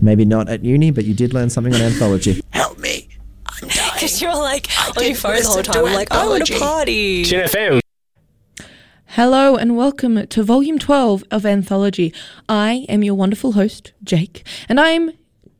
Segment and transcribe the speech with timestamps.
[0.00, 2.40] Maybe not at uni, but you did learn something on anthology.
[2.50, 3.08] Help me.
[3.62, 3.90] I'm dying.
[3.94, 6.54] Because you're like on your phone the whole listen time, to like, I want to
[6.54, 7.24] Anthology." party.
[7.24, 7.80] Tune FM.
[9.14, 12.14] Hello and welcome to Volume 12 of Anthology.
[12.48, 15.10] I am your wonderful host, Jake, and I am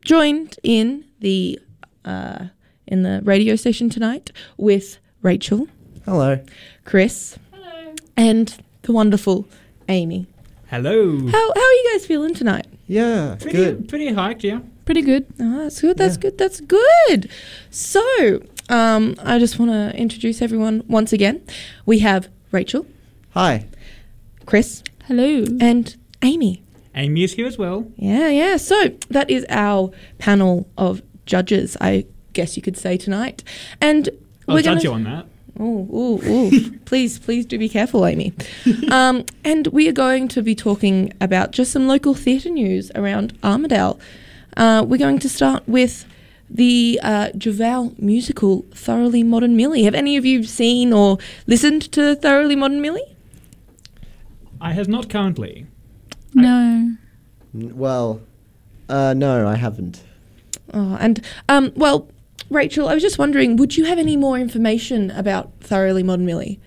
[0.05, 1.59] joined in the
[2.05, 2.47] uh,
[2.87, 5.69] in the radio station tonight with Rachel,
[6.07, 6.43] Hello.
[6.85, 7.95] Chris, Hello.
[8.17, 9.47] and the wonderful
[9.89, 10.27] Amy.
[10.69, 11.19] Hello.
[11.27, 12.67] How how are you guys feeling tonight?
[12.91, 13.89] Yeah, Pretty, good.
[13.89, 14.61] pretty hyped, yeah.
[14.85, 15.25] Pretty good.
[15.39, 15.97] Oh, that's good.
[15.97, 16.37] That's good.
[16.39, 17.31] That's good.
[17.71, 21.41] So, um, I just want to introduce everyone once again.
[21.87, 22.85] We have Rachel,
[23.35, 23.67] Hi.
[24.45, 25.45] Chris, Hello.
[25.61, 26.65] and Amy.
[26.97, 27.87] Amy is here as well.
[27.97, 28.57] Yeah, yeah.
[28.57, 33.45] So that is our panel of judges, I guess you could say tonight.
[33.81, 34.09] And
[34.49, 35.27] I'll we're judge gonna, you on that.
[35.59, 36.51] Oh, oh, oh.
[36.85, 38.33] please, please do be careful, Amy.
[38.91, 43.39] Um, and we are going to be talking about just some local theatre news around
[43.43, 43.99] Armidale.
[44.57, 46.07] Uh, we're going to start with
[46.49, 49.85] the uh, Duval musical Thoroughly Modern Millie.
[49.85, 53.17] Have any of you seen or listened to Thoroughly Modern Millie?
[54.61, 55.67] I have not currently.
[56.35, 56.97] no.
[57.55, 58.21] N- Well,
[58.89, 60.03] uh, no, I haven't.
[60.73, 62.09] Oh, and um, well,
[62.51, 66.61] Rachel, I was just wondering, would you have any more information about Thoroughly Modern Millie?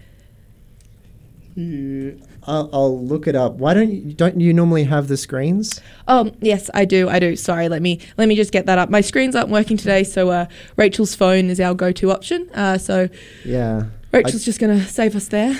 [1.55, 3.53] You, I'll, I'll look it up.
[3.55, 5.79] Why don't you, don't you normally have the screens?
[6.07, 7.09] Oh, yes, I do.
[7.09, 7.35] I do.
[7.35, 8.89] Sorry, let me let me just get that up.
[8.89, 10.45] My screens aren't working today, so uh,
[10.77, 12.49] Rachel's phone is our go-to option.
[12.55, 13.07] Uh, so
[13.45, 13.83] Yeah.
[14.11, 15.55] Rachel's just going to save us there.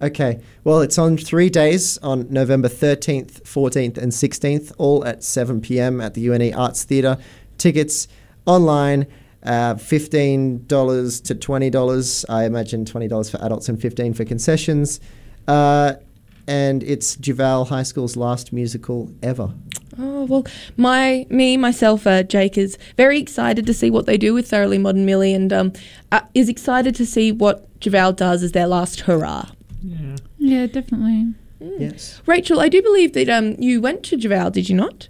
[0.00, 0.40] Okay.
[0.64, 6.00] Well, it's on three days on November 13th, 14th, and 16th, all at 7 p.m.
[6.00, 7.16] at the UNE Arts Theatre.
[7.58, 8.06] Tickets
[8.46, 9.06] online,
[9.46, 10.66] uh, $15
[11.24, 12.24] to $20.
[12.28, 15.00] I imagine $20 for adults and 15 for concessions.
[15.46, 15.94] Uh,
[16.48, 19.52] and it's Duval High School's last musical ever.
[19.98, 24.34] Oh well, my me myself, uh, Jake is very excited to see what they do
[24.34, 25.72] with Thoroughly Modern Millie, and um,
[26.12, 29.50] uh, is excited to see what Duval does as their last hurrah.
[29.82, 30.16] Yeah.
[30.38, 31.34] Yeah, definitely.
[31.60, 32.20] Yes.
[32.26, 35.08] Rachel, I do believe that um, you went to Duval, did you not?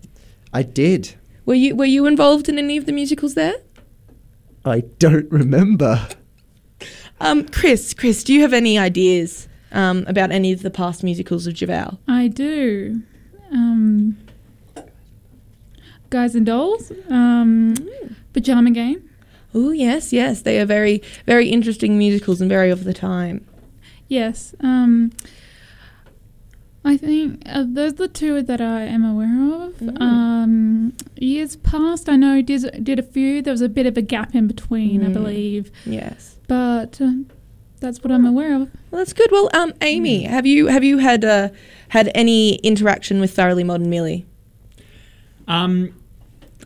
[0.52, 1.14] I did.
[1.44, 3.56] Were you were you involved in any of the musicals there?
[4.66, 6.08] I don't remember.
[7.20, 11.46] Um, Chris, Chris, do you have any ideas um, about any of the past musicals
[11.46, 11.98] of Duval?
[12.08, 13.02] I do.
[13.50, 14.18] Um,
[16.10, 16.92] Guys and Dolls.
[17.08, 17.74] Um,
[18.32, 19.08] Pajama Game.
[19.54, 23.46] Oh yes, yes, they are very very interesting musicals and very of the time.
[24.08, 24.54] Yes.
[24.60, 25.12] Um,
[26.86, 29.74] I think uh, those are the two that I am aware of.
[29.74, 30.00] Mm.
[30.00, 33.42] Um, years past, I know did did a few.
[33.42, 35.12] There was a bit of a gap in between, I Mm.
[35.12, 36.36] believe, Yes.
[36.46, 37.12] but uh,
[37.80, 38.70] that's what I'm aware of.
[38.90, 39.30] Well, that's good.
[39.32, 41.48] Well, um, Amy, have you have you had uh,
[41.88, 44.24] had any interaction with Thoroughly Modern Millie?
[45.48, 45.94] Um,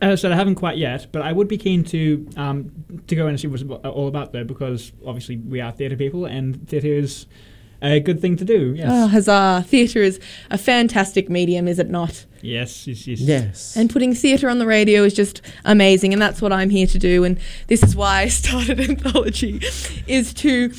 [0.01, 2.71] as I said, I haven't quite yet, but I would be keen to um,
[3.07, 6.25] to go and see what's abo- all about there because obviously we are theatre people
[6.25, 7.25] and theatre is
[7.81, 8.73] a good thing to do.
[8.77, 8.87] Yes.
[8.91, 9.65] Oh, huzzah!
[9.67, 10.19] Theatre is
[10.49, 12.25] a fantastic medium, is it not?
[12.43, 13.19] yes, yes, yes.
[13.19, 13.75] Yes.
[13.77, 16.97] And putting theatre on the radio is just amazing, and that's what I'm here to
[16.99, 17.23] do.
[17.23, 19.61] And this is why I started Anthology,
[20.07, 20.69] is to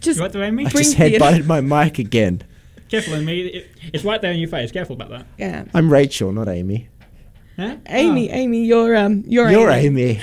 [0.00, 0.66] just You right there, Amy?
[0.66, 2.42] I bring just theatre- headbutted my mic again.
[2.88, 3.40] Careful, Amy.
[3.40, 4.70] It, it's right there in your face.
[4.72, 5.26] Careful about that.
[5.36, 5.64] yeah.
[5.74, 6.88] I'm Rachel, not Amy.
[7.56, 7.76] Huh?
[7.88, 8.34] Amy, Oh.
[8.34, 10.02] Amy, you're um, you're, You're Amy.
[10.02, 10.20] Amy.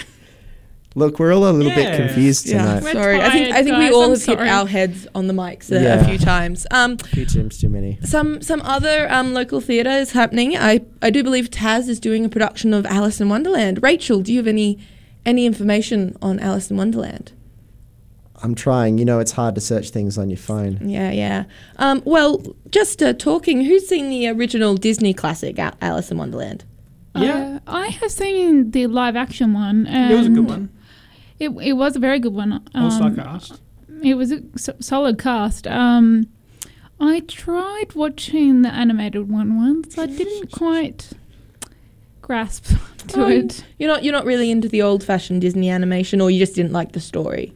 [0.97, 1.97] Look, we're all a little bit Yeah.
[2.07, 2.83] confused Yeah, tonight.
[2.83, 3.21] We're sorry.
[3.21, 5.33] I think I tired, think we guys, all I'm have hit our heads on the
[5.33, 5.95] mics a, Yeah.
[5.95, 6.65] a few times.
[6.71, 7.99] Um, A few times too many.
[8.03, 10.55] some some other um, local theatre is happening.
[10.57, 13.83] I, I do believe TAS is doing a production of Alice in Wonderland.
[13.83, 14.77] Rachel, do you have any
[15.25, 17.33] any information on Alice in Wonderland?
[18.43, 18.97] I'm trying.
[18.97, 20.87] You know, it's hard to search things on your phone.
[20.87, 21.43] Yeah, yeah.
[21.77, 23.65] Um, well, just uh, talking.
[23.65, 26.63] Who's seen the original Disney classic Al- Alice in Wonderland?
[27.17, 27.59] Yeah.
[27.65, 29.87] Uh, I have seen the live action one.
[29.87, 30.69] it was a good one.
[31.39, 32.61] It, it was a very good one.
[32.73, 33.61] All star Um, cast.
[34.03, 35.67] It was a s- solid cast.
[35.67, 36.27] Um,
[36.99, 39.97] I tried watching the animated one once.
[39.97, 41.09] I didn't quite
[42.21, 42.65] grasp
[43.07, 43.63] to Oh, it.
[43.77, 46.71] You're not you're not really into the old fashioned Disney animation, or you just didn't
[46.73, 47.53] like the story.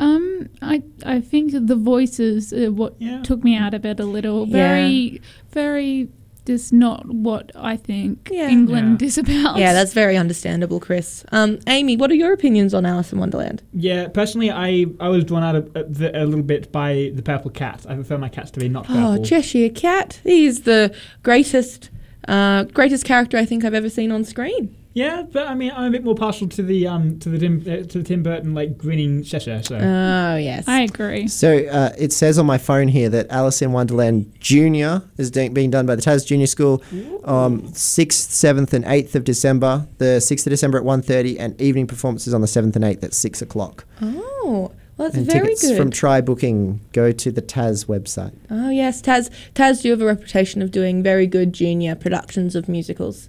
[0.00, 3.22] Um, I I think the voices uh, what Yeah.
[3.22, 4.46] took me out of it a little.
[4.46, 4.52] Yeah.
[4.52, 5.20] Very
[5.52, 6.08] very
[6.46, 8.48] just not what I think Yeah.
[8.48, 9.06] England Yeah.
[9.06, 9.56] is about.
[9.58, 11.24] Yeah, that's very understandable, Chris.
[11.32, 13.62] Um, Amy, what are your opinions on Alice in Wonderland?
[13.72, 17.50] Yeah, personally, I, I was drawn out a, a, a little bit by the purple
[17.50, 17.86] cat.
[17.88, 19.02] I prefer my cats to be not purple.
[19.20, 20.20] Oh, Cheshire Cat.
[20.24, 21.90] He's the greatest
[22.26, 24.74] Uh, greatest character I think I've ever seen on screen.
[24.94, 27.60] Yeah, but I mean, I'm a bit more partial to the um to the Tim
[27.62, 29.60] uh, to the Tim Burton like grinning Cheshire.
[29.62, 30.68] So Oh yes.
[30.68, 31.26] I agree.
[31.26, 35.52] So uh, it says on my phone here that Alice in Wonderland Junior is doing,
[35.52, 36.82] being done by the TAS Junior School,
[37.24, 39.86] um, sixth, seventh, and eighth of December.
[39.98, 43.14] The sixth of December at 1.30 and evening performances on the seventh and eighth at
[43.14, 43.84] six o'clock.
[44.00, 45.76] oh, well, that's and very tickets good.
[45.76, 48.32] from Try Booking go to the TAS website.
[48.48, 49.28] oh yes, TAS.
[49.54, 53.28] TAS do have a reputation of doing very good junior productions of musicals.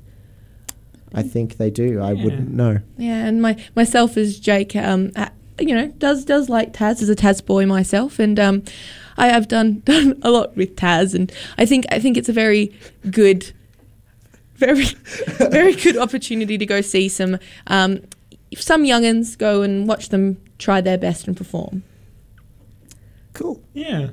[1.15, 2.00] I think they do.
[2.01, 2.23] I Yeah.
[2.23, 2.79] wouldn't know.
[2.97, 5.12] Yeah, and my myself as Jake, um,
[5.59, 8.63] you know, does does like TAS as a TAS boy myself, and um,
[9.17, 12.33] I have done done a lot with TAS, and I think I think it's a
[12.33, 12.73] very
[13.09, 13.51] good,
[14.56, 14.83] very
[15.50, 18.01] very good opportunity to go see some um,
[18.57, 21.83] some youngins go and watch them try their best and perform.
[23.33, 23.62] Cool.
[23.73, 24.09] yeah,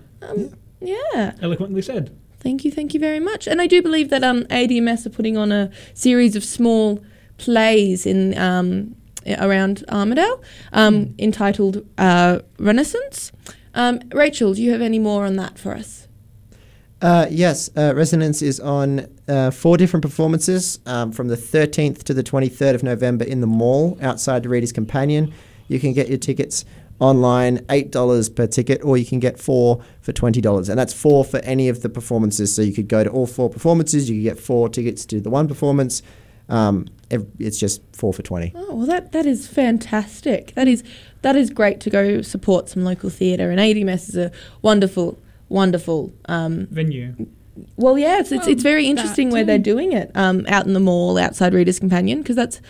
[0.81, 1.35] Yeah.
[1.41, 2.11] eloquently said.
[2.43, 3.47] Thank you, thank you very much.
[3.47, 7.01] And I do believe that um, ADMS are putting on a series of small
[7.39, 8.97] plays in um,
[9.39, 10.43] around Armidale
[10.73, 13.31] um, entitled uh, Renaissance.
[13.75, 16.09] Um, Rachel, do you have any more on that for us?
[17.01, 22.15] Uh, yes, uh, Resonance is on uh, four different performances um, from the 13th to
[22.15, 25.33] the 23rd of November in the mall outside the Reader's Companion.
[25.69, 26.65] You can get your tickets
[27.03, 30.69] online, $8 per ticket, or you can get four for $20.
[30.69, 32.55] And that's four for any of the performances.
[32.55, 35.29] So you could go to all four performances, you could get four tickets to the
[35.29, 36.03] one performance.
[36.49, 40.55] Um, it's just four for 20 Oh, well, that, that is fantastic.
[40.55, 40.83] That is
[41.23, 43.51] that is great to go support some local theatre.
[43.51, 45.19] And ADMS is a wonderful,
[45.49, 47.15] wonderful um, Venue.
[47.77, 50.73] Well, yeah, it's it's, Well, it's very interesting where they're doing it um, out in
[50.73, 52.61] the mall outside Reader's Companion because that's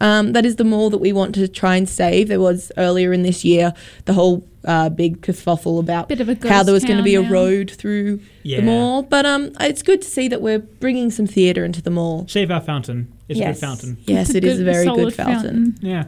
[0.00, 2.28] um, that is the mall that we want to try and save.
[2.28, 3.72] There was earlier in this year
[4.04, 7.14] the whole uh, big kerfuffle about Bit of a how there was going to be
[7.14, 7.30] a now.
[7.30, 8.58] road through Yeah.
[8.60, 11.90] the mall, but um, it's good to see that we're bringing some theatre into the
[11.90, 12.26] mall.
[12.28, 13.12] Save our fountain.
[13.28, 13.98] It's a good fountain.
[14.06, 15.76] yes, It's it is a very solid good fountain.
[15.80, 16.04] Yeah.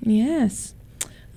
[0.00, 0.74] Yes.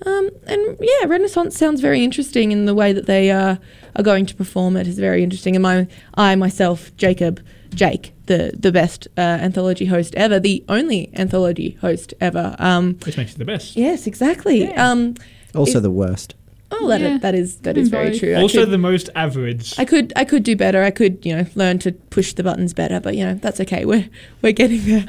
[0.06, 3.56] Um, and yeah, Renaissance sounds very interesting in the way that they uh,
[3.96, 5.56] are going to perform it is very interesting.
[5.56, 11.10] And my, I myself, Jacob, Jake, the the best uh, anthology host ever, the only
[11.14, 12.54] anthology host ever.
[12.58, 13.76] Um, Which makes it the best.
[13.76, 14.64] yes, exactly.
[14.64, 14.90] Yeah.
[14.90, 15.14] Um,
[15.54, 16.34] Also Is- the worst.
[16.70, 17.18] oh, that, Yeah.
[17.18, 18.34] that is that is very true.
[18.36, 19.74] Also, could- the most average.
[19.78, 20.82] I could I could do better.
[20.84, 23.84] I could you know learn to push the buttons better, but you know that's okay.
[23.84, 24.08] We're
[24.42, 25.06] we're getting there.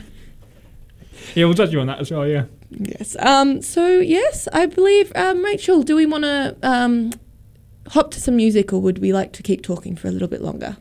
[1.36, 2.26] yeah, we'll judge you on that as well.
[2.28, 2.46] Yeah.
[2.72, 3.16] Yes.
[3.20, 3.62] Um.
[3.62, 5.82] So yes, I believe um, Rachel.
[5.84, 7.12] Do we want to um,
[7.90, 10.42] hop to some music, or would we like to keep talking for a little bit
[10.42, 10.78] longer?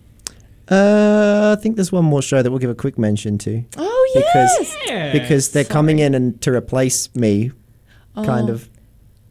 [0.70, 4.11] Uh, I think there's one more show that we'll give a quick mention to Oh
[4.14, 5.12] Because- yes.
[5.12, 7.52] Because they're coming in and to replace me,
[8.14, 8.69] kind Oh, of.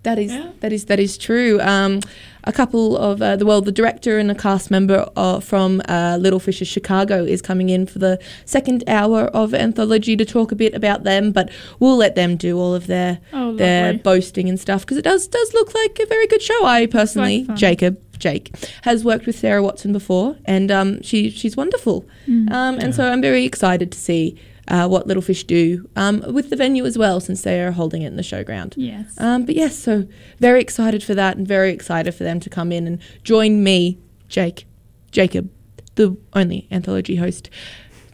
[0.03, 0.49] That is Yeah.
[0.61, 1.59] that is that is true.
[1.61, 1.99] Um,
[2.43, 6.17] a couple of uh, the well, the director and a cast member uh, from uh,
[6.19, 10.55] Little Fishes Chicago is coming in for the second hour of anthology to talk a
[10.55, 11.49] bit about them, but
[11.79, 15.27] we'll let them do all of their Oh, their boasting and stuff because it does
[15.27, 16.65] does look like a very good show.
[16.65, 17.47] I personally.
[17.55, 18.51] Jacob Jake,
[18.81, 22.03] has worked with Sarah Watson before, and um, she she's wonderful.
[22.27, 22.51] Mm.
[22.51, 26.49] Um, and so I'm very excited to see uh, what Little Fish do um, with
[26.49, 28.73] the venue as well, since they are holding it in the showground.
[28.75, 29.13] Yes.
[29.19, 30.07] Um, but yes, so
[30.39, 33.97] very excited for that, and very excited for them to come in and join me,
[34.27, 34.65] Jake,
[35.11, 35.49] Jacob,
[35.95, 37.49] the only anthology host,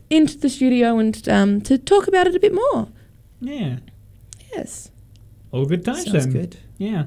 [0.10, 2.88] into the studio and um, to talk about it a bit more.
[3.42, 3.78] Yeah.
[4.56, 4.92] Yes.
[5.52, 6.34] All good times Sounds then.
[6.34, 6.58] good.
[6.78, 7.06] Yeah.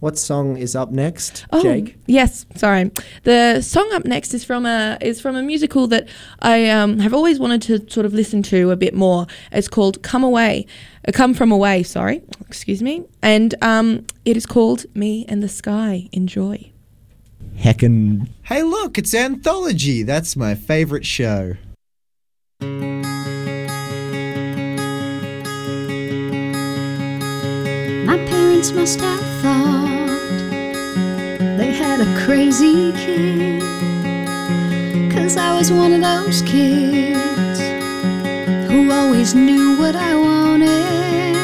[0.00, 1.96] What song is up next, Oh, Jake?
[2.06, 2.44] yes.
[2.54, 2.90] Sorry.
[3.24, 6.06] The song up next is from a is from a musical that
[6.40, 9.26] I um, have always wanted to sort of listen to a bit more.
[9.52, 10.66] It's called "Come Away,"
[11.08, 13.04] uh, "Come From Away." Sorry, excuse me.
[13.22, 16.70] And um, it is called "Me and the Sky." Enjoy.
[17.58, 18.28] Heckin'.
[18.42, 20.02] Hey, look, it's Anthology.
[20.02, 21.54] That's my favorite show.
[28.56, 30.08] Parents must have thought
[31.58, 33.60] they had a crazy kid.
[35.12, 37.60] Cause I was one of those kids
[38.66, 41.36] who always knew what I wanted.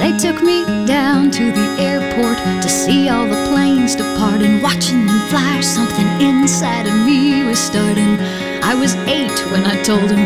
[0.00, 5.04] They took me down to the airport to see all the planes depart and watching
[5.06, 5.60] them fly.
[5.60, 8.18] Something inside of me was starting.
[8.62, 10.24] I was eight when I told them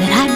[0.00, 0.35] that I'd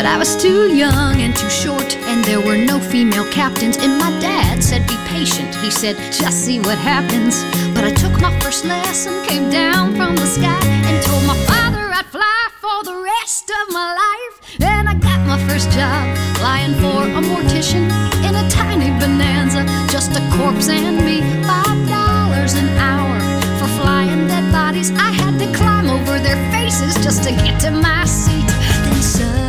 [0.00, 3.76] But I was too young and too short, and there were no female captains.
[3.76, 5.54] And my dad said, Be patient.
[5.56, 7.44] He said, Just see what happens.
[7.74, 10.56] But I took my first lesson, came down from the sky,
[10.88, 14.62] and told my father I'd fly for the rest of my life.
[14.62, 16.00] And I got my first job
[16.38, 17.84] flying for a mortician
[18.24, 21.20] in a tiny bonanza, just a corpse and me.
[21.44, 23.20] Five dollars an hour
[23.60, 24.92] for flying dead bodies.
[24.92, 28.48] I had to climb over their faces just to get to my seat.
[28.48, 29.39] Then suddenly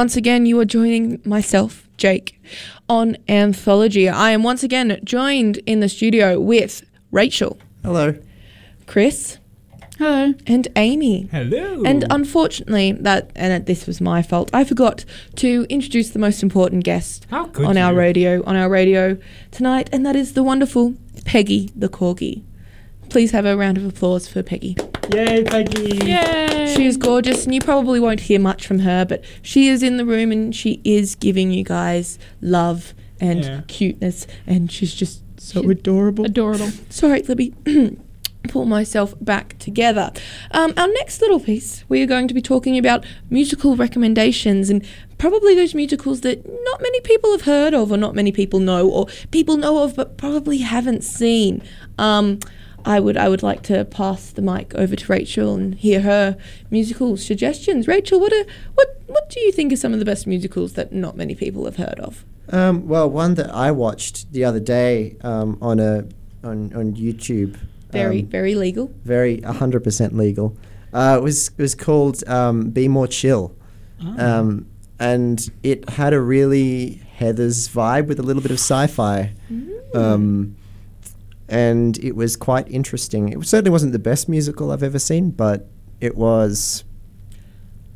[0.00, 2.40] once again, you are joining myself, Jake,
[2.88, 4.08] on Anthology.
[4.08, 8.14] I am once again joined in the studio with Rachel, Hello.
[8.86, 9.36] Chris,
[9.98, 10.32] Hello.
[10.46, 11.28] and Amy.
[11.30, 11.82] Hello.
[11.84, 14.48] And unfortunately, that and this was my fault.
[14.54, 15.04] I forgot
[15.36, 19.18] to introduce the most important guest How could on our radio on our radio
[19.50, 20.94] tonight, and that is the wonderful
[21.26, 22.42] Peggy the Corgi.
[23.10, 24.78] Please have a round of applause for Peggy.
[25.12, 26.06] Yay, Peggy.
[26.06, 26.59] Yay.
[26.76, 29.96] She is gorgeous, and you probably won't hear much from her, but she is in
[29.96, 33.60] the room and she is giving you guys love and Yeah.
[33.66, 36.24] cuteness, and she's just so She's adorable.
[36.24, 36.70] adorable.
[36.90, 37.52] Sorry, let me
[38.48, 40.10] pull myself back together.
[40.52, 44.84] Um, our next little piece, we are going to be talking about musical recommendations and
[45.18, 48.88] probably those musicals that not many people have heard of, or not many people know,
[48.88, 51.62] or people know of but probably haven't seen.
[51.98, 52.38] Um,
[52.84, 56.36] I would I would like to pass the mic over to Rachel and hear her
[56.70, 57.86] musical suggestions.
[57.86, 58.44] Rachel, what are
[58.74, 61.64] what what do you think are some of the best musicals that not many people
[61.64, 62.24] have heard of?
[62.50, 66.04] Um, well, one that I watched the other day um, on a
[66.42, 67.58] on, on YouTube.
[67.90, 68.92] Very um, very legal.
[69.04, 70.56] very 100% legal.
[70.92, 73.54] Uh, it was it was called um, Be More Chill,
[74.18, 74.66] um,
[74.98, 79.32] and it had a really Heathers vibe with a little bit of sci-fi.
[79.94, 80.56] Um,
[81.50, 83.28] and it was quite interesting.
[83.28, 85.68] It certainly wasn't the best musical I've ever seen, but
[86.00, 86.84] it was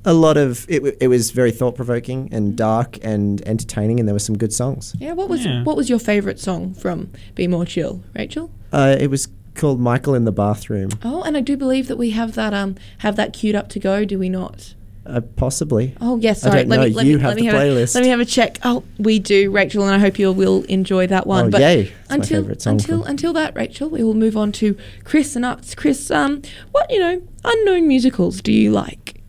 [0.05, 0.81] a lot of it.
[0.81, 4.53] w- It was very thought provoking and dark and entertaining, and there were some good
[4.53, 4.95] songs.
[4.99, 5.63] Yeah, what was Yeah.
[5.65, 8.51] what was your favourite song from Be More Chill, Rachel?
[8.73, 12.11] Uh, it was called Michael in the Bathroom, Oh, and I do believe that we
[12.11, 14.75] have that um have that queued up to go, do we not?
[15.07, 15.95] Uh, possibly.
[16.01, 16.61] Oh yes, I sorry.
[16.63, 16.87] don't let know.
[16.87, 17.95] me let You me have let me the have playlist.
[17.95, 18.59] A, let me have a check.
[18.65, 21.47] Oh, we do, Rachel, and I hope you will enjoy that one.
[21.47, 21.81] Oh, but yay.
[21.83, 24.77] It's my until favourite song until from- until that, Rachel, we will move on to
[25.05, 25.75] Chris and Ups.
[25.75, 26.43] Chris, um,
[26.73, 29.21] what you know, unknown musicals do you like?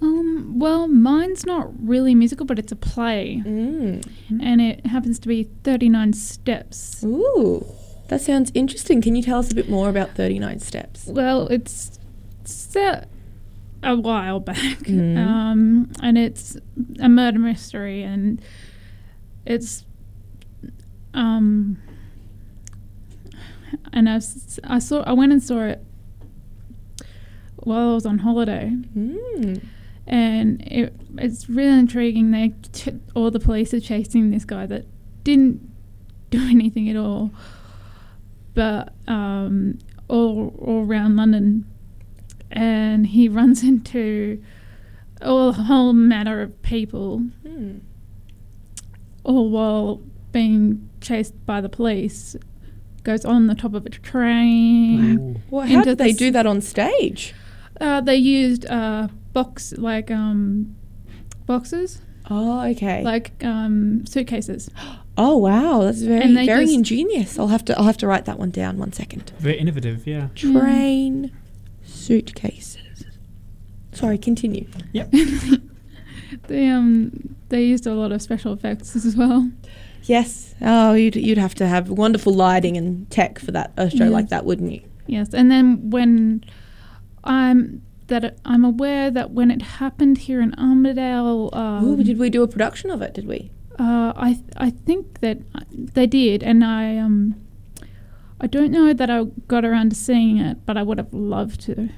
[0.00, 4.04] Um, well, mine's not really musical, but it's a play, Mm.
[4.42, 7.04] and it happens to be Thirty Nine Steps.
[7.04, 7.64] Ooh,
[8.08, 9.00] that sounds interesting.
[9.00, 11.06] Can you tell us a bit more about Thirty Nine Steps?
[11.06, 12.00] Well, it's
[12.44, 13.08] set
[13.82, 15.16] a while back, Mhm.
[15.18, 16.56] um, and it's
[17.00, 18.40] a murder mystery, and
[19.44, 19.84] it's
[21.14, 21.76] um,
[23.92, 25.84] and I saw I went and saw it
[27.56, 29.62] while I was on holiday, Mm.
[30.06, 32.30] and it, it's really intriguing.
[32.30, 34.86] They ch- all the police are chasing this guy that
[35.24, 35.60] didn't
[36.30, 37.30] do anything at all,
[38.54, 41.64] but um, all all around London,
[42.52, 44.42] and he runs into
[45.20, 47.80] all a whole matter of people, Mm.
[49.24, 50.00] all while
[50.32, 52.36] being chased by the police.
[53.04, 55.42] Goes on the top of a train.
[55.50, 57.34] Well, how did they do that on stage?
[57.80, 60.76] Uh, they used uh, box like um,
[61.46, 63.02] boxes, Oh, okay.
[63.02, 64.70] like um, suitcases.
[65.18, 67.38] oh, wow, that's very And very ingenious.
[67.40, 68.78] I'll have to I'll have to write that one down.
[68.78, 69.32] One second.
[69.40, 70.28] Very innovative, yeah.
[70.36, 71.32] Train
[72.02, 73.04] suitcases.
[73.92, 74.66] Sorry, continue.
[76.48, 79.50] They um they used a lot of special effects as well.
[80.04, 80.54] Yes.
[80.62, 84.10] Oh, you'd you'd have to have wonderful lighting and tech for that a show Yeah.
[84.10, 84.80] like that, wouldn't you?
[85.06, 86.42] Yes, and then when
[87.24, 92.30] I'm that I'm aware that when it happened here in Armidale, um, Ooh, did we
[92.30, 93.12] do a production of it?
[93.14, 93.50] Did we?
[93.78, 95.38] uh, I I think that
[95.72, 97.34] they did, and I um
[98.42, 101.60] I don't know that I got around to seeing it, but I would have loved
[101.62, 101.88] to.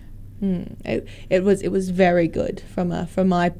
[0.40, 0.64] Hmm.
[0.84, 3.52] It, it was it was very good from a, from my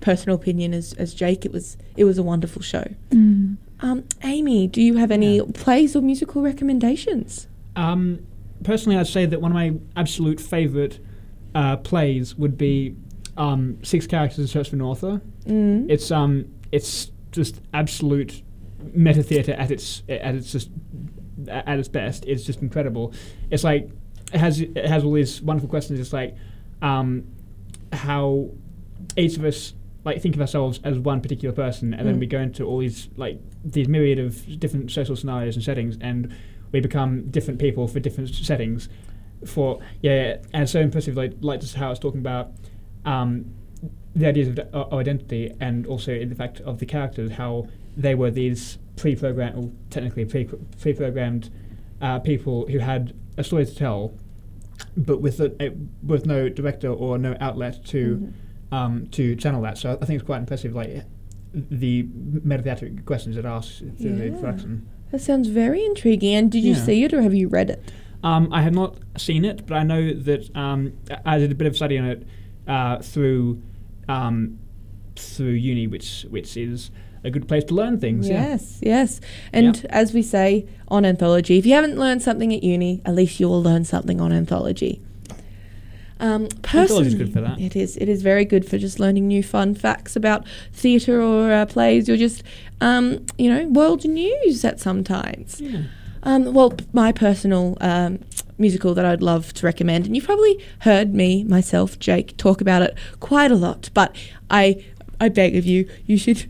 [0.00, 1.44] personal opinion as as Jake.
[1.46, 2.84] It was it was a wonderful show.
[3.10, 3.56] Mm.
[3.80, 7.48] Um, Amy, do you have any plays or musical recommendations?
[7.74, 8.26] Um,
[8.64, 10.98] personally, I'd say that one of my absolute favourite
[11.54, 12.96] uh, plays would be
[13.36, 15.20] um, Six Characters in Search for an Author.
[15.46, 15.88] Mm.
[15.88, 18.42] It's um, it's just absolute
[18.94, 20.70] meta theatre at its at its just
[21.48, 22.24] at its best.
[22.26, 23.12] It's just incredible.
[23.50, 23.90] It's like
[24.32, 26.00] it has it has all these wonderful questions.
[26.00, 26.36] It's like
[26.80, 27.24] um,
[27.92, 28.50] how
[29.16, 29.74] each of us
[30.04, 32.20] like think of ourselves as one particular person, and then Mm.
[32.20, 36.34] we go into all these like these myriad of different social scenarios and settings, and
[36.72, 38.88] we become different people for different settings.
[39.46, 41.16] For yeah, and so impressive.
[41.16, 42.52] Like like just how it's talking about
[43.04, 43.54] um,
[44.14, 48.14] the ideas of, of identity, and also in the fact of the characters, how they
[48.14, 50.48] were these pre-programmed, or technically pre-
[50.80, 51.50] pre-programmed
[52.00, 54.14] uh, people who had a story to tell,
[54.96, 55.70] but with a, a,
[56.02, 58.74] with no director or no outlet to Mm-hmm.
[58.74, 59.76] um, to channel that.
[59.78, 61.04] So I think it's quite impressive, like
[61.54, 64.40] the metatheatric questions it asks through the Yeah.
[64.40, 64.88] production.
[65.10, 66.34] That sounds very intriguing.
[66.34, 66.84] And did you Yeah.
[66.86, 67.92] see it or have you read it?
[68.24, 71.54] Um, I have not seen it, but I know that um, I I did a
[71.54, 72.26] bit of study on it
[72.66, 73.60] uh, through
[74.08, 74.58] um,
[75.16, 76.90] through uni, which which is
[77.24, 78.28] a good place to learn things.
[78.28, 78.48] yeah.
[78.50, 79.20] Yes, yes.
[79.52, 83.38] And as we say on anthology, if you haven't learned something at uni, at least
[83.40, 85.00] you will learn something on anthology.
[86.20, 87.58] Um, Anthology's personally, good for that.
[87.60, 87.96] It is.
[87.96, 92.08] It is very good for just learning new fun facts about theatre or uh, plays,
[92.08, 92.44] or just
[92.80, 95.60] um, you know world news at sometimes.
[95.60, 95.82] Yeah.
[96.22, 98.20] Um, well, my personal um,
[98.56, 102.82] musical that I'd love to recommend, and you've probably heard me, myself, Jake, talk about
[102.82, 104.14] it quite a lot, but
[104.48, 104.84] I,
[105.20, 106.48] I beg of you, you should.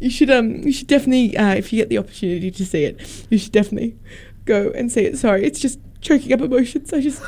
[0.00, 3.26] You should um you should definitely uh, if you get the opportunity to see it
[3.30, 3.96] you should definitely
[4.44, 7.22] go and see it sorry it's just choking up emotions i just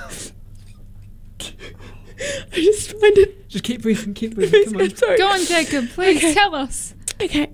[1.40, 4.64] i just find it Just keep breathing, keep breathing.
[4.64, 4.82] Come on.
[4.82, 5.88] I'm sorry Go on, Jacob.
[5.88, 6.34] Please Okay.
[6.34, 6.94] tell us.
[7.20, 7.50] Okay,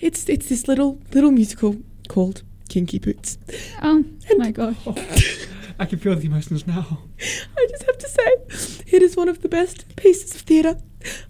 [0.00, 1.76] it's it's this little little musical
[2.08, 3.38] called Kinky Boots.
[3.82, 4.04] Oh
[4.38, 4.76] my gosh.
[5.78, 7.04] I can feel the emotions now.
[7.20, 10.78] I just have to say, it is one of the best pieces of theatre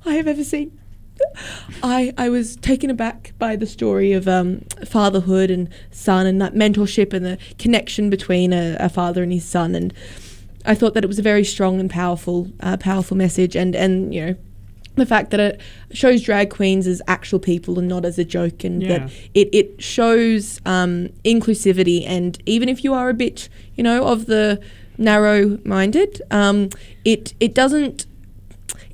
[0.05, 0.79] I have ever seen.
[1.83, 6.55] I I was taken aback by the story of um, fatherhood and son and that
[6.55, 9.95] mentorship and the connection between a, a father and his son and
[10.67, 14.15] I thought that it was a very strong and powerful uh, powerful message and and
[14.15, 14.35] you know
[14.97, 15.61] the fact that it
[15.93, 18.89] shows drag queens as actual people and not as a joke, and Yeah.
[18.99, 22.07] that it it shows um, inclusivity.
[22.07, 24.59] And even if you are a bit, you know, of the
[24.99, 26.71] narrow-minded, um,
[27.05, 28.07] it it doesn't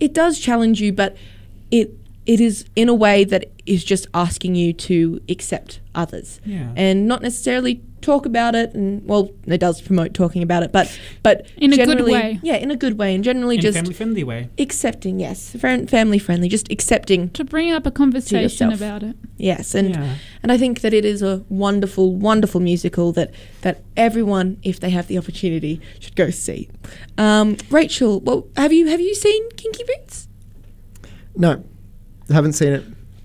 [0.00, 1.16] it does challenge you, but
[1.70, 1.90] it
[2.26, 6.72] it is in a way that is just asking you to accept others Yeah.
[6.76, 8.74] and not necessarily talk about it.
[8.74, 10.86] And well, it does promote talking about it, but
[11.22, 12.40] but In a good generally- way.
[12.42, 14.48] Yeah, in a good way, and generally in just family friendly way.
[14.58, 15.18] accepting.
[15.20, 17.30] Yes, family friendly, just accepting.
[17.30, 19.16] To bring up a conversation about it.
[19.36, 20.16] Yes, and yeah.
[20.42, 23.30] and I think that it is a wonderful, wonderful musical that
[23.62, 26.68] that everyone, if they have the opportunity, should go see.
[27.16, 30.28] Um, Rachel, well, have you have you seen Kinky Boots?
[31.36, 31.64] No,
[32.30, 32.84] haven't seen it.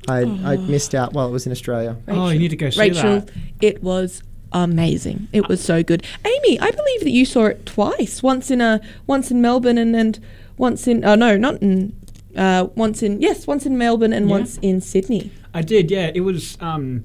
[0.10, 0.58] I, I Oh.
[0.62, 1.98] missed out while it was in Australia.
[2.08, 3.30] Oh, you need to go see Rachel, that.
[3.60, 4.24] it was
[4.64, 5.28] amazing.
[5.34, 6.04] It was so good.
[6.26, 8.22] Amy, I believe that you saw it twice.
[8.24, 10.20] Once in a once in Melbourne and and
[10.58, 11.96] once in oh no, not in
[12.36, 14.32] uh, once in yes, once in Melbourne and Yeah.
[14.36, 15.32] once in Sydney.
[15.54, 16.12] I did, yeah.
[16.14, 17.04] It was, um,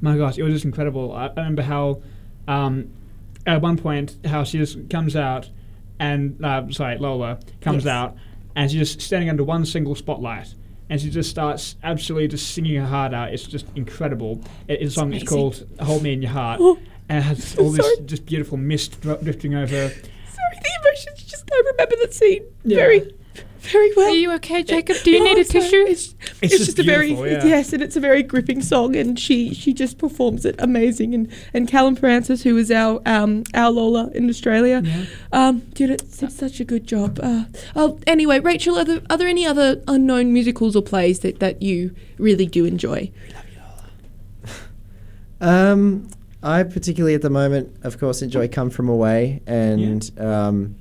[0.00, 1.12] my gosh, it was just incredible.
[1.12, 2.00] I, I remember how,
[2.48, 2.90] um,
[3.46, 5.50] at one point, how she just comes out,
[5.98, 7.90] and uh, sorry, Lola comes Yes.
[7.92, 8.16] out,
[8.56, 10.54] and she's just standing under one single spotlight,
[10.90, 13.32] and she just starts absolutely just singing her heart out.
[13.32, 14.42] It's just incredible.
[14.68, 15.26] It, the song is amazing.
[15.28, 19.00] called "Hold Me in Your Heart," Oh, and it has all this just beautiful mist
[19.00, 19.70] dri- drifting over.
[19.88, 22.76] Sorry, the emotions just I remember that scene Yeah.
[22.76, 23.14] very
[23.60, 24.08] very well.
[24.08, 24.96] Are you okay, Jacob?
[25.04, 25.64] Do you Oh, need a sorry.
[25.64, 25.84] tissue?
[25.86, 27.44] It's, It's it's just just a very beautiful, yeah.
[27.46, 31.14] yes, and it's a very gripping song, and she she just performs it amazing.
[31.14, 35.04] And and Callum Francis, who is our um our Lola in Australia, Yeah.
[35.32, 37.18] um did it did such a good job.
[37.22, 37.44] Uh,
[37.76, 41.62] oh, anyway, Rachel, are there are there any other unknown musicals or plays that that
[41.62, 43.10] you really do enjoy?
[45.42, 46.08] Um,
[46.42, 50.76] I particularly at the moment, of course, enjoy "Come From Away," and um,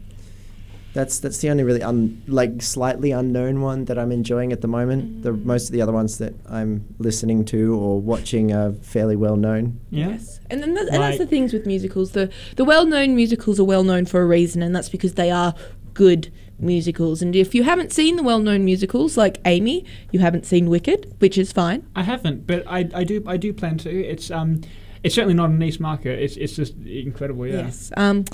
[0.93, 4.67] that's that's the only really un, like slightly unknown one that I'm enjoying at the
[4.67, 5.23] moment.
[5.23, 9.35] The most of the other ones that I'm listening to or watching are fairly well
[9.35, 9.79] known.
[9.89, 10.09] Yeah.
[10.09, 12.11] Yes, and then that's, and that's the things with musicals.
[12.11, 15.29] The the well known musicals are well known for a reason, and that's because they
[15.31, 15.53] are
[15.93, 17.21] good musicals.
[17.21, 21.15] And if you haven't seen the well known musicals, like Amy, you haven't seen Wicked,
[21.19, 21.85] which is fine.
[21.95, 23.89] I haven't, but I, I do I do plan to.
[23.89, 24.61] It's um
[25.03, 26.19] it's certainly not a niche market.
[26.19, 27.47] It's it's just incredible.
[27.47, 27.65] Yeah.
[27.65, 27.91] Yes.
[27.95, 28.25] Um,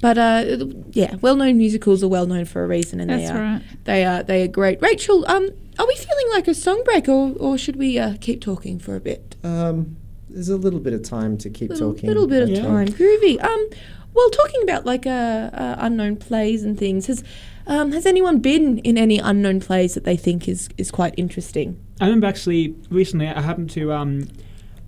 [0.00, 3.30] but uh, yeah, well known musicals are well known for a reason, and they That's
[3.30, 3.62] are right.
[3.84, 4.80] they are they are great.
[4.80, 8.40] Rachel, um, are we feeling like a song break, or or should we uh, keep
[8.40, 9.36] talking for a bit?
[9.42, 9.96] Um,
[10.30, 12.08] there's a little bit of time to keep little, talking.
[12.08, 12.62] A little bit of Yeah.
[12.62, 12.88] time.
[12.88, 13.42] Groovy.
[13.42, 13.68] Um,
[14.14, 15.10] well, talking about like uh,
[15.52, 17.24] uh, unknown plays and things, has
[17.66, 21.78] um, has anyone been in any unknown plays that they think is is quite interesting?
[22.00, 24.28] I remember actually recently I happened to um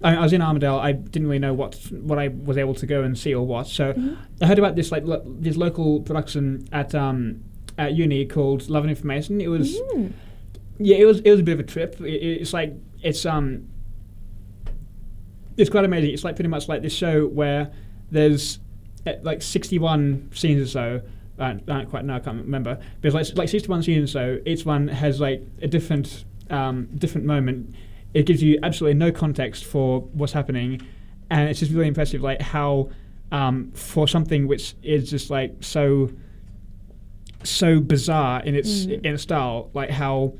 [0.02, 0.78] I, I was in Armidale.
[0.80, 3.74] I didn't really know what what I was able to go and see or watch.
[3.74, 3.94] So
[4.40, 7.42] I heard about this like lo- this local production at um
[7.78, 9.40] at uni called Love and Information.
[9.40, 10.12] It was Mm.
[10.78, 12.00] yeah, it was it was a bit of a trip.
[12.00, 13.68] It, it's like it's um
[15.56, 16.10] it's quite amazing.
[16.12, 17.70] It's like pretty much like this show where
[18.10, 18.58] there's
[19.06, 21.00] uh, like 61 scenes or so.
[21.38, 22.14] Uh, I don't quite know.
[22.14, 22.76] I can't remember.
[23.00, 24.38] But it's like like 61 scenes or so.
[24.46, 27.74] Each one has like a different um, different moment.
[28.14, 30.80] It gives you absolutely no context for what's happening,
[31.30, 32.20] and it's just really impressive.
[32.22, 32.90] Like how
[33.32, 36.10] um, for something which is just like so
[37.42, 39.04] so bizarre in its Mm.
[39.04, 40.34] in its style, like how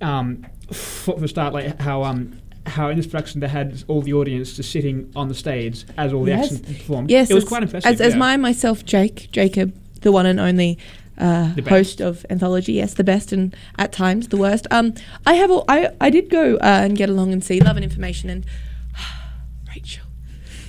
[0.00, 4.12] um, for the start, like how um, how in this production they had all the
[4.12, 6.52] audience just sitting on the stage as all the Yes.
[6.52, 7.10] action performed.
[7.10, 7.90] Yes, it was as, quite impressive.
[7.92, 8.18] As, as yeah.
[8.18, 10.78] my myself, Jake Jacob, the one and only
[11.18, 14.66] uh, host of Anthology, yes, the best and at times the worst.
[14.70, 14.94] Um,
[15.26, 17.84] I have al- I I did go uh, and get along and see Love and
[17.84, 18.46] Information and
[19.68, 20.06] Rachel.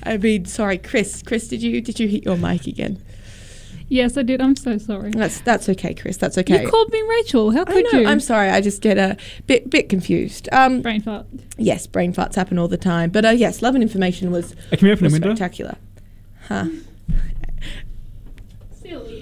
[0.04, 1.24] I mean, sorry, Chris.
[1.24, 3.02] Chris, did you did you hit your mic again?
[3.90, 4.42] Yes, I did.
[4.42, 5.12] I'm so sorry.
[5.12, 6.18] That's that's okay, Chris.
[6.18, 6.64] That's okay.
[6.64, 7.52] You called me Rachel.
[7.52, 8.00] How I could know.
[8.00, 8.08] you?
[8.08, 8.50] I'm sorry.
[8.50, 10.50] I just get a bit bit confused.
[10.52, 11.26] Um, Brain fart.
[11.58, 13.12] yes, brain farts happen all the time.
[13.12, 15.30] But uh, yes, Love and Information was, Uh, can we open a window?
[15.36, 15.76] spectacular.
[16.48, 16.66] Huh.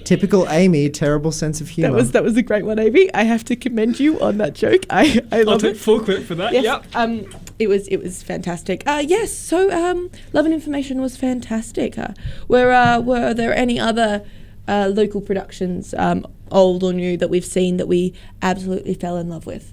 [0.04, 1.90] Typical Amy, terrible sense of humor.
[1.90, 3.12] That was that was a great one, Amy.
[3.14, 4.84] I have to commend you on that joke.
[4.90, 5.78] I, I I'll love take it.
[5.78, 6.52] full clip for that.
[6.52, 6.84] Yes, Yep.
[6.94, 7.26] um,
[7.58, 8.82] it was it was fantastic.
[8.86, 11.96] Uh, yes, so um, Love and Information was fantastic.
[11.98, 12.08] Uh,
[12.48, 14.24] were uh, were there any other
[14.68, 19.28] uh, local productions, um, old or new, that we've seen that we absolutely fell in
[19.28, 19.72] love with?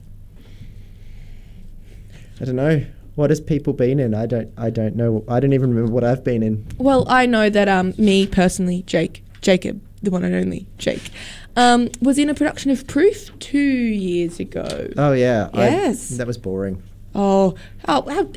[2.42, 2.86] I don't know.
[3.16, 4.14] What has people been in?
[4.14, 4.52] I don't.
[4.58, 5.26] I don't know.
[5.28, 6.66] I don't even remember what I've been in.
[6.78, 11.12] Well, I know that um, me personally, Jake, Jacob, the one and only Jake,
[11.56, 14.90] um, was in a production of Proof two years ago.
[14.98, 15.50] Oh yeah.
[15.54, 16.10] I- Yes.
[16.10, 16.82] that was boring.
[17.16, 17.56] Oh,
[17.88, 18.30] oh, how,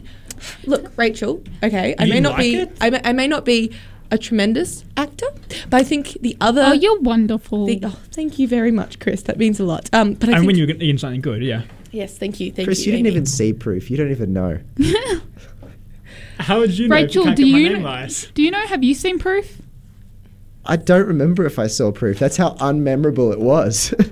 [0.64, 1.42] look, Rachel.
[1.62, 2.66] Okay, I You may didn't like be.
[2.80, 3.70] I may, I may not be
[4.10, 5.26] a tremendous actor,
[5.70, 6.62] but I think the other.
[6.66, 7.66] Oh, you're wonderful.
[7.66, 9.22] the, oh, thank you very much, Chris.
[9.22, 9.88] That means a lot.
[9.92, 11.62] Um, but I and think, when you're in something good, yeah.
[11.92, 12.92] yes, thank you, thank Chris, you.
[12.92, 13.14] you didn't Amy.
[13.16, 13.90] even see proof.
[13.90, 14.58] You don't even know.
[16.38, 18.30] How would you know Rachel, if do you can't get you my name kn- right?
[18.34, 18.66] do you know?
[18.66, 19.61] Have you seen proof?
[20.64, 22.18] I don't remember if I saw proof.
[22.18, 23.94] That's how unmemorable it was.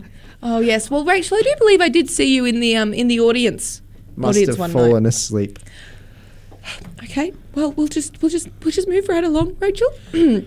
[0.43, 0.91] Oh yes.
[0.91, 3.83] Well, Rachel, I do believe I did see you in the um in the audience.
[4.17, 5.09] Must audience have one fallen night.
[5.09, 5.59] asleep.
[7.03, 7.33] Okay.
[7.55, 9.89] Well, we'll just we'll just we'll just move right along, Rachel.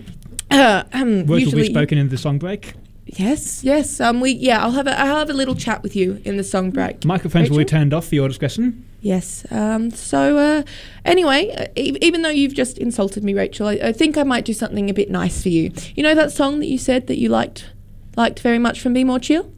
[0.50, 2.74] uh, um, Words will usually, be spoken in the song break.
[3.04, 4.00] Yes, yes.
[4.00, 4.62] Um, we yeah.
[4.64, 7.04] I'll have a I'll have a little chat with you in the song break.
[7.04, 8.84] Microphones will be turned off for your discretion.
[9.04, 9.44] Yes.
[9.50, 9.90] Um.
[9.90, 10.62] So uh,
[11.04, 14.46] anyway, uh, e- even though you've just insulted me, Rachel, I, I think I might
[14.46, 15.72] do something a bit nice for you.
[15.94, 17.70] You know that song that you said that you liked
[18.16, 19.52] liked very much from Be More Chill.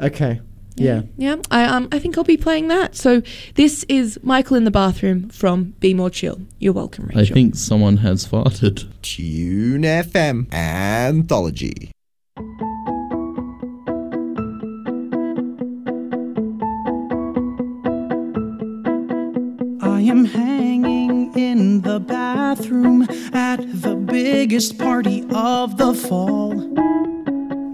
[0.00, 0.40] Okay.
[0.74, 1.02] Yeah.
[1.16, 2.96] Yeah, I um I think I'll be playing that.
[2.96, 3.22] So
[3.54, 6.40] this is Michael in the bathroom from Be More Chill.
[6.58, 7.20] You're welcome, Rachel.
[7.22, 8.90] I think someone has farted.
[9.02, 11.93] Tune FM Anthology.
[20.14, 26.52] Am hanging in the bathroom at the biggest party of the fall.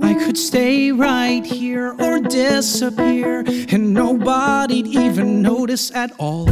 [0.03, 6.49] I could stay right here or disappear, and nobody'd even notice at all.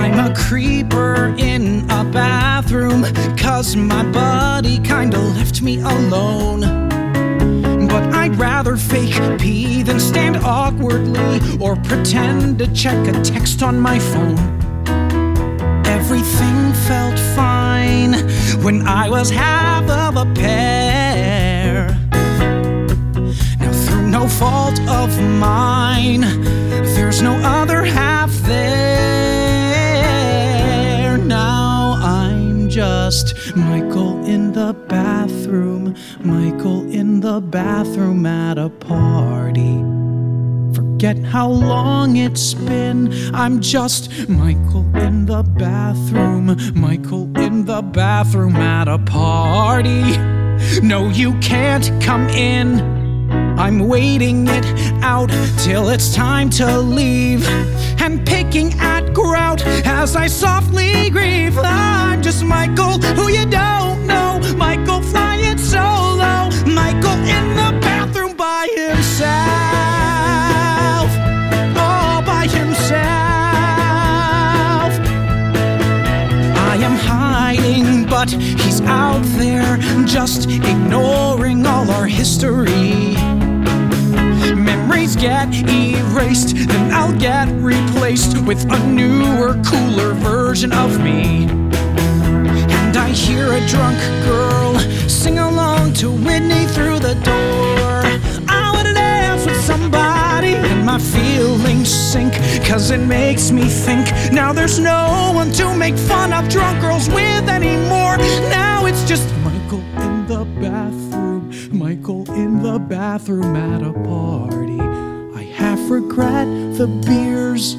[0.00, 3.02] I'm a creeper in a bathroom,
[3.36, 6.97] cause my buddy kinda left me alone.
[7.98, 13.80] But I'd rather fake pee than stand awkwardly or pretend to check a text on
[13.80, 14.38] my phone.
[15.84, 18.12] Everything felt fine
[18.62, 21.88] when I was half of a pair.
[23.58, 26.20] Now, through no fault of mine,
[26.94, 28.87] there's no other half there.
[33.08, 39.76] Just Michael in the bathroom, Michael in the bathroom at a party.
[40.74, 43.10] Forget how long it's been.
[43.34, 50.18] I'm just Michael in the bathroom, Michael in the bathroom at a party.
[50.82, 53.07] No, you can't come in.
[53.58, 54.64] I'm waiting it
[55.02, 57.44] out till it's time to leave.
[57.98, 61.58] And picking at grout as I softly grieve.
[61.58, 64.40] I'm just Michael, who you don't know.
[64.56, 66.50] Michael flying solo.
[66.66, 69.28] Michael in the bathroom by himself.
[71.76, 72.98] All by himself.
[76.70, 83.16] I am hiding, but he's out there just ignoring all our history.
[85.08, 91.46] Memories get erased, then I'll get replaced with a newer, cooler version of me.
[91.48, 98.02] And I hear a drunk girl sing along to Whitney through the door.
[98.48, 102.34] I wanna dance with somebody, and my feelings sink,
[102.66, 104.12] cause it makes me think.
[104.30, 108.18] Now there's no one to make fun of drunk girls with anymore.
[108.50, 114.87] Now it's just Michael in the bathroom, Michael in the bathroom at a party.
[115.88, 116.46] Regret
[116.76, 117.74] the beers.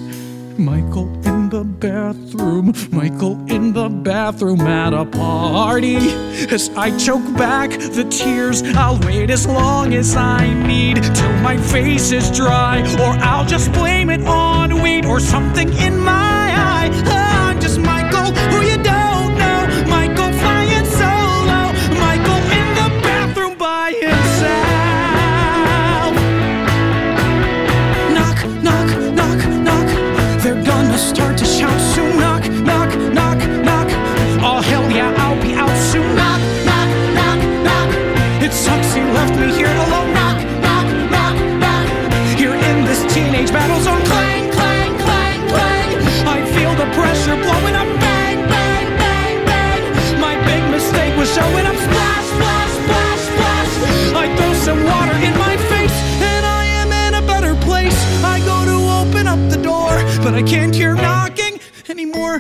[0.57, 5.97] Michael in the bathroom, Michael in the bathroom at a party.
[6.49, 11.55] As I choke back the tears, I'll wait as long as I need till my
[11.55, 17.28] face is dry, or I'll just blame it on weed or something in my eye.
[60.29, 62.37] But I can't hear knocking anymore.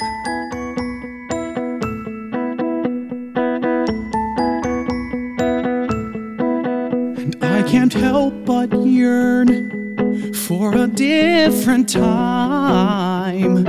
[7.17, 13.65] And I can't help but yearn for a different time.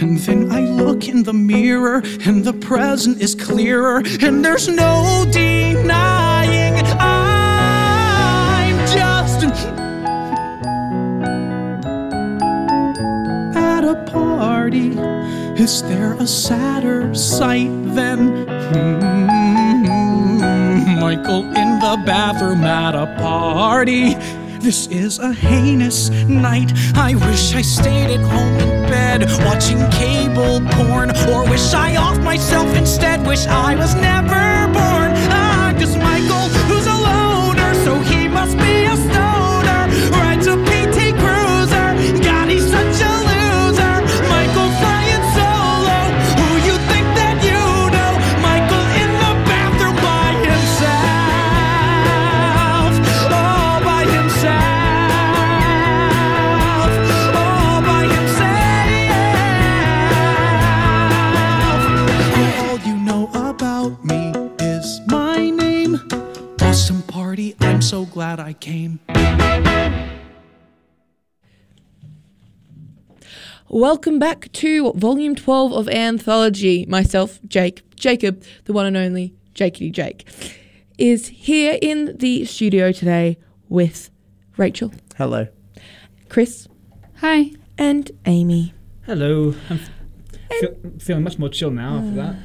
[0.00, 5.26] And then I look in the mirror, and the present is clearer, and there's no
[5.32, 6.17] denying
[15.58, 18.46] Is there a sadder sight than
[20.38, 24.14] hmm, Michael in the bathroom at a party?
[24.60, 26.72] This is a heinous night.
[26.94, 32.18] I wish I stayed at home in bed watching cable porn, or wish I off
[32.20, 33.26] myself instead.
[33.26, 35.10] Wish I was never born.
[35.30, 39.17] Ah, 'cause Michael, who's a loner, so he must be a stoner.
[68.36, 69.00] Glad I came.
[73.70, 76.84] Welcome back to Volume 12 of Anthology.
[76.86, 80.26] Myself, Jake, Jacob, the one and only Jakey Jake,
[80.98, 83.38] is here in the studio today
[83.70, 84.10] with
[84.58, 85.46] Rachel, Hello.
[86.28, 86.68] Chris,
[87.20, 87.52] Hi.
[87.78, 88.74] and Amy.
[89.06, 89.54] Hello.
[89.70, 89.90] I'm f-
[90.60, 92.36] feel, feeling much more chill now after that.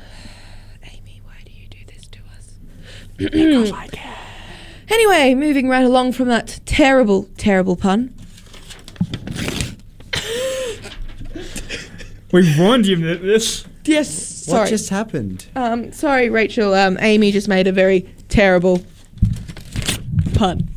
[0.94, 2.60] Amy, why do you do this to us?
[3.18, 4.13] because I can.
[4.94, 8.14] Anyway, moving right along from that terrible, terrible pun.
[12.32, 13.66] We warned you that this.
[13.86, 14.60] Yes, sorry.
[14.62, 15.48] What just happened?
[15.56, 16.76] Um, sorry, Rachel.
[16.76, 18.84] Um, Amy just made a very terrible
[20.36, 20.70] pun.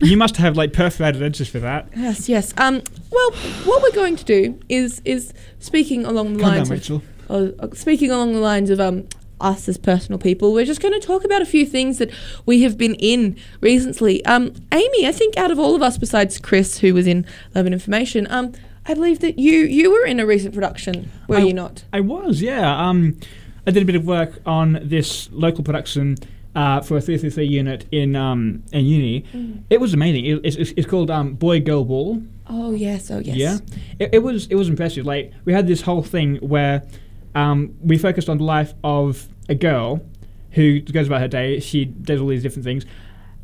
[0.00, 1.88] You must have like perforated edges for that.
[1.96, 2.52] Yes, yes.
[2.58, 3.30] Um, well,
[3.64, 7.54] what we're going to do is is speaking along the Calm lines down, of Rachel.
[7.60, 9.06] uh, speaking along the lines of um
[9.42, 10.52] us as personal people.
[10.52, 12.10] We're just going to talk about a few things that
[12.46, 14.24] we have been in recently.
[14.24, 17.66] Um, Amy, I think out of all of us, besides Chris, who was in Love
[17.66, 18.52] and Information, um,
[18.86, 21.84] I believe that you you were in a recent production, were I- you not?
[21.92, 22.88] I was, yeah.
[22.88, 23.16] Um,
[23.66, 26.16] I did a bit of work on this local production
[26.56, 29.62] uh, for a 333 unit in um, in uni.
[29.70, 30.26] It was amazing.
[30.26, 32.20] It, it's, it's, it's called um, Boy Girl Wall.
[32.48, 33.36] Oh yes, oh yes.
[33.36, 33.58] Yeah,
[34.00, 35.06] it, it was it was impressive.
[35.06, 36.82] Like we had this whole thing where
[37.36, 40.02] um, we focused on the life of a girl
[40.52, 41.60] who goes about her day.
[41.60, 42.84] She does all these different things.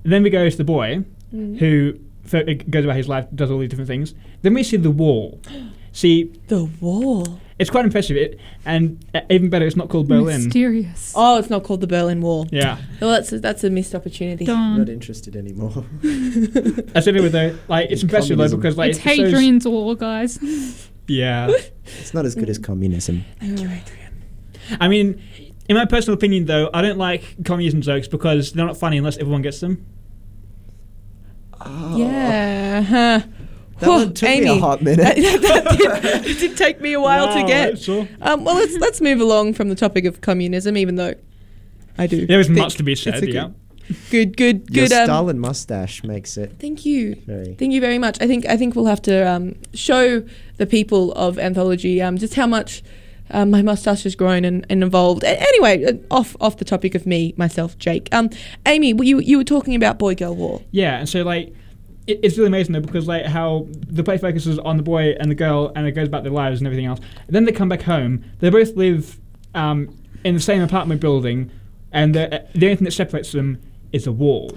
[0.02, 3.68] Then we go to the boy who fo- goes about his life, does all these
[3.70, 4.14] different things.
[4.42, 5.40] Then we see the wall.
[5.90, 7.40] See, The wall.
[7.58, 8.16] it's quite impressive.
[8.16, 10.44] It and uh, even better, it's not called Berlin.
[10.44, 11.12] Mysterious.
[11.16, 12.46] Oh, it's not called the Berlin Wall.
[12.52, 14.44] Yeah, Well, that's a, that's a missed opportunity.
[14.44, 14.78] Darn.
[14.78, 15.72] Not interested anymore.
[16.04, 17.56] I said it with though.
[17.66, 18.61] Like it's impressive though Communism.
[18.61, 20.38] because like it's it shows- Hadrian's Wall, guys.
[21.08, 21.48] Yeah.
[21.87, 23.24] it's not as good as communism.
[23.40, 24.22] Thank you, Adrian.
[24.78, 25.20] I mean,
[25.68, 29.18] in my personal opinion, though, I don't like communism jokes because they're not funny unless
[29.18, 29.85] everyone gets them.
[31.94, 32.83] Yeah.
[32.83, 33.20] huh.
[33.81, 34.44] That Whew, one took Amy.
[34.46, 34.98] me a hot minute.
[34.98, 37.78] that, that did, it did take me a while to get.
[37.78, 38.09] Sure.
[38.20, 41.14] Um, well, let's let's move along from the topic of communism, even though
[41.96, 42.26] I do.
[42.26, 43.22] There is much to be said.
[43.28, 43.50] Yeah.
[44.11, 44.92] Good, good, Your good.
[44.92, 47.14] Um, Stalin mustache makes it thank you.
[47.26, 47.54] very.
[47.54, 48.20] Thank you very much.
[48.20, 50.24] I think I think we'll have to um, show
[50.57, 52.83] the people of anthology um, just how much
[53.30, 55.24] um, my mustache has grown and, and evolved.
[55.24, 58.08] Anyway, uh, off off the topic of me myself, Jake.
[58.12, 58.30] Um,
[58.66, 60.62] Amy, you you were talking about boy girl wall.
[60.70, 61.54] Yeah, and so like.
[62.06, 65.30] It, it's really amazing though because like how the play focuses on the boy and
[65.30, 67.00] the girl and it goes about their lives and everything else.
[67.26, 68.24] And then they come back home.
[68.38, 69.20] They both live
[69.54, 71.50] um, in the same apartment building,
[71.92, 73.60] and the, the only thing that separates them
[73.92, 74.56] is a wall.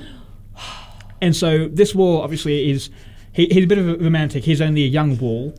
[1.23, 2.89] And so this wall obviously is
[3.31, 4.43] he, he's a bit of a romantic.
[4.43, 5.53] He's only a young wall,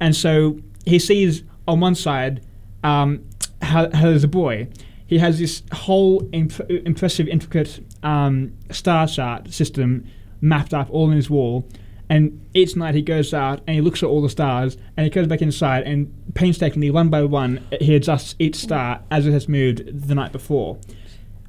[0.00, 2.42] and so he sees on one side
[2.82, 3.24] um,
[3.60, 4.68] there's a boy.
[5.06, 10.06] He has this whole imp- impressive, intricate um, star chart system
[10.40, 11.68] mapped up all in his wall.
[12.08, 15.10] And each night he goes out and he looks at all the stars and he
[15.10, 19.48] goes back inside and painstakingly, one by one, he adjusts each star as it has
[19.48, 20.78] moved the night before.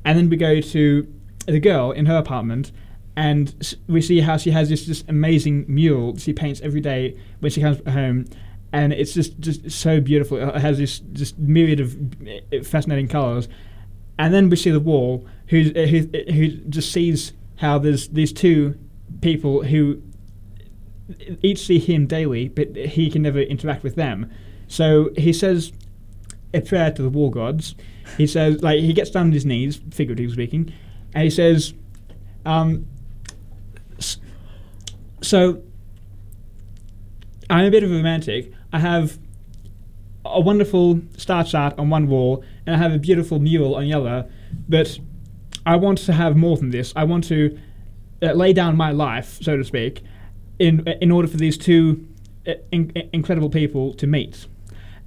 [0.05, 1.13] And then we go to
[1.47, 2.71] the girl in her apartment,
[3.15, 7.51] and we see how she has this, this amazing mural she paints every day when
[7.51, 8.25] she comes home,
[8.73, 10.37] and it's just just so beautiful.
[10.37, 11.95] It has this just myriad of
[12.27, 13.47] uh, fascinating colors.
[14.19, 15.99] And then we see the wall, who uh, who
[16.31, 18.77] who just sees how there's these two
[19.21, 20.01] people who
[21.41, 24.31] each see him daily, but he can never interact with them.
[24.67, 25.71] So he says
[26.53, 27.75] a prayer to the war gods.
[28.17, 30.73] He says, like, he gets down on his knees, figuratively speaking,
[31.13, 31.73] and he says,
[32.45, 32.85] um,
[35.21, 35.63] so
[37.49, 38.51] I'm a bit of a romantic.
[38.73, 39.19] I have
[40.25, 43.93] a wonderful star chart on one wall, and I have a beautiful mural on the
[43.93, 44.29] other,
[44.67, 44.99] but
[45.65, 46.91] I want to have more than this.
[46.95, 47.57] I want to
[48.21, 50.01] uh, lay down my life, so to speak,
[50.59, 52.07] in in order for these two
[52.47, 54.47] uh, in, in- incredible people to meet.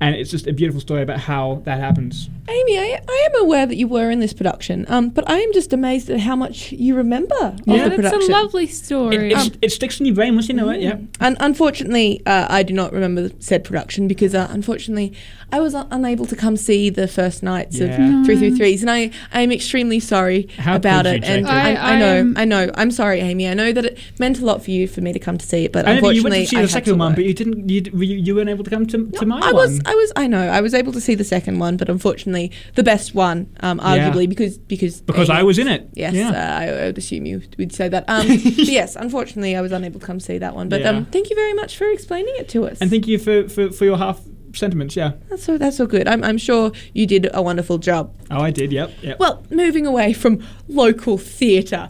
[0.00, 2.28] And it's just a beautiful story about how that happens.
[2.48, 5.52] Amy, I, I am aware that you were in this production, um, but I am
[5.52, 7.88] just amazed at how much you remember of Yeah.
[7.88, 8.30] the That's production.
[8.32, 9.16] a lovely It, story.
[9.32, 10.80] it's- it sticks in your brain once you know it.
[10.80, 10.98] Yeah.
[11.20, 15.12] Un- unfortunately, uh, I do not remember said production because, uh, unfortunately,
[15.50, 18.20] I was un- unable to come see the first nights Yeah.
[18.20, 21.24] of Three Three Threes, and I I am extremely sorry How about it.
[21.24, 21.50] you, and Jacob?
[21.50, 23.48] I, I- I know, I'm- know, I'm sorry, Amy.
[23.48, 25.64] I know that it meant a lot for you for me to come to see
[25.64, 27.24] it, but I know that you went unfortunately, to see I the second one, but
[27.24, 27.68] you didn't.
[27.68, 29.54] You, you, you weren't able to come to, to my I one.
[29.54, 32.50] was, I was, I know, I was able to see the second one, but unfortunately,
[32.74, 34.10] the best one, um, Yeah.
[34.10, 35.88] arguably, because because because Amy- I was in it.
[35.94, 36.30] Yes, Yeah.
[36.30, 38.04] uh, I would assume you would say that.
[38.08, 40.68] Um, yes, unfortunately, I was unable to come see that one.
[40.68, 40.90] But Yeah.
[40.90, 42.78] um, thank you very much for explaining it to us.
[42.80, 44.20] and thank you for, for, for your half
[44.54, 44.96] sentiments.
[44.96, 45.12] Yeah.
[45.28, 46.08] that's so that's so good.
[46.08, 48.12] I'm, I'm sure you did a wonderful job.
[48.30, 48.72] Oh, I did.
[48.72, 48.90] Yep.
[49.02, 49.18] Yep.
[49.20, 51.88] Well, moving away from local theatre.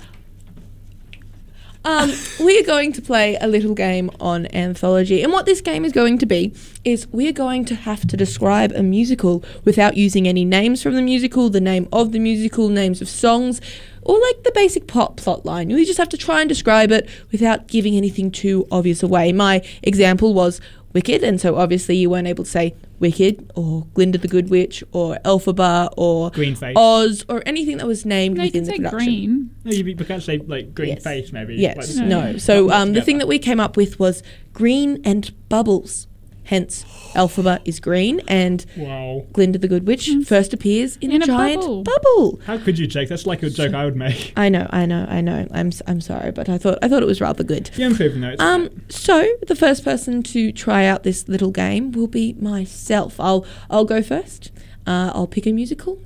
[1.87, 5.23] Um, we are going to play a little game on anthology.
[5.23, 8.17] And what this game is going to be is we are going to have to
[8.17, 12.71] describe a musical without using any names from the musical, the name of the musical,
[12.71, 13.61] names of songs,
[14.03, 15.69] or like the basic pop plot line.
[15.69, 19.33] We just have to try and describe it without giving anything too obvious away.
[19.33, 20.61] My example was
[20.93, 24.83] Wicked, and so obviously you weren't able to say Wicked or Glinda the Good Witch
[24.93, 26.75] or Elphaba or Green face.
[26.77, 29.05] Oz or anything that was named no, you within can the say production.
[29.05, 29.51] green.
[29.65, 31.05] No, you, you can't say like green Yes.
[31.05, 31.57] face, maybe.
[31.57, 32.33] Yes, Like, no.
[32.33, 32.39] No.
[32.39, 34.23] So um, the thing that we came up with was
[34.53, 36.07] green and bubbles.
[36.47, 36.85] Hence,
[37.15, 39.27] Elphaba is green and Wow.
[39.33, 41.83] Glinda the Good Witch first appears in, In a a giant bubble.
[41.83, 42.41] bubble.
[42.47, 43.09] How could you, Jake?
[43.09, 44.33] That's like a joke I would make.
[44.37, 45.47] I know, I know, I know.
[45.53, 47.71] I'm s- I'm sorry, but I thought I thought it was rather good.
[47.77, 48.29] You improving though.
[48.31, 53.19] It's Um, so the first person to try out this little game will be myself.
[53.19, 54.53] I'll I'll go first.
[54.87, 55.99] Uh, I'll pick a musical.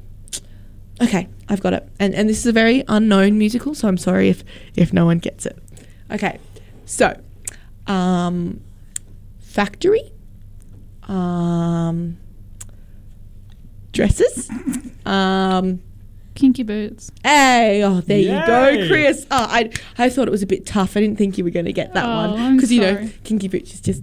[1.03, 1.87] Okay, I've got it.
[1.99, 4.43] And and this is a very unknown musical, so I'm sorry if
[4.75, 5.59] if no one gets it.
[6.11, 6.39] Okay,
[6.87, 7.15] so,
[7.87, 8.61] um,
[9.39, 10.13] Factory,
[11.11, 12.17] um,
[13.93, 14.51] dresses,
[15.07, 15.81] um.
[16.37, 17.11] Kinky boots.
[17.23, 19.27] Hey, oh, there you go, Chris.
[19.31, 20.97] Oh, I, I thought it was a bit tough.
[20.97, 23.11] I didn't think you were going to get that Oh, one because you know.
[23.25, 24.03] Kinky Boots is just,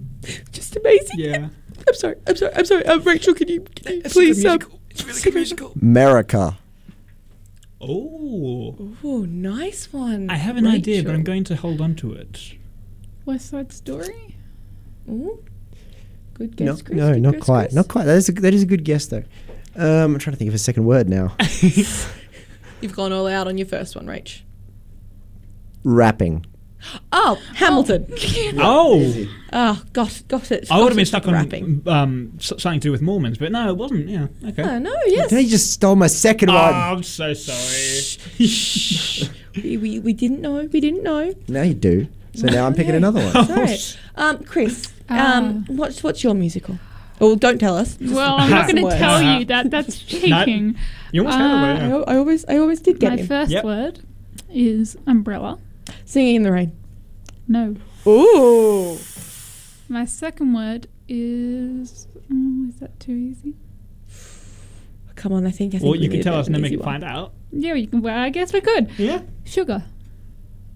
[0.52, 1.18] just amazing.
[1.18, 1.48] yeah.
[1.88, 2.14] I'm sorry.
[2.28, 2.52] I'm sorry.
[2.54, 2.86] I'm sorry.
[2.86, 4.44] Um, Rachel, can you, can you please?
[4.44, 5.72] Um, It's really good musical.
[5.82, 6.58] America.
[7.80, 8.94] Oh.
[9.02, 10.30] oh, nice one.
[10.30, 12.54] I have an idea, but I'm going to hold on to it.
[13.24, 14.36] West Side Story.
[15.08, 15.42] Ooh.
[16.38, 16.96] Good No, guess, Chris.
[16.96, 17.62] no, Good not guess, quite.
[17.64, 17.74] Chris.
[17.74, 18.04] Not quite.
[18.04, 19.24] That is a, that is a good guess though.
[19.76, 21.36] Um, I'm trying to think of a second word now.
[22.80, 24.40] You've gone all out on your first one, Rach.
[25.84, 26.46] Rapping.
[27.12, 28.06] Oh, Hamilton.
[28.58, 29.26] Oh.
[29.50, 30.70] Oh, got got it.
[30.70, 31.82] I would have been stuck on rapping.
[31.86, 34.06] um, something to do with Mormons, but no, it wasn't.
[34.10, 34.26] Yeah.
[34.46, 34.62] Okay.
[34.62, 35.30] Oh no, yes.
[35.30, 36.74] Then you just stole my second Oh, one.
[36.74, 38.18] I'm so sorry.
[39.64, 40.56] we, we, we didn't know.
[40.70, 41.32] We didn't know.
[41.48, 42.08] Now you do.
[42.34, 43.46] So now I'm picking another one.
[43.46, 43.78] Sorry.
[44.16, 45.72] Um, Chris, um, Ah.
[45.72, 46.78] what's what's your musical?
[47.20, 47.98] Oh, don't tell us.
[48.00, 49.70] Well, I'm not going to tell you that.
[49.74, 50.76] That's cheating.
[51.10, 53.26] You almost Uh, had it, I, al- I always, I always did get My him.
[53.26, 53.64] first Yep.
[53.64, 54.00] word
[54.48, 55.58] is umbrella.
[56.04, 56.72] Singing in the rain.
[57.48, 57.74] No.
[58.06, 58.98] Ooh.
[59.88, 62.06] My second word is.
[62.32, 63.54] Oh, is that too easy?
[65.16, 65.74] Come on, I think.
[65.74, 66.86] I think Or we you can could tell us of and then we easy can
[66.86, 67.00] one.
[67.00, 67.32] find out.
[67.50, 68.90] Yeah, you can, well, I guess we could.
[68.96, 69.22] Yeah.
[69.44, 69.82] Sugar.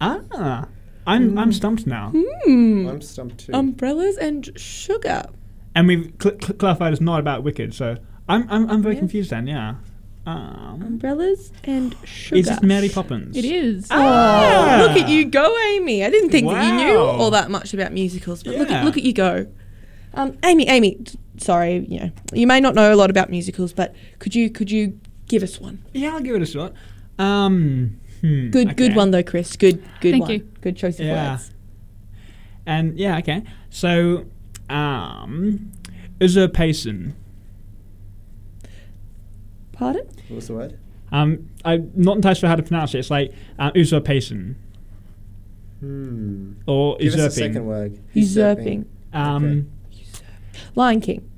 [0.00, 0.66] Ah.
[1.06, 2.10] I'm I'm stumped now.
[2.10, 2.86] Hmm.
[2.88, 3.52] I'm stumped too.
[3.54, 5.24] Umbrellas and sugar.
[5.74, 7.96] And we've cl- cl- clarified it's not about Wicked, so
[8.28, 9.00] I'm I'm, I'm very Yeah.
[9.00, 9.46] confused then.
[9.46, 9.74] Yeah.
[10.24, 12.38] Um, Umbrellas and sugar.
[12.38, 13.36] is it Mary Poppins?
[13.36, 13.88] It is.
[13.90, 14.78] Ah.
[14.78, 16.04] Oh, look at you go, Amy.
[16.04, 17.06] I didn't think that you knew Wow.
[17.18, 18.80] all that much about musicals, but look Yeah.
[18.80, 19.46] at look at you go.
[20.14, 23.72] Um, Amy, Amy, t- sorry, you know, you may not know a lot about musicals,
[23.72, 25.82] but could you could you give us one?
[25.92, 26.72] Yeah, I'll give it a shot.
[27.18, 27.98] Um.
[28.22, 29.54] Hmm, Good good one though, Chris.
[29.56, 30.30] Good good Thank one.
[30.30, 30.38] you.
[30.62, 31.32] Good choice of Yeah.
[31.32, 31.50] words.
[32.64, 33.42] And yeah, okay.
[33.70, 34.24] So,
[34.70, 35.72] um,
[36.20, 37.14] usurpation.
[39.72, 40.06] Pardon?
[40.28, 40.78] What's the word?
[41.10, 42.98] Um, I'm not entirely sure how to pronounce it.
[43.00, 44.56] It's like uh, usurpation
[45.80, 46.52] Hmm.
[46.66, 47.52] or Give us a usurping.
[47.52, 47.98] second word.
[48.14, 48.86] Usurping.
[49.12, 49.70] Um,
[50.76, 51.28] Lion King.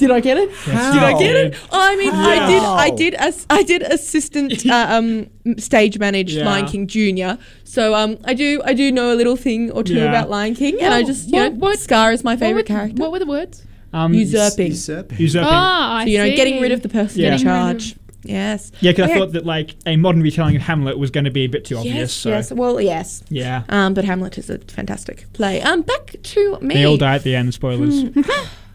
[0.00, 0.10] Oh my gosh.
[0.10, 0.50] Did I get it?
[0.66, 1.56] Yes, Did I get it?
[1.72, 2.62] I mean, I did.
[2.62, 3.14] I did.
[3.14, 5.26] As, I did assistant uh, um,
[5.58, 6.44] stage manage Yeah.
[6.44, 7.38] Lion King Junior.
[7.64, 8.60] So um, I do.
[8.64, 10.04] I do know a little thing or two Yeah.
[10.10, 12.74] about Lion King, and I just you what- know, what- Scar is my favorite were-
[12.76, 13.02] character.
[13.02, 13.64] What were the words?
[13.92, 14.66] Um, Usurping.
[14.72, 15.18] Usurping.
[15.18, 15.48] Usurping.
[15.50, 16.36] Ah, I so you know, see.
[16.36, 17.28] getting rid of the person Yeah.
[17.32, 17.96] in Getting rid of- charge.
[18.24, 18.72] Yes.
[18.80, 19.20] yeah, because I Okay.
[19.20, 21.76] thought that like a modern retelling of Hamlet was going to be a bit too
[21.78, 21.94] obvious.
[21.96, 22.12] Yes.
[22.12, 22.52] so Yes.
[22.52, 23.22] Well, yes.
[23.30, 23.62] yeah.
[23.68, 25.62] Um, but Hamlet is a fantastic play.
[25.62, 26.74] Um, back to me.
[26.74, 27.54] They all die at the end.
[27.54, 28.02] Spoilers.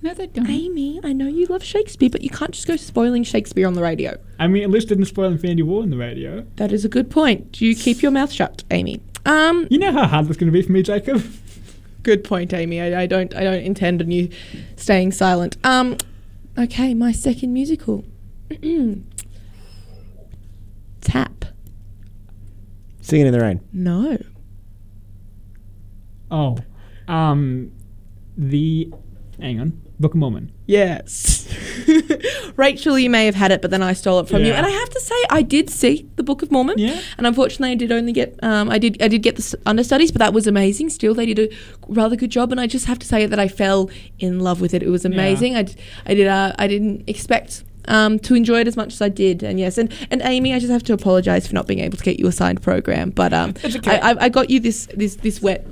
[0.00, 0.48] No, they don't.
[0.48, 3.82] Amy, I know you love Shakespeare, but you can't just go spoiling Shakespeare on the
[3.82, 4.16] radio.
[4.38, 6.46] I mean, at least didn't spoil Infinity War on the radio.
[6.56, 7.50] That is a good point.
[7.52, 9.00] Do you keep your mouth shut, Amy.
[9.26, 11.22] Um, You know how hard that's going to be for me, Jacob.
[12.04, 12.80] Good point, Amy.
[12.80, 14.30] I, I don't I don't intend on you
[14.76, 15.56] staying silent.
[15.64, 15.96] Um,
[16.56, 18.04] okay, my second musical.
[21.00, 21.44] Tap.
[23.00, 23.60] Singing in the rain.
[23.72, 24.18] No.
[26.30, 26.58] Oh,
[27.08, 27.72] um,
[28.36, 28.92] the
[29.40, 30.52] hang on, Book of Mormon.
[30.66, 31.52] Yes.
[32.56, 34.52] Rachel, you may have had it, but then I stole it from you.
[34.52, 36.78] And I have to say, I did see the Book of Mormon.
[36.78, 37.00] Yeah.
[37.16, 40.20] And unfortunately, I did only get, um, I did, I did get the understudies, but
[40.20, 40.90] that was amazing.
[40.90, 41.56] Still, they did a
[41.88, 42.52] rather good job.
[42.52, 43.90] And I just have to say that I fell
[44.20, 44.82] in love with it.
[44.84, 45.56] It was amazing.
[45.56, 45.74] I, d-
[46.06, 47.64] I did, uh, I didn't expect.
[47.86, 50.58] Um, to enjoy it as much as I did, and yes, and, and Amy, I
[50.58, 53.32] just have to apologise for not being able to get you a signed program, but
[53.32, 53.98] um, okay.
[53.98, 55.66] I, I, I got you this this this wet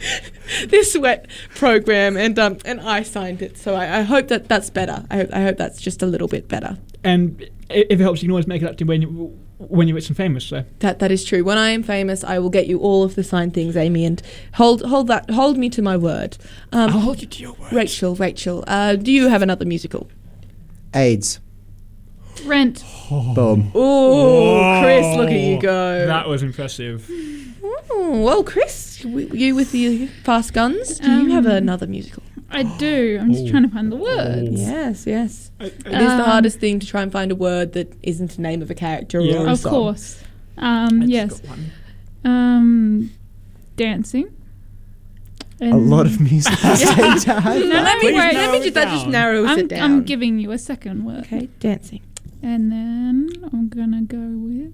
[0.66, 3.56] this wet program, and um, and I signed it.
[3.58, 5.04] So I, I hope that that's better.
[5.10, 6.78] I hope, I hope that's just a little bit better.
[7.04, 9.94] And if it helps, you can always make it up to when you, when you're
[9.94, 10.44] rich and famous.
[10.44, 11.44] So That that is true.
[11.44, 14.22] When I am famous, I will get you all of the signed things, Amy, and
[14.54, 16.38] hold hold that hold me to my word.
[16.72, 17.72] Um, I'll hold you to your word.
[17.72, 20.08] Rachel, Rachel, uh, do you have another musical?
[20.94, 21.40] AIDS.
[22.44, 22.84] Rent.
[23.08, 23.70] Boom.
[23.74, 26.06] Oh, Chris, look at you go.
[26.06, 27.08] That was impressive.
[27.90, 32.22] Oh, well, Chris, w- you with the fast guns, do you have Um, another musical?
[32.50, 33.18] I do.
[33.20, 34.50] I'm just trying to find the words.
[34.52, 35.50] Yes, yes.
[35.60, 38.32] I- It is the Um, hardest thing to try and find a word that isn't
[38.36, 39.38] the name of a character Yeah.
[39.38, 39.70] or a Of song.
[39.72, 40.22] course.
[40.58, 41.40] Um, I just yes.
[41.40, 41.64] got one.
[42.24, 43.10] Um,
[43.76, 44.26] dancing.
[45.60, 46.80] A lot of music to have.
[46.80, 47.32] No, that.
[47.32, 49.10] let me Let me, Please let narrow me it just, that just down.
[49.12, 49.80] narrows I'm, it down.
[49.82, 51.20] I'm giving you a second word.
[51.20, 52.00] Okay, dancing.
[52.46, 54.72] And then I'm gonna go with.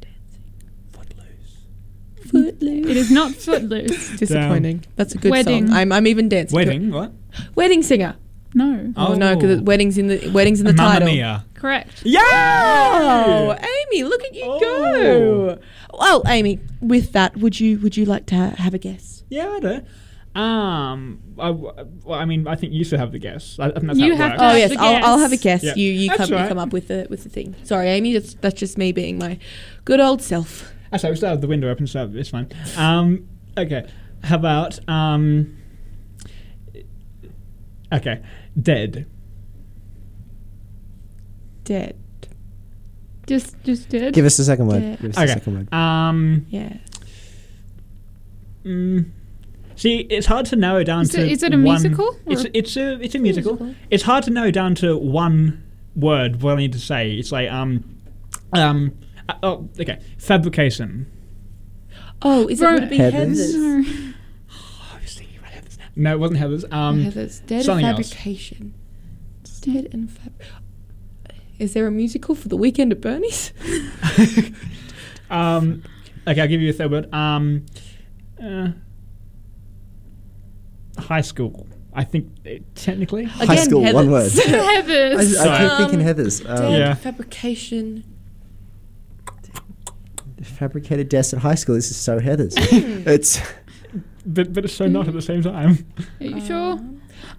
[0.00, 0.44] Dancing.
[0.92, 2.30] Footloose.
[2.30, 2.86] Footloose.
[2.90, 4.16] it is not Footloose.
[4.18, 4.84] Disappointing.
[4.94, 5.66] That's a good Wedding.
[5.66, 5.76] song.
[5.76, 6.56] I'm, I'm even dancing.
[6.56, 6.66] to it.
[6.66, 7.12] Wedding, what?
[7.56, 8.14] Wedding singer.
[8.54, 8.92] No.
[8.96, 9.34] Oh, no, Oh.
[9.34, 11.06] because weddings in the weddings in the Mamma title.
[11.08, 11.44] Mia.
[11.54, 12.02] Correct.
[12.04, 12.20] Yeah!
[13.26, 15.58] Oh, Amy, look at you go.
[15.58, 15.58] Oh.
[15.98, 19.24] Well, Amy, with that, would you would you like to ha- have a guess?
[19.30, 19.80] Yeah, I do.
[20.34, 21.74] Um, I, well,
[22.10, 23.58] I mean, I think you should have the guess.
[23.58, 24.40] I, I think that's You how it have works.
[24.40, 25.60] to Oh yes, I'll, I'll have a guess.
[25.62, 25.76] guess.
[25.76, 25.82] Yeah.
[25.82, 26.48] You you That's come you right.
[26.48, 27.54] come up with the with the thing.
[27.64, 29.38] Sorry, Amy, that's that's just me being my
[29.84, 30.72] good old self.
[30.92, 32.48] Actually, we still have the window open, so it's fine.
[32.76, 33.28] Um,
[33.58, 33.86] okay.
[34.24, 35.58] How about um?
[37.92, 38.22] Okay,
[38.60, 39.06] dead.
[41.64, 41.96] Dead.
[43.26, 44.14] Just, just did.
[44.14, 44.82] Give us a second word.
[44.82, 44.96] Yeah.
[44.96, 45.32] Give us a Okay.
[45.34, 45.72] second word.
[45.74, 46.76] Um, Yeah.
[48.64, 49.08] mm,
[49.82, 51.20] see, it's hard to narrow down Is to.
[51.22, 53.52] it- is it a one- musical, It's or- it's a it's a musical.
[53.56, 53.74] musical.
[53.90, 55.62] It's hard to narrow down to one
[55.96, 56.42] word.
[56.42, 57.12] What I need to say.
[57.14, 57.84] It's like um,
[58.52, 58.92] um.
[59.28, 59.98] uh, oh, okay.
[60.18, 61.06] Fabrication.
[62.22, 63.12] Oh, is it Ro- would it be Heathers?
[63.12, 63.54] Heather's?
[63.56, 63.84] No.
[64.50, 65.76] I was thinking about Heathers.
[65.96, 66.72] No, it wasn't Heathers.
[66.72, 68.10] Um, Heather's Dead something else.
[68.12, 68.74] Fabrication.
[69.62, 70.32] Dead and Fab.
[71.58, 73.52] Is there a musical for the weekend at Bernie's?
[75.30, 75.82] Um,
[76.28, 77.14] okay, I'll give you a third word.
[77.14, 77.64] Um,
[78.42, 78.68] uh,
[81.02, 81.66] high school.
[81.94, 83.24] I think uh, technically.
[83.24, 84.30] High school, one word.
[84.32, 85.16] Heathers.
[85.16, 85.46] I, Heathers.
[85.46, 86.48] I keep thinking Um, Heathers.
[86.50, 86.94] Um, Dead Yeah.
[86.94, 88.04] fabrication.
[90.42, 91.74] Fabricated desk at high school.
[91.76, 92.54] This is so Heathers.
[93.06, 93.40] it's
[94.26, 95.86] But but it's so not at the same time.
[96.20, 96.80] Are you sure?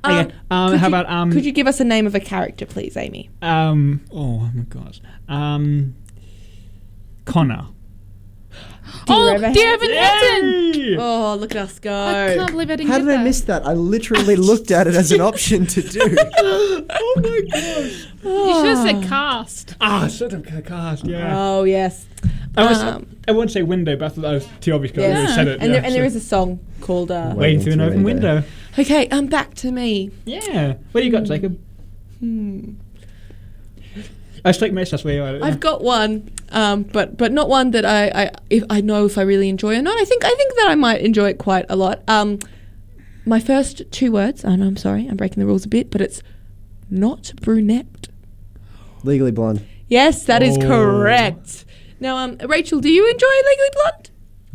[0.06, 0.34] Okay.
[0.52, 2.66] Um, could how you- about um Could you give us a name of a character,
[2.66, 3.30] please, Amy?
[3.42, 5.96] um oh my gosh um
[7.26, 7.68] Connor.
[9.08, 10.74] Oh, Evan Dear Evan Hansen.
[10.74, 10.98] Yay!
[11.00, 11.92] Oh, look at us go.
[11.94, 13.24] I can't believe I didn't how get did I that.
[13.24, 13.66] miss that?
[13.66, 16.00] I literally looked at it as an option to do.
[16.40, 16.84] oh
[17.18, 18.08] my gosh.
[18.24, 19.76] You should have said cast.
[19.82, 21.06] Ah, sort of cast.
[21.06, 21.34] Yeah.
[21.36, 22.06] Oh yes.
[22.56, 22.80] I was.
[22.80, 25.18] Um, I won't say window, but I thought that was too obvious because I yes.
[25.18, 25.54] already said it.
[25.54, 27.12] And, yeah, there, and there so- is a song called.
[27.12, 28.36] Uh, waiting through an open window.
[28.36, 28.50] window.
[28.78, 30.12] okay, um, back to me.
[30.26, 30.76] Yeah.
[30.92, 31.60] What do you got, Jacob?
[32.20, 32.74] Hmm.
[34.46, 34.92] I strike most.
[34.92, 35.44] That's where you are.
[35.44, 39.18] I've got one, um, but but not one that I I, if I know if
[39.18, 39.98] I really enjoy or not.
[40.00, 42.02] I think I think that I might enjoy it quite a lot.
[42.08, 42.40] Um,
[43.26, 46.22] my first two words, and I'm sorry, I'm breaking the rules a bit, but it's
[46.90, 48.10] not brunette.
[49.04, 49.66] Legally blonde.
[49.88, 50.62] Yes, that is Oh.
[50.62, 51.66] correct.
[52.00, 54.10] Now, um, Rachel, do you enjoy Legally Blonde?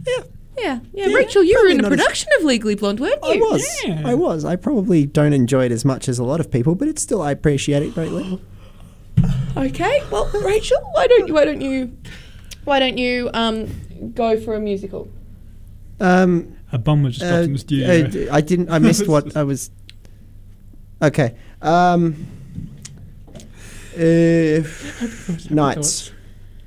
[0.06, 0.22] Yeah.
[0.58, 1.14] Yeah, yeah.
[1.16, 3.30] Rachel, you were probably in a not as- production of Legally Blonde, weren't you?
[3.30, 3.40] I you?
[3.40, 3.80] was.
[3.86, 4.02] Yeah.
[4.04, 4.44] I was.
[4.44, 7.22] I probably don't enjoy it as much as a lot of people, but it's still
[7.22, 8.38] I appreciate it greatly.
[9.56, 10.02] Okay.
[10.10, 11.34] Well, Rachel, why don't you?
[11.34, 11.96] Why don't you?
[12.64, 13.66] Why don't you um
[14.14, 15.08] go for a musical?
[16.00, 17.88] Um, A bomb was just uh, dropped in the studio.
[18.04, 18.70] uh, d- I didn't.
[18.70, 19.70] I missed what I was.
[21.02, 21.34] Okay.
[21.62, 22.26] Um.
[23.96, 24.62] Uh,
[25.50, 26.12] nights.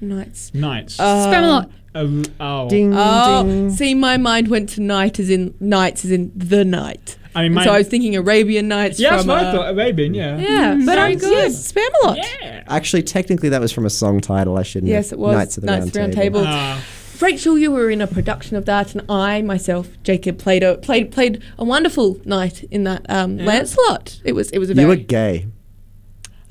[0.02, 0.54] Nights.
[0.54, 1.00] Nights.
[1.00, 1.72] Uh, Spamalot.
[1.96, 2.70] oh, oh.
[2.70, 3.70] Ding Oh, ding.
[3.72, 7.18] see, my mind went to night as in nights as in the night.
[7.34, 9.30] I mean, And mine, so I was thinking Arabian Nights yeah, that's from.
[9.30, 9.70] what I uh, thought.
[9.74, 10.38] Arabian, yeah.
[10.38, 11.32] Yeah, Mm, but very I good.
[11.32, 12.18] Yes, Spamalot.
[12.18, 12.64] Yeah.
[12.68, 14.58] Actually, technically, that was from a song title.
[14.58, 14.90] I shouldn't.
[14.90, 15.34] Yes, it was.
[15.36, 16.42] Knights of the Knights Round Round Table.
[16.42, 16.54] Table.
[16.54, 16.84] Ah,
[17.22, 21.12] Rachel, you were in a production of that, and I myself, Jacob, played a played
[21.12, 23.06] played a wonderful night in that.
[23.10, 24.20] Um, Lancelot.
[24.26, 25.48] It was it was a very You were gay.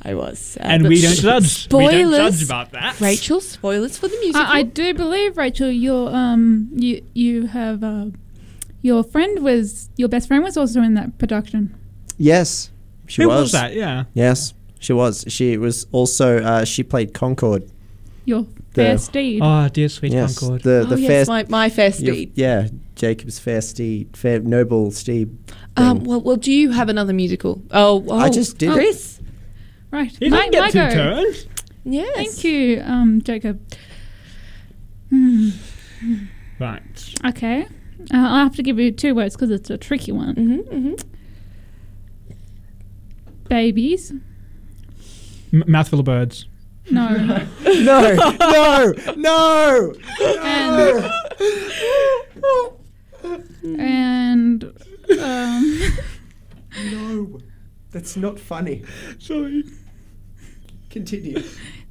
[0.03, 1.69] I was, uh, And we don't judge.
[1.71, 2.17] We don't Spoilers.
[2.39, 2.99] judge about that.
[3.01, 4.41] Rachel, spoilers for the musical.
[4.47, 8.07] I, I do believe Rachel, your um, you you have uh,
[8.83, 11.75] your friend was your best friend was also in that production.
[12.19, 12.71] Yes,
[13.07, 13.43] she Who was.
[13.43, 13.75] was that?
[13.75, 14.05] Yeah.
[14.15, 15.25] Yes, she was.
[15.29, 16.39] She was also.
[16.43, 17.71] Uh, she played Concorde.
[18.27, 18.43] Your
[18.75, 19.41] The- fair steed.
[19.43, 20.63] Oh, dear sweet yes, Concorde.
[20.63, 21.25] the oh the yes, fair.
[21.27, 22.33] my, my fair your- steed.
[22.35, 25.37] yeah, Jacob's fair steed, fair noble steed.
[25.77, 26.09] Um, thing.
[26.09, 27.63] well, well, do you have another musical?
[27.71, 28.75] Oh, oh I just did it.
[28.75, 29.21] Chris.
[29.91, 30.13] right.
[30.21, 30.91] You My- didn't get my two go.
[30.91, 31.47] turns.
[31.85, 32.15] Yes.
[32.15, 33.59] Thank you, um, Jacob.
[35.09, 35.49] Hmm.
[36.59, 37.15] Right.
[37.25, 37.67] Okay.
[38.13, 40.35] Uh, I'll have to give you two words because it's a tricky one.
[40.35, 40.95] Mm-hmm, mm-hmm.
[43.49, 44.13] Babies.
[45.53, 46.47] M- mouthful of birds.
[46.91, 47.09] No.
[47.17, 47.47] no,
[48.95, 49.95] no, no.
[50.43, 51.05] and
[53.79, 54.65] and
[55.21, 55.83] um,
[56.91, 57.39] No,
[57.91, 58.83] that's not funny.
[59.19, 59.65] Sorry.
[60.91, 61.41] Continue.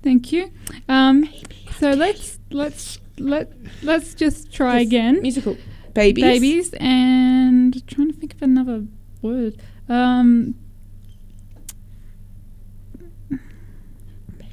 [0.04, 0.52] thank you.
[0.90, 1.30] Um,
[1.78, 3.52] so let's let's let
[3.84, 5.22] let's just try Yes, again.
[5.22, 5.58] Musical.
[6.00, 6.24] Babies.
[6.24, 8.86] Babies and trying to think of another
[9.22, 9.58] word.
[9.90, 10.56] Um,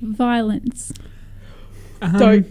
[0.01, 0.93] violence.
[2.03, 2.47] Um, Don't.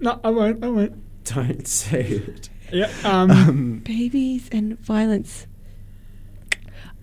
[0.00, 0.64] No, I won't.
[0.64, 1.24] I won't.
[1.24, 2.48] Don't say it.
[2.72, 2.90] Yeah.
[3.04, 5.46] Um, Um, Babies and violence.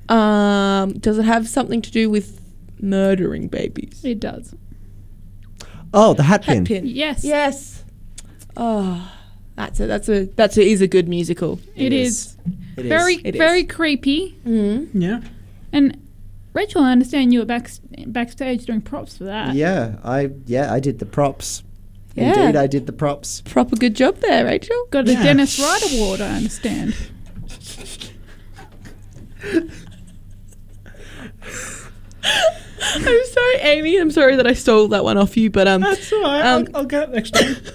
[0.10, 2.42] Um, does it have something to do with
[2.82, 4.04] murdering babies?
[4.04, 4.56] It does.
[5.94, 6.66] oh, the hat pin.
[6.66, 6.86] Pin.
[6.88, 7.24] Yes.
[7.24, 7.84] Yes.
[8.58, 9.12] Oh,
[9.60, 11.60] that's a that's a that's a, is a good musical.
[11.76, 12.38] it is.
[12.78, 13.40] It Very It is.
[13.40, 14.38] very creepy.
[14.46, 14.88] Mm.
[14.94, 15.20] yeah.
[15.74, 16.02] And
[16.54, 17.70] Rachel, I understand you were back
[18.08, 19.56] backstage doing props for that.
[19.56, 21.64] Yeah, I yeah I did the props.
[22.16, 22.40] Yeah.
[22.40, 23.42] Indeed, I did the props.
[23.42, 24.78] Proper good job there, Rachel.
[24.92, 25.24] Got a Yeah.
[25.24, 26.96] Dennis Wright Award, I understand.
[32.22, 33.98] I'm sorry, Amy.
[33.98, 36.42] I'm sorry that I stole that one off you, but um, That's all right.
[36.46, 37.56] Um, I'll, I'll get it next time.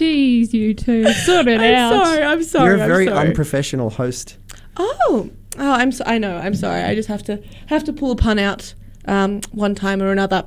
[0.00, 1.04] Jeez, you two.
[1.12, 2.04] Sort it I'm out.
[2.06, 2.22] sorry.
[2.22, 2.64] I'm sorry.
[2.70, 3.28] You're a I'm very sorry.
[3.28, 4.38] unprofessional host.
[4.78, 5.28] Oh,
[5.58, 5.92] oh, I'm.
[5.92, 6.36] So, I know.
[6.38, 6.82] I'm sorry.
[6.82, 8.72] I just have to have to pull a pun out
[9.04, 10.46] um, one time or another.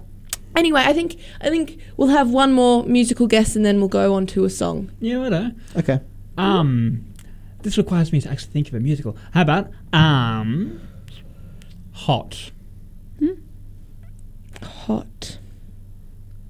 [0.55, 4.13] Anyway, I think I think we'll have one more musical guest and then we'll go
[4.15, 4.91] on to a song.
[4.99, 5.51] yeah, whatever.
[5.77, 5.99] Okay.
[6.37, 7.05] Um,
[7.61, 9.15] this requires me to actually think of a musical.
[9.33, 10.81] How about um,
[11.91, 12.51] hot?
[14.63, 15.37] Hot.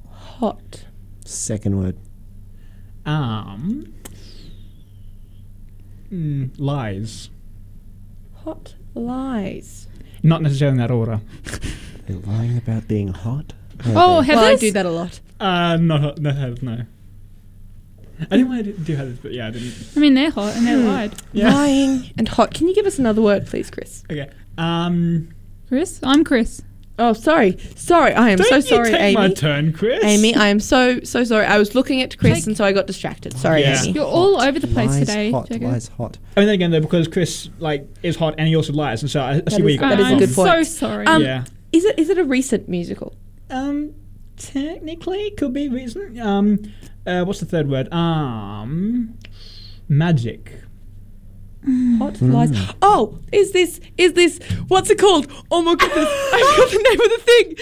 [0.10, 0.86] Hot.
[1.26, 1.98] Second word.
[3.06, 3.94] Um,
[6.12, 7.30] mm, lies.
[8.44, 9.88] Hot lies.
[10.22, 11.22] Not necessarily in that order.
[12.08, 13.54] You're lying about being hot.
[13.88, 14.32] Oh, Okay.
[14.32, 14.36] Heathers?
[14.36, 15.20] Well, I do that a lot.
[15.40, 16.18] Uh, not hot.
[16.20, 16.86] No, Heathers, no.
[18.32, 19.74] I didn't want to do Heathers, but yeah, I didn't.
[19.96, 21.14] I mean, they're hot and they're lied.
[21.34, 21.54] Yeah.
[21.54, 22.54] Lying and hot.
[22.54, 24.04] Can you give us another word, please, Chris?
[24.10, 24.30] Okay.
[24.58, 25.30] Um,
[25.68, 26.00] Chris?
[26.04, 26.62] I'm Chris.
[27.10, 27.58] Oh, sorry.
[27.76, 28.14] Sorry.
[28.14, 29.16] I am don't so you sorry, take Amy.
[29.16, 30.04] my turn, Chris.
[30.04, 31.46] Amy, I am so so sorry.
[31.46, 33.34] I was looking at Chris Take- and so I got distracted.
[33.38, 33.82] Sorry, Yeah.
[33.82, 33.92] Amy.
[33.94, 35.50] You're all over the place lies today, hot.
[35.50, 35.64] Jacob.
[35.72, 36.18] Lies hot.
[36.38, 39.12] I mean, then again, though, because Chris like is hot and he also lies, and
[39.12, 40.30] so I, I see That where is- you got that that is a I'm good
[40.30, 40.46] from.
[40.48, 40.66] point.
[40.68, 41.06] so sorry.
[41.08, 41.44] Um, yeah.
[41.72, 43.16] Is it is it a recent musical?
[43.50, 43.94] Um,
[44.38, 46.20] technically, could be reason.
[46.22, 46.60] Um,
[47.06, 47.92] uh, what's the third word?
[47.94, 49.18] Um,
[49.90, 50.54] magic.
[51.68, 51.98] Mm.
[52.00, 52.52] Hot lies.
[52.52, 52.76] Mm.
[52.82, 55.32] Oh, is this is this what's it called?
[55.50, 56.08] Oh my goodness!
[56.10, 57.56] I got the name of the thing.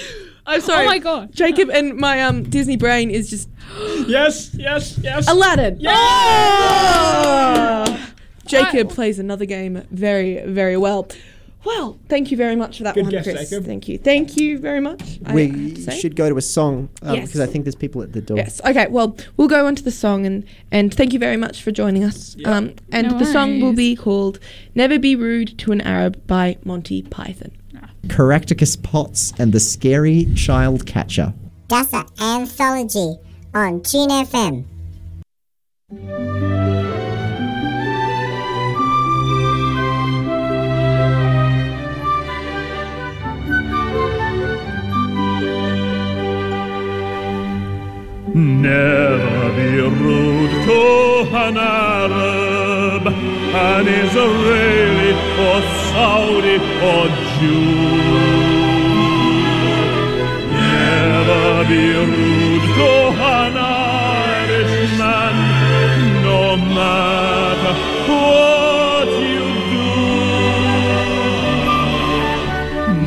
[0.46, 0.86] I'm oh sorry.
[0.86, 1.32] Oh my God.
[1.34, 3.48] Jacob and my um Disney brain is just
[4.08, 5.28] Yes, yes, yes.
[5.30, 5.78] Aladdin.
[5.80, 5.92] Yeah.
[7.86, 8.14] Oh!
[8.48, 11.08] Jacob I- plays another game very very well.
[11.64, 13.50] Well, thank you very much for that Good one, guess, Chris.
[13.50, 13.66] Jacob.
[13.66, 13.98] Thank you.
[14.00, 15.20] Thank you very much.
[15.32, 17.28] We to should go to a song um, Yes.
[17.28, 18.38] because I think there's people at the door.
[18.38, 18.60] Yes.
[18.66, 18.88] Okay.
[18.88, 22.04] Well, we'll go on to the song and and thank you very much for joining
[22.04, 22.36] us.
[22.38, 22.50] Yeah.
[22.56, 24.40] Um, and No the song will be called
[24.74, 27.52] "Never Be Rude to an Arab" by Monty Python.
[28.10, 31.34] Caractacus Potts and the Scary Child Catcher.
[31.68, 33.18] That's an anthology
[33.54, 34.66] on Tune FM.
[48.34, 50.82] Never be rude to
[51.36, 55.12] an Arab, an Israeli
[55.48, 55.62] or
[55.92, 56.56] Saudi
[56.90, 57.76] or Jew.
[60.56, 65.36] Never be rude to an Irishman,
[66.24, 67.74] no matter
[68.08, 69.92] what you do.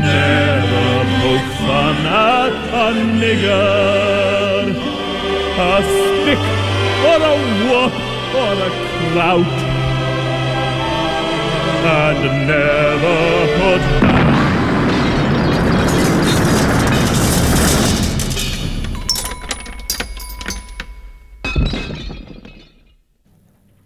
[0.04, 4.43] Never poke fun at a nigger,
[5.74, 6.38] a stick
[7.10, 7.34] or a
[7.66, 7.94] whoop
[8.40, 8.70] or a
[9.10, 9.54] clout.
[11.84, 13.18] And never
[13.58, 13.93] put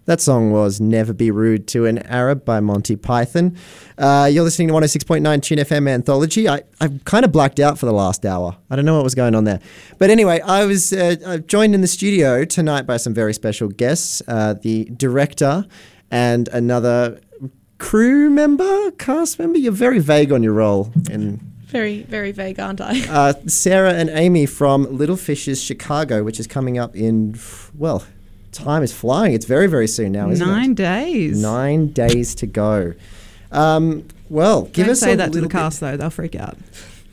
[0.08, 3.58] That song was Never Be Rude to an Arab by Monty Python.
[3.98, 6.48] Uh, you're listening to 106.9 Tune FM Anthology.
[6.48, 8.56] I, I kind of blacked out for the last hour.
[8.70, 9.60] I don't know what was going on there.
[9.98, 13.68] But anyway, I was uh, uh, joined in the studio tonight by some very special
[13.68, 15.66] guests uh, the director
[16.10, 17.20] and another
[17.76, 19.58] crew member, cast member.
[19.58, 23.06] You're very vague on your role in Very, very vague, aren't I?
[23.10, 27.38] uh, Sarah and Amy from Little Fishes Chicago, which is coming up in,
[27.74, 28.04] well,
[28.52, 29.32] time is flying.
[29.34, 30.76] It's very, very soon now, isn't Nine it?
[30.76, 31.40] days.
[31.40, 32.94] Nine days to go.
[33.52, 36.10] Um, well, give Don't us say a that to the little bit- cast though; they'll
[36.10, 36.56] freak out.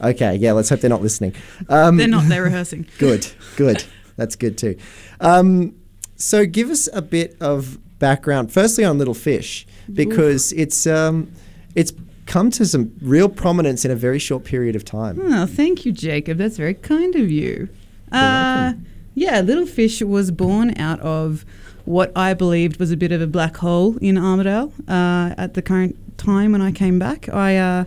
[0.02, 1.34] Okay, yeah, let's hope they're not listening.
[1.70, 2.28] Um, They're not.
[2.28, 2.86] They're rehearsing.
[2.98, 3.84] good, good.
[4.18, 4.78] That's good too.
[5.22, 5.74] Um,
[6.18, 8.52] so, give us a bit of background.
[8.52, 11.32] Firstly, on Little Fish, because it's um,
[11.76, 11.94] it's
[12.26, 15.18] come to some real prominence in a very short period of time.
[15.22, 16.38] Oh, thank you, Jacob.
[16.40, 17.70] That's very kind of you.
[18.12, 18.74] Uh,
[19.16, 21.46] yeah, Little Fish was born out of
[21.86, 25.62] what I believed was a bit of a black hole in Armidale uh, at the
[25.62, 27.30] current time when I came back.
[27.30, 27.86] I uh,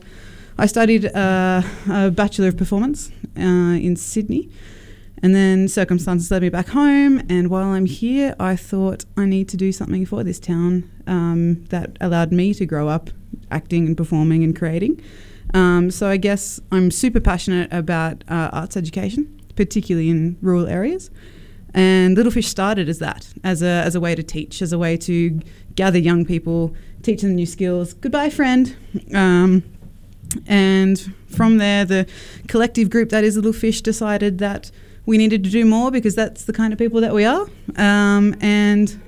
[0.59, 4.51] I studied uh, a Bachelor of Performance uh, in Sydney.
[5.21, 7.23] And then circumstances led me back home.
[7.29, 11.65] And while I'm here, I thought I need to do something for this town um,
[11.67, 13.11] that allowed me to grow up
[13.51, 15.03] acting and performing and creating.
[15.55, 21.11] Um, so I guess I'm super passionate about uh, arts education, particularly in rural areas.
[21.75, 24.79] And Little Fish started as that, as a, as a way to teach, as a
[24.79, 25.41] way to
[25.75, 27.93] gather young people, teach them new skills.
[27.93, 28.75] Goodbye, friend.
[29.13, 29.63] Um,
[30.47, 30.97] and
[31.27, 32.07] from there, the
[32.47, 34.71] collective group that is Little Fish decided that
[35.07, 37.47] we needed to do more because that's the kind of people that we are.
[37.77, 39.01] Um, and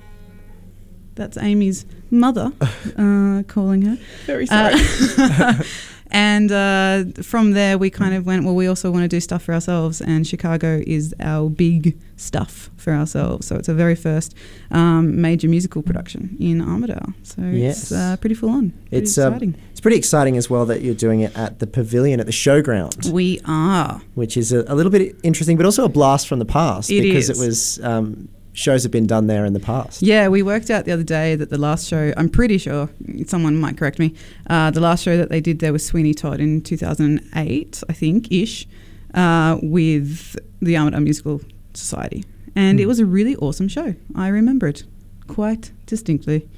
[1.15, 2.53] that's Amy's mother
[2.99, 3.97] uh, calling her.
[4.27, 5.65] Very Uh, sorry.
[6.11, 9.43] and uh, from there, we kind of went, well, we also want to do stuff
[9.43, 13.47] for ourselves, and Chicago is our big stuff for ourselves.
[13.47, 14.35] So it's our very first
[14.71, 17.15] um, major musical production in Armidale.
[17.23, 17.83] So Yes.
[17.83, 18.71] it's uh, pretty full on.
[18.71, 19.55] Pretty It's um, exciting.
[19.71, 23.11] it's pretty exciting as well that you're doing it at the pavilion at the showground.
[23.13, 24.03] we are.
[24.15, 27.03] which is a, a little bit interesting, but also a blast from the past It
[27.03, 27.41] because is.
[27.41, 30.03] it was um, shows have been done there in the past.
[30.03, 32.89] Yeah, we worked out the other day that the last show, I'm pretty sure,
[33.27, 34.15] someone might correct me,
[34.49, 38.31] uh, the last show that they did there was Sweeney Todd in 2008, I think,
[38.33, 38.67] ish,
[39.15, 41.41] uh, with the Armidale Musical
[41.75, 42.25] Society.
[42.57, 42.89] And it Hmm.
[42.89, 43.95] was a really awesome show.
[44.15, 44.85] I remember it
[45.29, 46.49] quite distinctly.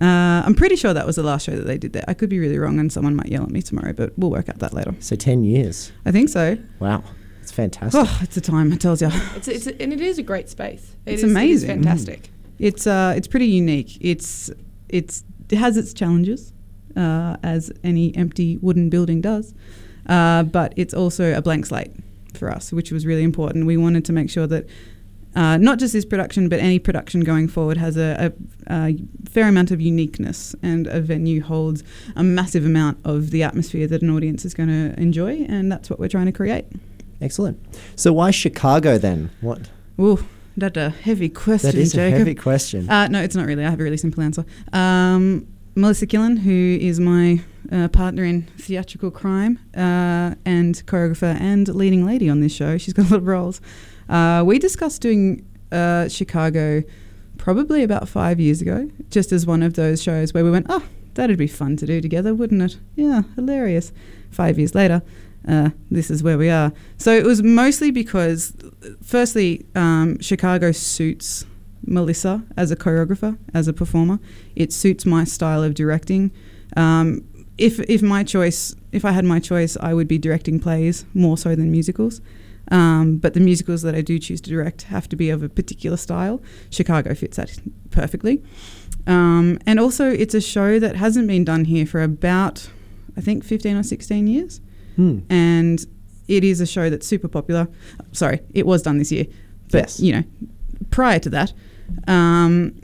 [0.00, 2.04] Uh, I'm pretty sure that was the last show that they did there.
[2.08, 4.48] I could be really wrong and someone might yell at me tomorrow, but we'll work
[4.48, 4.94] out that later.
[5.00, 5.92] So ten years.
[6.04, 6.58] I think so.
[6.80, 7.04] Wow,
[7.44, 8.00] it's fantastic.
[8.02, 9.08] Oh, it's a time, I tells you.
[9.36, 10.96] it's, it's and it is a great space.
[11.06, 11.70] It It's is- amazing.
[11.70, 12.30] It is fantastic.
[12.58, 13.98] It's uh, it's pretty unique.
[14.00, 14.50] It's
[14.88, 16.52] it's it has its challenges,
[16.96, 19.54] uh, as any empty wooden building does,
[20.08, 21.90] uh, but it's also a blank slate
[22.32, 23.66] for us, which was really important.
[23.66, 24.66] We wanted to make sure that.
[25.36, 28.32] Uh, not just this production, but any production going forward has a,
[28.68, 28.96] a, a
[29.28, 31.82] fair amount of uniqueness, and a venue holds
[32.14, 35.90] a massive amount of the atmosphere that an audience is going to enjoy, and that's
[35.90, 36.66] what we're trying to create.
[37.20, 37.58] Excellent.
[37.96, 39.30] So why Chicago then?
[39.40, 39.70] What?
[40.00, 40.24] Ooh,
[40.56, 42.88] that's a heavy question, That is a heavy question.
[42.88, 43.64] Uh, no, it's not really.
[43.64, 44.44] I have a really simple answer.
[44.72, 45.46] Um,
[45.76, 47.40] Melissa Killen, who is my
[47.72, 52.94] uh, partner in theatrical crime uh, and choreographer and leading lady on this show, she's
[52.94, 53.60] got a lot of roles.
[54.08, 56.82] Uh, we discussed doing uh, Chicago
[57.38, 60.84] probably about five years ago, just as one of those shows where we went, oh,
[61.14, 62.78] that'd be fun to do together, wouldn't it?
[62.94, 63.92] Yeah, hilarious.
[64.30, 65.02] Five years later,
[65.48, 66.72] uh, this is where we are.
[66.96, 68.54] So it was mostly because,
[69.02, 71.46] firstly, um, Chicago suits
[71.86, 74.18] Melissa as a choreographer, as a performer.
[74.56, 76.30] It suits my style of directing.
[76.76, 77.24] Um,
[77.58, 81.36] if if my choice, if I had my choice, I would be directing plays more
[81.36, 82.20] so than musicals.
[82.70, 85.48] Um, but the musicals that I do choose to direct have to be of a
[85.50, 86.40] particular style.
[86.70, 87.58] Chicago fits that
[87.90, 88.42] perfectly.
[89.06, 92.70] Um, and also, it's a show that hasn't been done here for about,
[93.18, 94.62] I think, 15 or 16 years.
[94.96, 95.18] Hmm.
[95.30, 95.84] And
[96.28, 97.68] it is a show that's super popular.
[98.12, 99.26] Sorry, it was done this year.
[99.70, 100.00] But, Yes.
[100.00, 100.22] you know,
[100.90, 101.52] prior to that.
[102.06, 102.74] Um,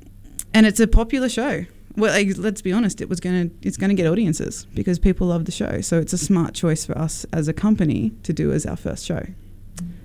[0.52, 1.64] and it's a popular show.
[1.96, 5.44] Well, like, let's be honest, it was gonna it's gonna get audiences because people love
[5.44, 5.80] the show.
[5.80, 9.04] So it's a smart choice for us as a company to do as our first
[9.04, 9.26] show.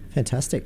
[0.10, 0.66] Fantastic.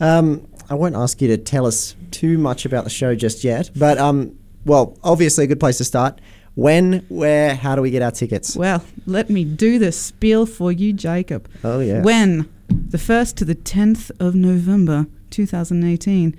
[0.00, 3.70] Um, I won't ask you to tell us too much about the show just yet,
[3.76, 6.20] but um, well, obviously a good place to start.
[6.54, 8.56] When, where, how do we get our tickets?
[8.56, 11.48] Well, let me do the spiel for you, Jacob.
[11.64, 12.02] Oh yeah.
[12.02, 16.36] When the 1st to the 10th of November 2018.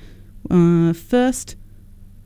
[0.50, 1.56] Uh, first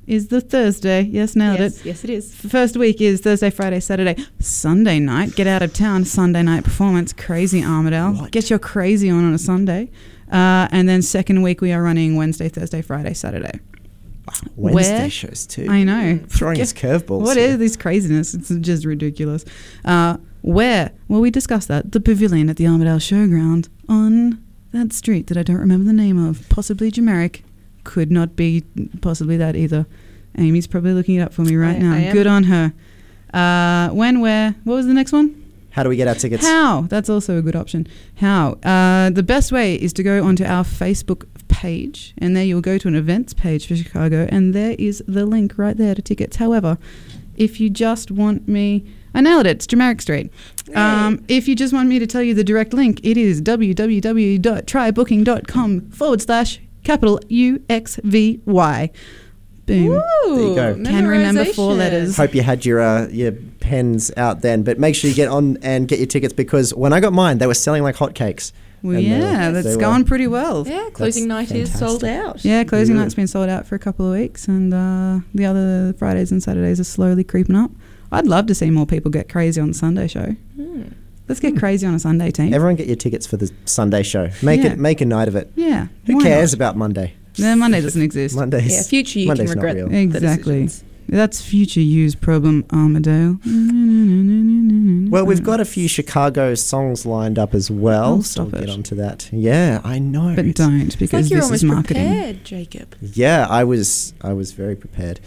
[0.07, 1.01] is the Thursday.
[1.01, 1.85] Yes, nailed yes, it.
[1.85, 2.35] yes, it is.
[2.35, 5.35] First week is Thursday, Friday, Saturday, Sunday night.
[5.35, 6.05] Get out of town.
[6.05, 7.13] Sunday night performance.
[7.13, 8.29] Crazy Armidale.
[8.31, 9.89] Get your crazy on on a Sunday.
[10.31, 13.59] Uh, and then second week we are running Wednesday, Thursday, Friday, Saturday.
[14.55, 15.67] Wednesday Where- shows too.
[15.69, 16.19] I know.
[16.29, 17.21] Throwing us curveballs.
[17.21, 17.49] What here.
[17.49, 18.33] is this craziness?
[18.33, 19.45] It's just ridiculous.
[19.83, 20.91] Uh, where?
[21.07, 21.91] Well, we discussed that.
[21.91, 26.23] The pavilion at the Armidale Showground on that street that I don't remember the name
[26.23, 26.47] of.
[26.49, 27.41] Possibly Jameric.
[27.83, 28.63] Could not be
[29.01, 29.85] possibly that either.
[30.37, 31.93] Amy's probably looking it up for me right I- now.
[32.09, 32.11] I.
[32.11, 32.73] Good on her.
[33.33, 34.55] Uh, when, where?
[34.63, 35.43] What was the next one?
[35.75, 36.45] How do we get our tickets?
[36.45, 36.83] How?
[36.83, 37.85] That's also a good option.
[38.15, 38.53] How?
[38.63, 42.77] Uh, the best way is to go onto our Facebook page, and there you'll go
[42.77, 46.37] to an events page for Chicago, and there is the link right there to tickets.
[46.37, 46.77] However,
[47.35, 49.57] if you just want me, I nailed it.
[49.57, 50.31] It's Jamaric Street.
[50.73, 55.91] Um, if you just want me to tell you the direct link, it is www.trybooking.com
[55.91, 58.89] forward slash capital U X V Y.
[59.65, 59.87] Boom.
[59.89, 60.75] There you go.
[60.83, 62.15] Can remember four letters.
[62.17, 65.57] Hope you had your uh, your pens out then, but make sure you get on
[65.63, 68.51] and get your tickets because when I got mine, they were selling like hotcakes.
[68.83, 70.67] Well, And, uh, yeah, they that's were- going pretty well.
[70.67, 72.45] Yeah, closing night is sold out.
[72.45, 73.01] Yeah, closing Yeah.
[73.01, 76.43] night's been sold out for a couple of weeks, and uh, the other Fridays and
[76.43, 77.71] Saturdays are slowly creeping up.
[78.11, 80.35] I'd love to see more people get crazy on the Sunday show.
[80.55, 80.83] Hmm.
[81.27, 82.53] Let's get crazy on a Sunday team.
[82.53, 84.29] Everyone get your tickets for the Sunday show.
[84.43, 84.73] Make Yeah.
[84.73, 85.51] it make a night of it.
[85.55, 85.87] yeah.
[86.05, 86.57] Who why cares not?
[86.57, 87.13] about Monday?
[87.39, 88.35] No, Monday doesn't exist.
[88.35, 88.71] Mondays.
[88.73, 89.93] Yeah, future you Monday's can not regret real.
[89.99, 90.61] Exactly.
[90.63, 90.83] decisions.
[91.07, 93.39] That's future you's problem, Armidale.
[95.11, 98.15] Well, we've got a few Chicago songs lined up as well.
[98.15, 98.73] Oh, so stop we'll get it.
[98.73, 99.29] onto that.
[99.31, 100.33] Yeah, I know.
[100.35, 102.07] But It's- don't It's because like you're this is almost marketing.
[102.07, 102.95] prepared, Jacob.
[103.01, 105.19] Yeah, I was I was very prepared.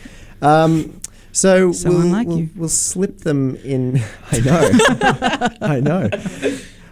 [0.43, 1.01] Um,
[1.33, 2.51] so So we'll, unlike we'll, you.
[2.57, 4.01] we'll slip them in.
[4.33, 6.11] I know, I know.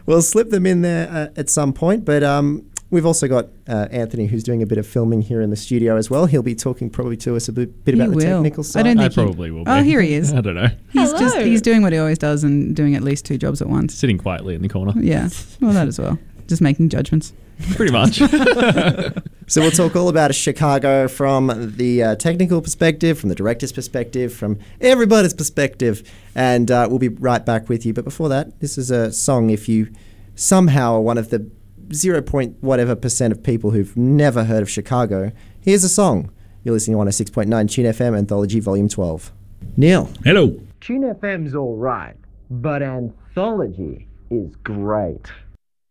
[0.06, 2.04] We'll slip them in there uh, at some point.
[2.04, 5.50] But um, we've also got uh, Anthony, who's doing a bit of filming here in
[5.50, 6.26] the studio as well.
[6.26, 8.42] He'll be talking probably to us a bit, bit He about the will.
[8.42, 8.82] technical I side.
[8.84, 9.70] don't think he- probably will be.
[9.70, 10.32] Oh, here he is.
[10.34, 10.68] I don't know.
[10.92, 11.46] He's just Hello.
[11.46, 13.94] he's doing what he always does and doing at least two jobs at once.
[13.94, 14.92] Sitting quietly in the corner.
[14.96, 15.28] Yeah,
[15.60, 16.18] well that as well.
[16.46, 17.32] Just making judgments.
[17.74, 18.20] Pretty much.
[19.48, 24.34] So we'll talk all about Chicago from the uh, technical perspective, from the director's perspective,
[24.34, 26.02] from everybody's perspective,
[26.34, 27.92] and uh, we'll be right back with you.
[27.92, 29.50] But before that, this is a song.
[29.50, 29.88] If you
[30.34, 31.48] somehow are one of the
[31.92, 36.30] zero point whatever percent of people who've never heard of Chicago, here's a song.
[36.64, 39.32] You're listening to 106.9 Tune FM Anthology Volume 12.
[39.76, 40.10] Neil.
[40.24, 40.58] Hello.
[40.80, 42.16] Tune FM's all right,
[42.50, 45.26] but Anthology is great.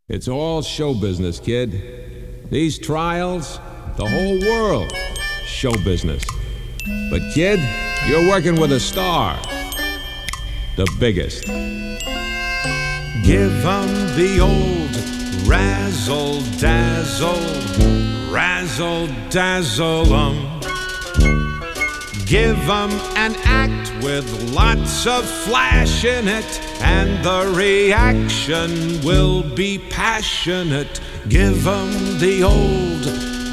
[0.07, 2.49] It's all show business, kid.
[2.51, 3.59] These trials,
[3.97, 4.91] the whole world,
[5.45, 6.23] show business.
[7.09, 7.59] But, kid,
[8.07, 9.35] you're working with a star.
[10.75, 11.45] The biggest.
[13.25, 14.94] Give 'em the old
[15.45, 17.39] razzle dazzle,
[18.31, 20.37] razzle dazzle 'em.
[22.25, 29.77] Give 'em an act with lots of flash in it, and the reaction will be
[29.77, 30.99] passionate.
[31.29, 33.05] Give 'em the old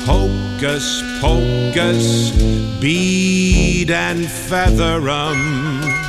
[0.06, 2.30] hocus pocus,
[2.80, 6.01] bead and feather 'em.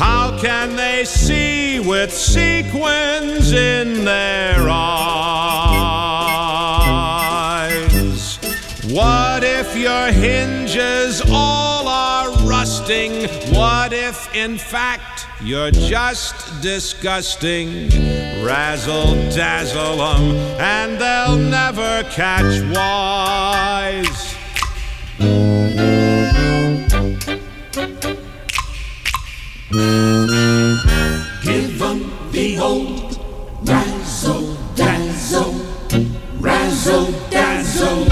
[0.00, 5.10] How can they see with sequins in their eyes?
[8.90, 13.28] What if your hinges all are rusting?
[13.54, 17.90] What if, in fact, you're just disgusting?
[18.42, 24.29] Razzle dazzle 'em, and they'll never catch wise.
[29.70, 29.80] Give
[31.80, 33.16] 'em the old
[33.62, 35.54] razzle dazzle,
[36.40, 38.04] razzle dazzle.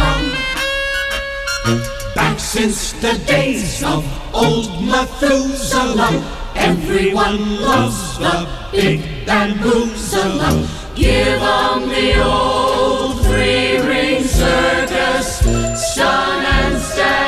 [2.14, 6.22] Back since the days of old Methuselah,
[6.54, 10.64] everyone loves the big bamboozler.
[10.94, 15.42] Give 'em the old three ring circus,
[15.74, 17.27] stun and stagger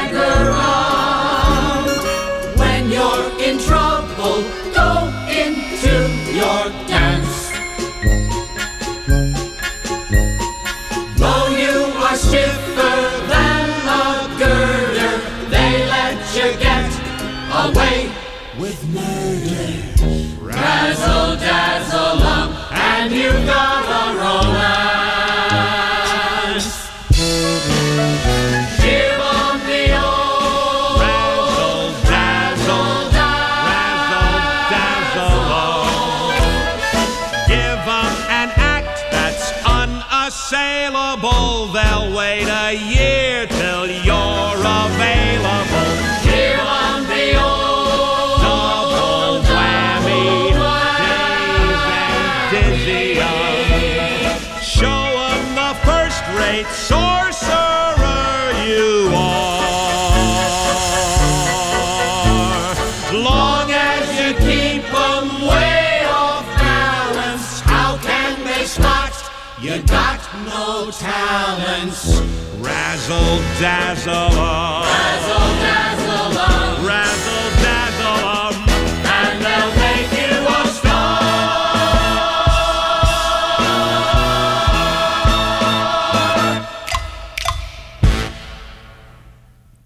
[71.01, 72.20] talents.
[72.61, 74.84] Razzle dazzle 'em.
[74.84, 76.86] Razzle dazzle 'em.
[76.86, 78.55] Razzle dazzle 'em.
[79.09, 81.20] And they'll make you a star.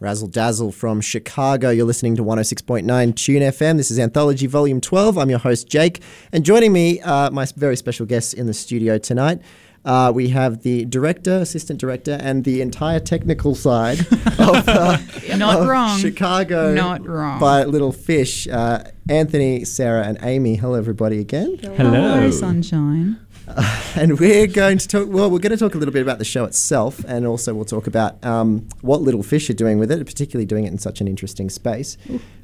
[0.00, 1.70] Razzle Dazzle from Chicago.
[1.70, 3.76] You're listening to 106.9 Tune FM.
[3.76, 5.16] This is Anthology Volume 12.
[5.16, 6.02] I'm your host, Jake.
[6.32, 9.40] And joining me, uh, my very special guests in the studio tonight.
[9.85, 14.01] Uh, we have the director, assistant director, and the entire technical side
[14.39, 14.99] of, uh,
[15.37, 15.99] Not of wrong.
[15.99, 16.72] Chicago.
[16.72, 17.39] Not wrong.
[17.39, 18.49] By Little Fish.
[18.49, 20.57] Uh, Anthony, Sarah, and Amy.
[20.57, 21.59] Hello, everybody, again.
[21.76, 23.20] Hello, sunshine.
[23.95, 25.09] and we're going to talk.
[25.09, 27.66] Well, we're going to talk a little bit about the show itself, and also we'll
[27.66, 31.03] talk about um, what Little Fish are doing with it, particularly doing it in such
[31.03, 31.99] an interesting space.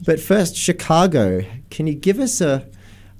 [0.04, 1.42] But first, Chicago.
[1.70, 2.66] Can you give us a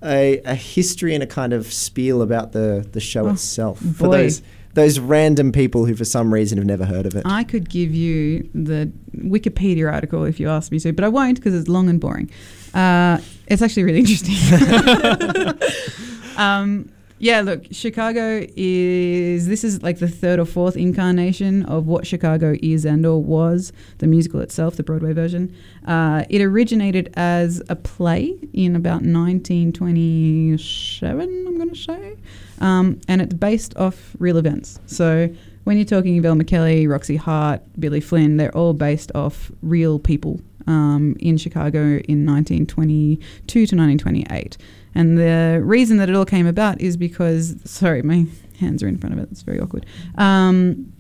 [0.03, 4.07] a, a history and a kind of spiel about the the show Oh, itself for
[4.09, 4.19] boy.
[4.19, 4.43] those
[4.75, 7.23] those random people who, for some reason, have never heard of it?
[7.27, 11.39] I could give you the Wikipedia article if you asked me to, but I won't
[11.39, 12.31] because it's long and boring.
[12.73, 14.37] Uh, it's actually really interesting.
[16.37, 16.89] um,
[17.23, 22.57] yeah, look, Chicago is this is like the third or fourth incarnation of what Chicago
[22.63, 25.55] is and or was the musical itself, the Broadway version.
[25.87, 32.17] Uh, it originated as a play in about 1927, I'm going to say,
[32.63, 34.81] um, and it's based off real events.
[34.87, 35.29] So
[35.65, 40.41] when you're talking Velma Kelly, Roxie Hart, Billy Flynn, they're all based off real people
[40.71, 44.57] um, in Chicago in 1922 to 1928.
[44.95, 48.27] And the reason that it all came about is because, sorry, my
[48.59, 49.29] hands are in front of it.
[49.31, 49.87] It's very awkward.
[50.17, 50.93] Um,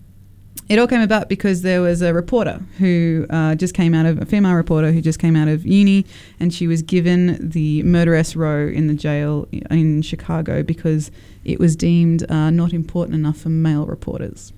[0.68, 4.22] it all came about because there was a reporter who uh, just came out of
[4.22, 6.06] a female reporter who just came out of uni,
[6.38, 11.10] and she was given the murderess row in the jail in Chicago because
[11.44, 14.52] it was deemed uh, not important enough for male reporters.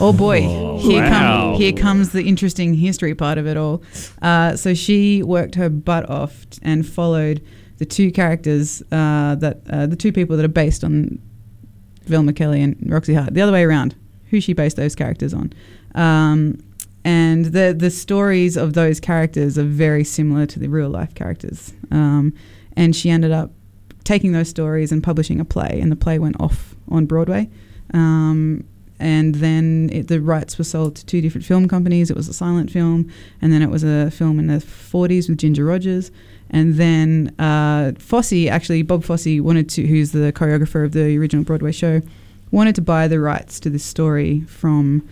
[0.00, 1.50] Oh boy, Oh, here, wow.
[1.50, 3.82] come, here comes the interesting history part of it all.
[4.22, 7.42] Uh, so she worked her butt off and followed
[7.78, 11.18] the two characters uh, that uh, the two people that are based on
[12.04, 13.34] Velma Kelly and Roxie Hart.
[13.34, 13.96] The other way around,
[14.30, 15.52] who she based those characters on.
[15.94, 16.58] Um,
[17.04, 21.72] and the the stories of those characters are very similar to the real life characters.
[21.90, 22.34] Um,
[22.76, 23.50] and she ended up
[24.04, 27.50] taking those stories and publishing a play, and the play went off on Broadway.
[27.94, 28.64] Um,
[29.00, 32.10] and then it, the rights were sold to two different film companies.
[32.10, 35.38] It was a silent film, and then it was a film in the 40s with
[35.38, 36.10] Ginger Rogers.
[36.50, 41.44] And then uh, Fosse, actually, Bob Fosse wanted to, who's the choreographer of the original
[41.44, 42.00] Broadway show,
[42.50, 45.06] wanted to buy the rights to this story from.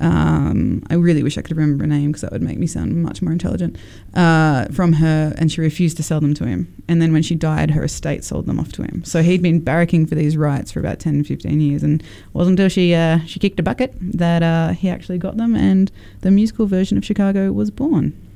[0.00, 3.02] Um, I really wish I could remember her name because that would make me sound
[3.02, 3.76] much more intelligent.
[4.14, 6.72] Uh, from her, and she refused to sell them to him.
[6.88, 9.04] And then when she died, her estate sold them off to him.
[9.04, 11.82] So he'd been barracking for these rights for about 10, 15 years.
[11.82, 15.36] And it wasn't until she, uh, she kicked a bucket that uh, he actually got
[15.36, 15.90] them, and
[16.20, 18.27] the musical version of Chicago was born.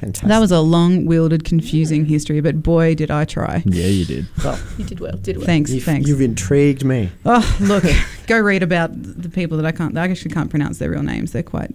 [0.00, 0.28] Fantastic.
[0.28, 3.62] That was a long wielded, confusing history, but boy, did I try.
[3.66, 4.26] Yeah, you did.
[4.44, 5.16] Well, You did well.
[5.16, 5.46] Did well.
[5.46, 6.08] Thanks, You've, thanks.
[6.08, 7.10] you've intrigued me.
[7.24, 7.84] Oh, look,
[8.28, 9.96] go read about the people that I can't.
[9.98, 11.32] I actually can't pronounce their real names.
[11.32, 11.74] They're quite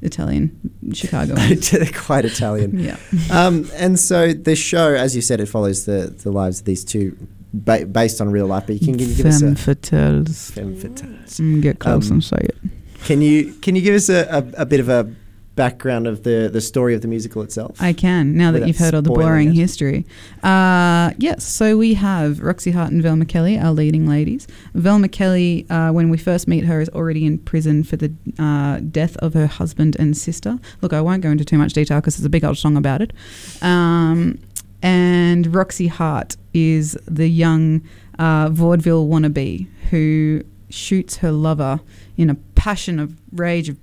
[0.00, 0.58] Italian,
[0.94, 1.34] Chicago.
[1.36, 2.78] They're quite Italian.
[2.78, 2.96] Yeah.
[3.30, 6.84] Um, and so the show, as you said, it follows the, the lives of these
[6.84, 7.16] two
[7.52, 8.64] ba- based on real life.
[8.66, 10.52] But you can, can you give us a fatales.
[10.52, 11.40] femme fatales.
[11.40, 12.56] Mm, get close Um, and say it.
[13.04, 14.24] Can you can you give us a,
[14.56, 15.12] a, a bit of a
[15.58, 17.82] background of the, the story of the musical itself?
[17.82, 19.56] I can now that you've heard all the boring it.
[19.56, 20.06] history.
[20.44, 24.46] Uh, yes, so we have Roxie Hart and Velma Kelly, our leading ladies.
[24.74, 28.78] Velma Kelly, uh, when we first meet her, is already in prison for the uh,
[28.92, 30.60] death of her husband and sister.
[30.80, 33.02] Look, I won't go into too much detail because there's a big old song about
[33.02, 33.12] it.
[33.60, 34.38] Um,
[34.80, 37.82] and Roxie Hart is the young
[38.16, 41.80] uh, vaudeville wannabe who shoots her lover
[42.16, 43.76] in a passion of rage of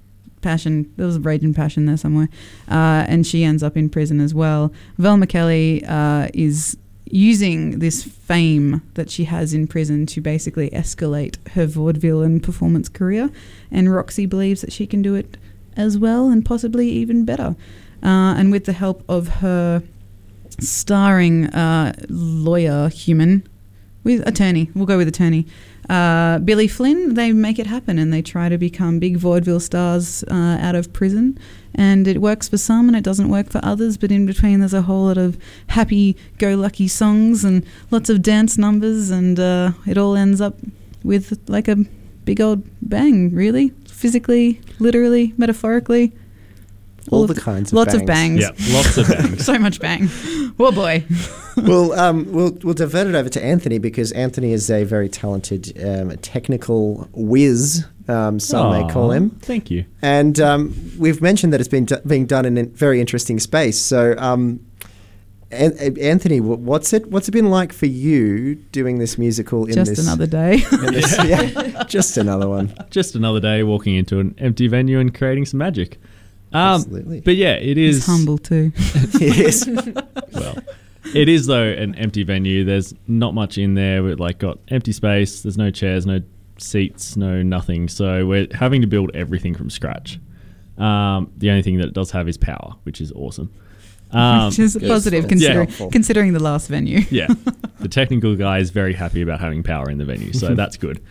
[0.46, 0.94] passion.
[0.96, 2.30] There was a rage and passion there somewhere,
[2.70, 4.72] uh, and she ends up in prison as well.
[4.98, 6.78] Velma Kelly uh, is
[7.12, 12.88] using this fame that she has in prison to basically escalate her vaudeville and performance
[12.88, 13.32] career,
[13.72, 15.38] and Roxie believes that she can do it
[15.76, 17.56] as well and possibly even better.
[18.04, 19.82] Uh, and with the help of her
[20.60, 23.44] starring uh, lawyer human
[24.04, 25.46] with attorney, we'll go with attorney.
[25.90, 30.24] Uh, Billy Flynn, they make it happen and they try to become big vaudeville stars
[30.30, 31.38] uh, out of prison.
[31.76, 34.74] And it works for some and it doesn't work for others, but in between, there's
[34.74, 39.72] a whole lot of happy go lucky songs and lots of dance numbers, and uh,
[39.86, 40.58] it all ends up
[41.04, 41.76] with like a
[42.24, 43.74] big old bang, really.
[43.88, 46.14] Physically, literally, metaphorically.
[47.12, 48.44] All the kinds of lots of bangs.
[48.46, 48.68] bangs.
[48.70, 49.46] Yeah, lots of bangs.
[49.52, 50.10] so much bang.
[50.60, 51.04] Oh boy.
[51.58, 55.78] well, um, we'll we'll divert it over to Anthony because Anthony is a very talented
[55.86, 57.86] um, technical whiz.
[58.08, 59.32] Um, some may call him.
[59.42, 59.86] Thank you.
[60.02, 63.82] And um, we've mentioned that it's been d- being done in a very interesting space.
[63.82, 64.60] So, um,
[65.52, 69.90] An- Anthony, what's it what's it been like for you doing this musical in Just
[69.96, 70.58] this another day.
[70.72, 72.76] this- yeah, just another one.
[72.92, 76.00] Just another day walking into an empty venue and creating some magic.
[76.56, 77.22] Um, Absolutely.
[77.22, 78.72] But yeah, it is He's humble too.
[79.20, 79.68] yes.
[80.34, 80.56] well,
[81.14, 82.64] it is though an empty venue.
[82.64, 84.04] There's not much in there.
[84.04, 85.42] We've like got empty space.
[85.44, 86.22] There's no chairs, no
[86.58, 87.90] seats, no nothing.
[87.90, 90.20] So we're having to build everything from scratch.
[90.78, 93.52] Um, the only thing that it does have is power, which is awesome.
[94.12, 95.90] Um, Which is positive considering, Yeah.
[95.92, 97.00] considering the last venue.
[97.10, 97.28] yeah,
[97.80, 101.02] the technical guy is very happy about having power in the venue, so that's good.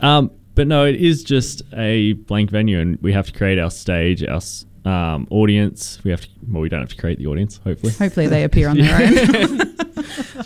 [0.00, 3.70] Um, but no, it is just a blank venue, and we have to create our
[3.70, 6.00] stage, our s- um, audience.
[6.04, 6.28] We have to.
[6.50, 7.58] Well, we don't have to create the audience.
[7.64, 9.58] Hopefully, Hopefully they appear on their own.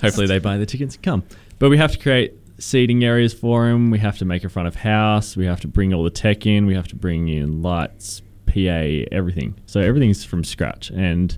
[0.01, 1.24] hopefully they buy the tickets and come.
[1.59, 3.91] But we have to create seating areas for them.
[3.91, 5.37] We have to make a front of house.
[5.37, 6.66] We have to bring all the tech in.
[6.66, 9.59] We have to bring in lights, PA, everything.
[9.66, 11.37] So everything's from scratch, and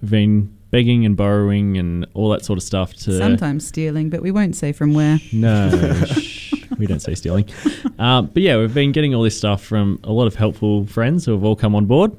[0.00, 4.22] we've been begging and borrowing and all that sort of stuff to Sometimes stealing, but
[4.22, 5.20] we won't say from where.
[5.32, 5.68] no,
[6.78, 7.48] we don't say stealing.
[7.98, 11.24] Um, but yeah, we've been getting all this stuff from a lot of helpful friends
[11.24, 12.16] who have all come on board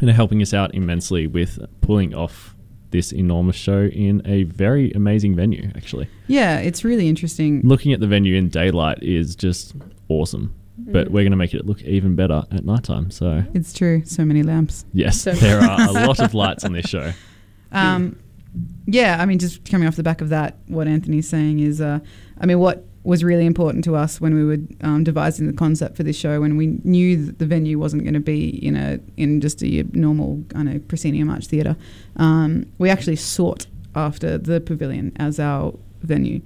[0.00, 2.54] and are helping us out immensely with pulling off
[2.90, 6.08] this enormous show in a very amazing venue, actually.
[6.28, 7.60] Yeah, it's really interesting.
[7.64, 9.74] Looking at the venue in daylight is just
[10.08, 10.54] awesome.
[10.76, 11.10] But Mm.
[11.10, 13.10] we're going to make it look even better at nighttime.
[13.10, 14.02] So, It's true.
[14.04, 14.84] So many lamps.
[14.92, 17.12] yes, So- there are a lot of lights on this show.
[17.72, 18.16] Um,
[18.86, 22.00] yeah, I mean, just coming off the back of that, what Anthony's saying is, uh,
[22.38, 25.96] I mean, what was really important to us when we were um, devising the concept
[25.96, 28.98] for this show, when we knew that the venue wasn't going to be in a
[29.16, 31.76] in just a normal, I know, proscenium arch theatre,
[32.16, 36.40] um, we actually sought after the pavilion as our venue.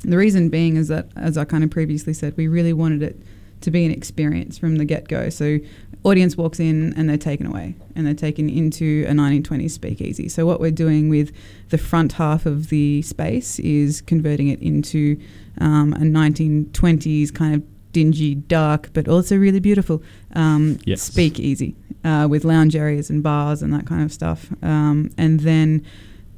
[0.00, 3.18] The reason being is that, as I kind of previously said, we really wanted it
[3.64, 5.28] to be an experience from the get go.
[5.28, 5.58] So,
[6.04, 10.28] audience walks in and they're taken away, and they're taken into a 1920s speakeasy.
[10.28, 11.32] So, what we're doing with
[11.70, 15.18] the front half of the space is converting it into
[15.60, 17.62] um, a 1920s kind of
[17.92, 20.02] dingy, dark, but also really beautiful
[20.34, 21.02] um, Yes.
[21.02, 24.48] speakeasy uh, with lounge areas and bars and that kind of stuff.
[24.62, 25.84] Um, and then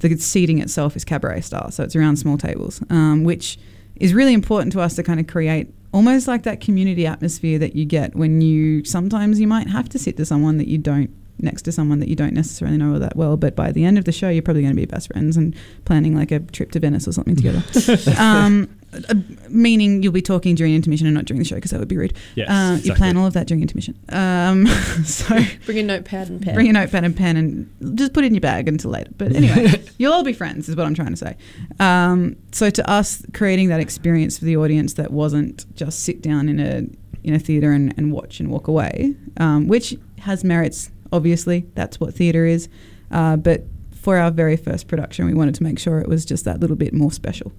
[0.00, 3.58] the seating itself is cabaret style, so it's around small tables, um, which
[3.96, 7.74] is really important to us to kind of create almost like that community atmosphere that
[7.74, 11.08] you get when you sometimes you might have to sit to someone that you don't
[11.38, 14.04] next to someone that you don't necessarily know that well but by the end of
[14.04, 16.78] the show you're probably going to be best friends and planning like a trip to
[16.78, 17.62] venice or something together.
[18.18, 19.14] Um, uh,
[19.48, 21.96] meaning you'll be talking during intermission and not during the show because that would be
[21.96, 24.66] rude Yes, uh, you plan all of that during intermission um,
[25.04, 26.54] so Bring a notepad and pen.
[26.54, 29.10] Bring a notepad and pen and just put it in your bag until later.
[29.16, 31.36] But anyway, you'll all be friends, is what I'm trying to say.
[31.80, 36.48] Um, so to us, creating that experience for the audience that wasn't just sit down
[36.48, 36.86] in a
[37.24, 40.90] in a theatre and, and watch and walk away, um, which has merits.
[41.12, 42.68] Obviously, that's what theatre is.
[43.10, 46.44] Uh, but for our very first production, we wanted to make sure it was just
[46.44, 47.52] that little bit more special.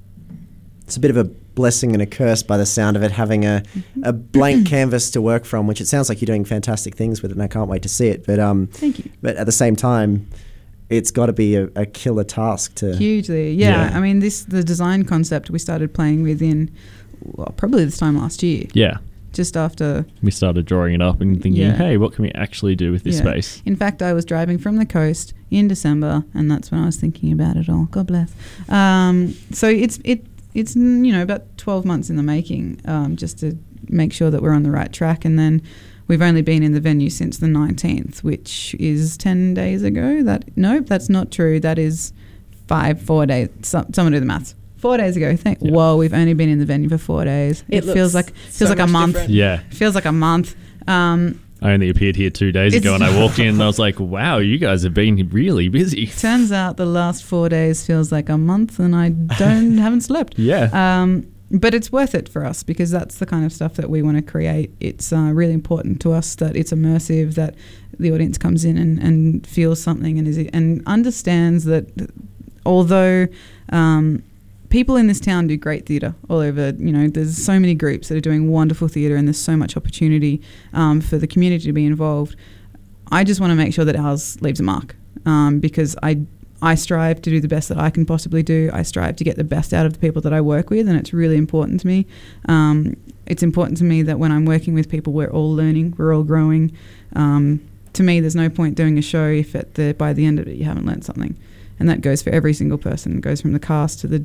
[0.88, 3.46] It's a bit of a blessing and a curse by the sound of it, having
[3.46, 3.62] a,
[4.04, 7.32] a blank canvas to work from, which it sounds like you're doing fantastic things with
[7.32, 8.26] it, and I can't wait to see it.
[8.26, 9.12] But um, Thank you.
[9.22, 10.30] But at the same time,
[10.90, 13.92] it's got to be a, a killer task to Hugely, yeah.
[13.94, 16.72] I mean, this the design concept we started playing with in
[17.22, 18.66] well, probably this time last year.
[18.74, 19.00] Yeah.
[19.34, 21.76] Just after We started drawing it up and thinking, Yeah.
[21.76, 23.24] hey, what can we actually do with this Yeah.
[23.24, 23.62] space?
[23.66, 26.96] In fact, I was driving from the coast in December, and that's when I was
[26.96, 27.90] thinking about it all.
[27.92, 28.32] God bless.
[28.70, 33.40] Um, so it's it it's you know about twelve months in the making, um, just
[33.40, 33.58] to
[33.90, 35.62] make sure that we're on the right track, and then.
[36.10, 40.24] We've only been in the venue since the 19th, which is 10 days ago.
[40.24, 41.60] That Nope, that's not true.
[41.60, 42.14] That is
[42.68, 43.50] five, four days.
[43.64, 44.56] Some, someone do the maths.
[44.78, 45.36] Four days ago.
[45.36, 47.66] Thank, Whoa, we've only been in the venue for four days.
[47.68, 49.16] It It, feels like feels so like a month.
[49.16, 49.34] different.
[49.34, 49.60] Yeah.
[49.70, 50.56] It feels like a month.
[50.88, 53.80] Um, I only appeared here two days ago, and I walked in and I was
[53.80, 58.12] like, "Wow, you guys have been really busy." Turns out the last four days feels
[58.12, 60.38] like a month, and I don't haven't slept.
[60.38, 60.70] Yeah.
[60.74, 64.02] Um, but it's worth it for us because that's the kind of stuff that we
[64.02, 64.72] want to create.
[64.80, 67.56] It's uh, really important to us that it's immersive, that
[67.98, 71.88] the audience comes in and, and feels something and is and understands that
[72.66, 73.28] although
[73.70, 74.24] um,
[74.70, 78.10] people in this town do great theatre all over, you know, there's so many groups
[78.10, 80.42] that are doing wonderful theatre and there's so much opportunity
[80.74, 82.36] um, for the community to be involved.
[83.12, 84.96] I just want to make sure that ours leaves a mark
[85.26, 86.22] um, because I
[86.60, 88.72] I strive to do the best that I can possibly do.
[88.74, 90.98] I strive to get the best out of the people that I work with, and
[90.98, 92.08] it's really important to me.
[92.50, 96.16] Um, it's important to me that when I'm working with people, we're all learning, we're
[96.16, 96.76] all growing
[97.16, 97.62] um,
[97.98, 100.48] to me, there's no point doing a show if at the by the end of
[100.48, 101.36] it you haven't learned something,
[101.80, 103.18] and that goes for every single person.
[103.18, 104.24] It goes from the cast to the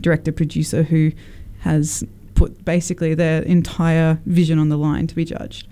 [0.00, 1.12] director producer who
[1.60, 2.04] has
[2.34, 5.66] put basically their entire vision on the line to be judged.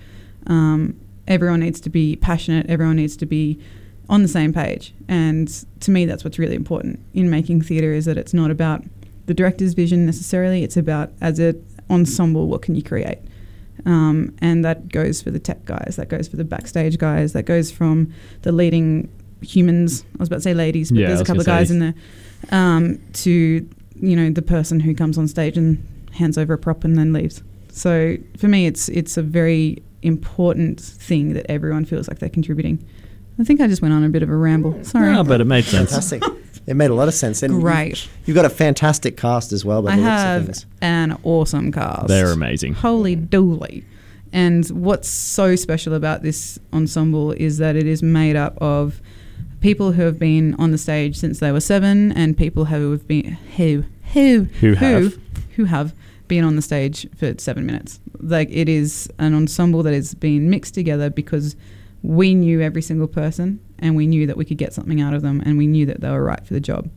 [0.46, 2.66] Um, everyone needs to be passionate.
[2.68, 3.60] Everyone needs to be
[4.08, 4.94] on the same page.
[5.08, 5.48] And
[5.80, 8.82] to me, that's what's really important in making theatre is that it's not about
[9.26, 10.62] the director's vision necessarily.
[10.62, 13.18] It's about as an ensemble, what can you create?
[13.84, 15.96] Um, and that goes for the tech guys.
[15.96, 17.32] That goes for the backstage guys.
[17.32, 18.12] That goes from
[18.42, 19.08] the leading
[19.40, 20.04] humans.
[20.14, 21.94] I was about to say ladies, but Yeah, there's a couple of guys in there.
[22.50, 23.68] Um, to
[24.02, 27.12] you know the person who comes on stage and hands over a prop and then
[27.14, 27.42] leaves.
[27.72, 32.84] So for me, it's it's a very important thing that everyone feels like they're contributing.
[33.38, 34.82] I think I just went on a bit of a ramble.
[34.84, 35.10] Sorry.
[35.10, 35.90] No, but it made sense.
[35.90, 36.22] Fantastic.
[36.66, 37.42] It made a lot of sense.
[37.42, 38.06] And you- Great.
[38.26, 39.80] You've got a fantastic cast as well.
[39.82, 40.66] By I the looks of have things.
[40.82, 42.08] an awesome cast.
[42.08, 42.74] They're amazing.
[42.74, 43.84] Holy dooly.
[44.34, 49.00] And what's so special about this ensemble is that it is made up of
[49.62, 53.06] people who have been on the stage since they were seven and people who have
[53.09, 53.24] been
[53.56, 55.16] who who Who have.
[55.56, 55.94] who have
[56.28, 58.01] been on the stage for seven minutes.
[58.20, 61.56] Like it is an ensemble that has been mixed together because
[62.02, 65.22] we knew every single person and we knew that we could get something out of
[65.22, 66.90] them and we knew that they were right for the job.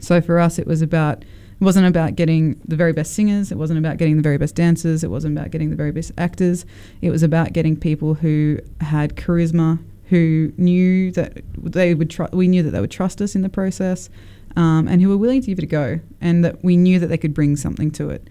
[0.00, 3.52] So for us, it was about it wasn't about getting the very best singers.
[3.52, 5.04] It wasn't about getting the very best dancers.
[5.04, 6.66] It wasn't about getting the very best actors.
[7.00, 12.10] It was about getting people who had charisma, who knew that they would.
[12.10, 14.10] Tr- we knew that they would trust us in the process,
[14.56, 17.06] um, and who were willing to give it a go, and that we knew that
[17.08, 18.28] they could bring something to it.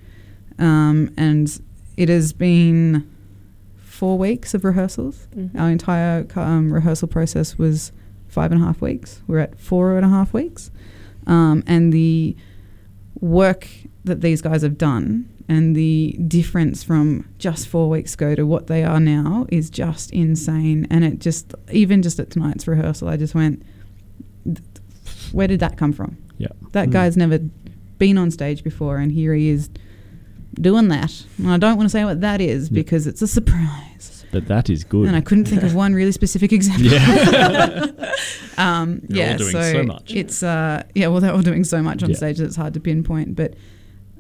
[0.60, 1.60] Um, and
[1.98, 3.10] it has been
[3.78, 5.28] four weeks of rehearsals.
[5.36, 5.60] Mhm.
[5.60, 7.92] Our entire um, rehearsal process was
[8.28, 9.22] five and a half weeks.
[9.28, 10.72] We're at four and a half weeks.
[11.28, 12.36] Um, and the
[13.22, 13.68] work
[14.04, 18.68] that these guys have done and the difference from just four weeks ago to what
[18.68, 20.88] they are now is just insane.
[20.90, 23.62] And it just, even just at tonight's rehearsal, I just went,
[25.32, 26.18] where did that come from?
[26.38, 26.48] Yeah.
[26.72, 26.92] That Mm.
[26.94, 27.40] guy's never
[27.98, 29.70] been on stage before, and here he is
[30.60, 31.26] doing that.
[31.38, 32.76] And I don't want to say what that is Yeah.
[32.76, 34.26] because it's a surprise.
[34.32, 35.08] But that is good.
[35.08, 36.86] And I couldn't think of one really specific example.
[36.88, 37.88] Yeah.
[38.58, 39.32] um, They're yeah.
[39.34, 40.12] all doing so, so much.
[40.14, 41.08] It's uh, yeah.
[41.08, 42.16] Well, they're all doing so much on Yeah.
[42.16, 43.36] stage that it's hard to pinpoint.
[43.36, 43.54] But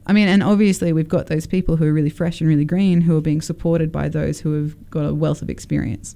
[0.05, 3.01] I mean, and obviously we've got those people who are really fresh and really green
[3.01, 6.15] who are being supported by those who have got a wealth of experience.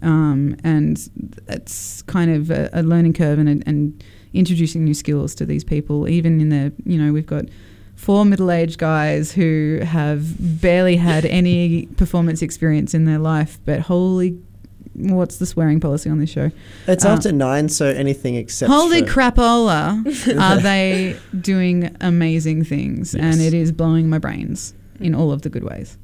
[0.00, 0.98] Um, and
[1.48, 6.08] it's kind of a, a learning curve and, and introducing new skills to these people.
[6.08, 7.46] Even in the, you know, we've got
[7.96, 14.38] four middle-aged guys who have barely had any performance experience in their life, but holy,
[14.98, 16.50] what's the swearing policy on this show?
[16.86, 18.70] It's Uh, after nine, so anything except.
[18.70, 20.04] Holy crapola!
[20.40, 23.14] are they doing amazing things?
[23.14, 25.96] And it is blowing my brains in all of the good ways.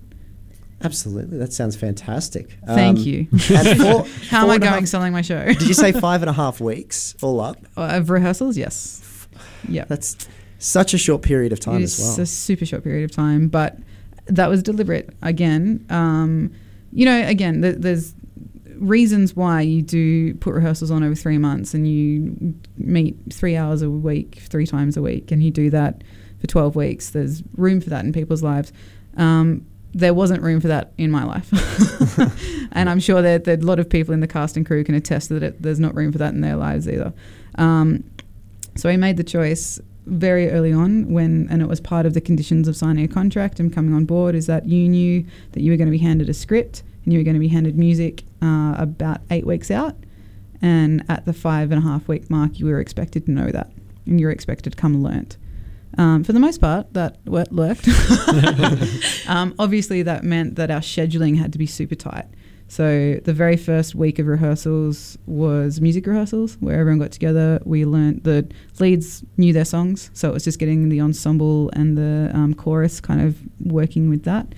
[0.82, 2.58] Absolutely, that sounds fantastic.
[2.66, 3.26] Thank Um, you.
[3.78, 5.44] four- How am I going half- selling my show?
[5.46, 7.56] Did you say five and a half weeks all up?
[7.76, 8.56] Uh, of rehearsals?
[8.56, 9.00] Yes.
[9.66, 9.84] Yeah.
[9.88, 12.20] That's such a short period of time It as well.
[12.20, 13.78] a super short period of time, but
[14.26, 15.08] that was deliberate.
[15.22, 16.52] Again, um,
[16.92, 18.14] you know, again, th- there's
[18.78, 23.82] reasons why you do put rehearsals on over three months, and you meet three hours
[23.82, 26.02] a week, three times a week, and you do that
[26.40, 27.10] for twelve weeks.
[27.10, 28.72] There's room for that in people's lives.
[29.16, 31.50] Um, there wasn't room for that in my life,
[32.72, 34.94] and I'm sure that, that a lot of people in the cast and crew can
[34.94, 37.12] attest that it, there's not room for that in their lives either.
[37.56, 38.02] Um,
[38.76, 42.20] so I made the choice very early on when, and it was part of the
[42.20, 45.70] conditions of signing a contract and coming on board, is that you knew that you
[45.70, 48.24] were going to be handed a script and you were going to be handed music
[48.44, 49.96] uh, about eight weeks out.
[50.62, 53.70] And at the five and a half week mark, you were expected to know that
[54.06, 55.36] and you were expected to come learnt.
[55.96, 57.88] Um, for the most part, that worked.
[59.28, 62.26] um, obviously, that meant that our scheduling had to be super tight.
[62.66, 67.60] So the very first week of rehearsals was music rehearsals, where everyone got together.
[67.64, 68.50] We learnt the
[68.80, 73.00] leads knew their songs, so it was just getting the ensemble and the um, chorus
[73.00, 74.54] kind of working with that.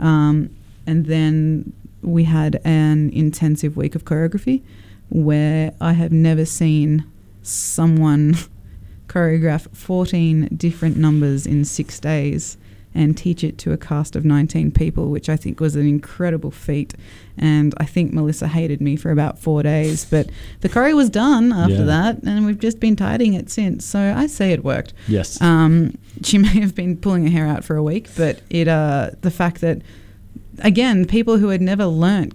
[0.00, 0.50] Um,
[0.86, 4.62] and then we had an intensive week of choreography,
[5.08, 7.04] where I have never seen
[7.42, 8.36] someone
[9.08, 12.56] choreograph 14 different numbers in six days
[12.92, 16.50] and teach it to a cast of 19 people, which I think was an incredible
[16.50, 16.92] feat.
[17.38, 20.28] And I think Melissa hated me for about four days, but
[20.60, 21.82] the choreo was done after Yeah.
[21.84, 23.84] that, and we've just been tidying it since.
[23.84, 24.92] So I say it worked.
[25.06, 25.40] Yes.
[25.40, 29.10] Um, she may have been pulling her hair out for a week, but it uh,
[29.20, 29.82] the fact that
[30.58, 32.34] again, people who had never learnt,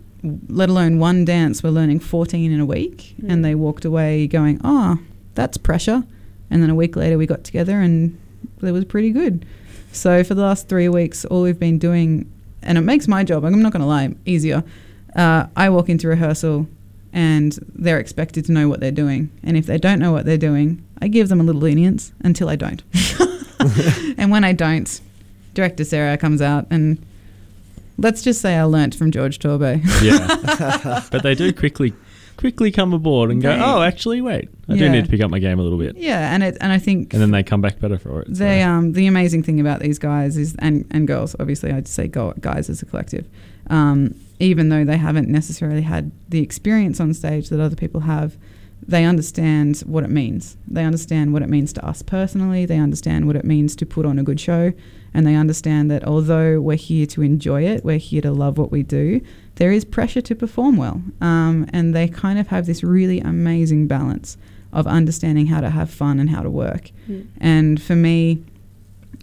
[0.49, 4.59] let alone one dance, were learning 14 in a week, and they walked away going,
[4.63, 4.99] "Oh,
[5.35, 6.03] that's pressure."
[6.49, 8.17] And then a week later, we got together, and
[8.61, 9.45] it was pretty good.
[9.91, 12.31] So for the last three weeks, all we've been doing,
[12.61, 14.63] and it makes my job, I'm not going to lie, easier.
[15.15, 16.67] Uh, I walk into rehearsal
[17.13, 19.31] and they're expected to know what they're doing.
[19.41, 22.49] And if they don't know what they're doing, I give them a little lenience until
[22.49, 22.83] I don't.
[24.17, 24.99] and when I don't,
[25.53, 27.03] director Sarah comes out and
[27.97, 29.81] let's just say I learnt from George Torbe.
[30.03, 31.01] Yeah.
[31.11, 31.93] but they do quickly
[32.37, 35.31] quickly come aboard and go, They- oh, actually, wait, I do need to pick up
[35.31, 35.95] my game a little bit.
[35.95, 38.35] yeah, and it and I think And then they come back better for it.
[38.35, 42.07] so- um the amazing thing about these guys is and and girls obviously I'd say
[42.07, 43.25] go, guys as a collective,
[43.69, 48.35] um, even though they haven't necessarily had the experience on stage that other people have,
[48.87, 50.57] they understand what it means.
[50.67, 52.65] They understand what it means to us personally.
[52.65, 54.73] They understand what it means to put on a good show,
[55.13, 58.71] and they understand that although we're here to enjoy it, we're here to love what
[58.71, 59.21] we do.
[59.55, 63.87] There is pressure to perform well, um, and they kind of have this really amazing
[63.87, 64.37] balance
[64.71, 66.91] of understanding how to have fun and how to work.
[67.09, 67.27] Mm.
[67.39, 68.43] And for me,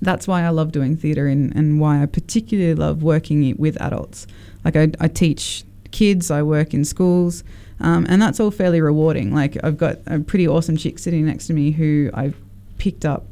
[0.01, 4.27] that's why I love doing theatre and, and why I particularly love working with adults.
[4.65, 7.45] Like I, I teach kids, I work in schools,
[7.83, 9.35] um, and that's all fairly rewarding.
[9.35, 12.33] Like I've got a pretty awesome chick sitting next to me who I
[12.79, 13.27] picked up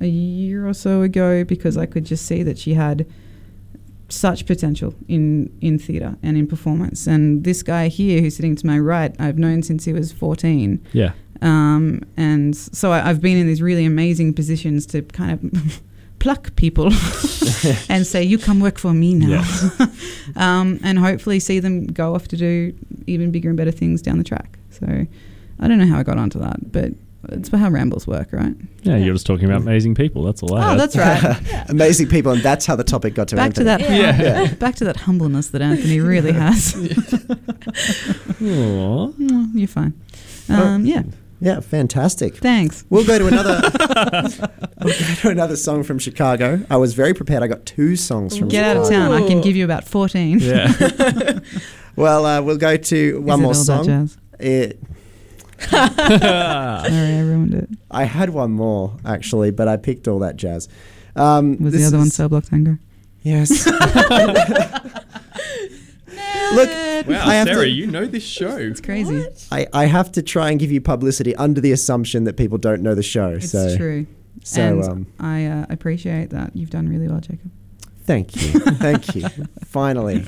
[0.00, 3.06] a year or so ago because I could just see that she had
[4.08, 7.06] such potential in in theatre and in performance.
[7.06, 10.84] And this guy here who's sitting to my right, I've known since he was 14.
[10.92, 11.12] Yeah.
[11.42, 15.82] Um, and so I, I've been in these really amazing positions to kind of
[16.22, 16.86] pluck people
[17.88, 19.42] and say, "You come work for me now,"
[20.36, 22.72] um, and hopefully see them go off to do
[23.06, 24.58] even bigger and better things down the track.
[24.70, 24.86] So
[25.60, 26.92] I don't know how I got onto that, but
[27.30, 28.54] it's how rambles work, right?
[28.82, 30.22] Yeah, you're just talking about amazing people.
[30.24, 30.80] That's all I Oh, had.
[30.80, 31.68] that's right.
[31.70, 34.46] Amazing people, and that's how the topic got to back to that, Yeah.
[34.46, 36.74] hum- back to that humbleness that Anthony really has.
[36.74, 36.80] Aw.
[38.40, 39.92] Mm, you're fine.
[40.50, 40.54] Oh.
[40.66, 41.02] Um, yeah.
[41.42, 42.36] Yeah, fantastic.
[42.36, 42.84] Thanks.
[42.88, 43.60] We'll go to another.
[44.80, 46.64] we'll go to another song from Chicago.
[46.70, 47.42] I was very prepared.
[47.42, 49.10] I got two songs from Get out of town.
[49.10, 50.38] I can give you about 14.
[50.40, 51.40] Yeah.
[51.94, 53.84] Well, uh, we'll go to one it more all that song.
[53.84, 54.16] jazz?
[54.40, 54.80] It-
[55.68, 57.68] Sorry, I ruined it.
[57.90, 60.70] I had one more actually, but I picked all that jazz.
[61.16, 62.78] Um, Was the other one is- Cell Block Tango?
[63.22, 63.68] Yes.
[66.54, 66.70] Look,
[67.06, 68.56] Wow, I have Sarah, to- you know this show.
[68.56, 69.26] It's crazy.
[69.50, 72.82] I, I have to try and give you publicity under the assumption that people don't
[72.82, 73.30] know the show.
[73.30, 74.06] It's so true.
[74.44, 76.54] So and um, I uh, appreciate that.
[76.54, 77.50] You've done really well, Jacob.
[78.04, 79.28] thank you, thank you.
[79.64, 80.24] Finally,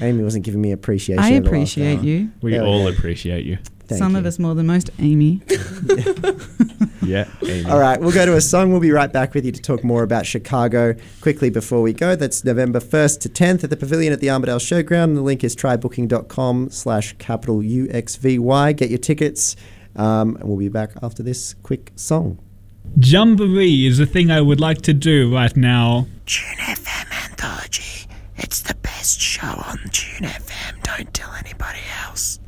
[0.00, 1.22] Amy wasn't giving me appreciation.
[1.22, 2.30] I at the last appreciate you.
[2.42, 3.58] We There we all appreciate you.
[3.94, 4.18] Thank Some you.
[4.18, 4.90] of us more than most.
[4.98, 5.40] Amy.
[7.04, 7.28] Yeah.
[7.42, 7.70] Amy.
[7.70, 8.70] All right, we'll go to a song.
[8.70, 12.16] We'll be right back with you to talk more about Chicago quickly before we go.
[12.16, 15.14] That's November 1st to 10th at the Pavilion at the Armidale Showground.
[15.14, 18.76] The link is trybooking.com slash capital UXVY.
[18.76, 19.54] Get your tickets.
[19.96, 22.38] Um, and we'll be back after this quick song.
[22.98, 26.06] Jamboree is a thing I would like to do right now.
[26.26, 28.06] Tune FM Anthology.
[28.36, 30.82] It's the best show on Tune FM.
[30.82, 32.40] Don't tell anybody else.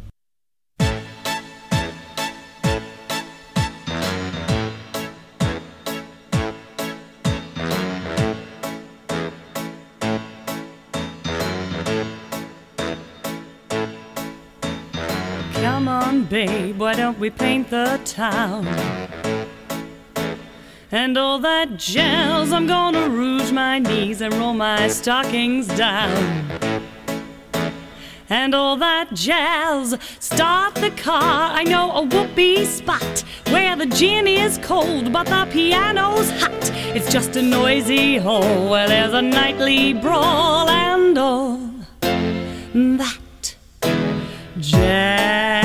[16.06, 18.66] On, babe, why don't we paint the town?
[20.92, 26.22] And all that jazz, I'm gonna rouge my knees and roll my stockings down.
[28.28, 31.50] And all that jazz, start the car.
[31.60, 36.62] I know a whoopee spot where the gin is cold, but the piano's hot.
[36.96, 41.60] It's just a noisy hole where there's a nightly brawl and all
[43.00, 43.56] that
[44.60, 45.55] jazz.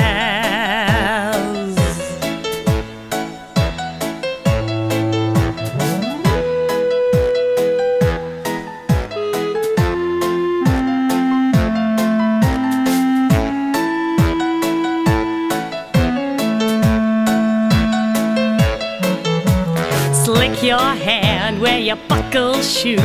[20.62, 23.00] Your hair and wear your buckle shoes.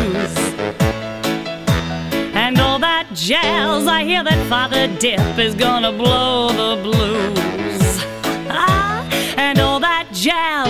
[2.35, 8.05] And all that jazz, I hear that Father Dip is gonna blow the blues.
[9.37, 10.69] and all that jazz,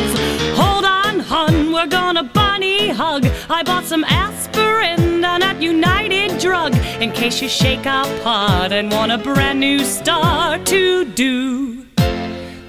[0.57, 3.25] hold on, hun, we're gonna bunny hug.
[3.49, 8.89] I bought some aspirin down at United Drug in case you shake up hard and
[8.89, 11.85] want a brand new star to do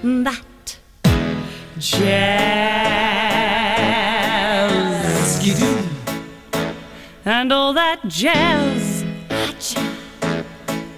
[0.03, 0.77] that
[1.77, 3.28] jazz.
[7.31, 9.03] And all that jazz.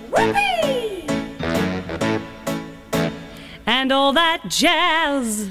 [0.09, 1.05] Whoopee!
[3.67, 5.49] And all that jazz.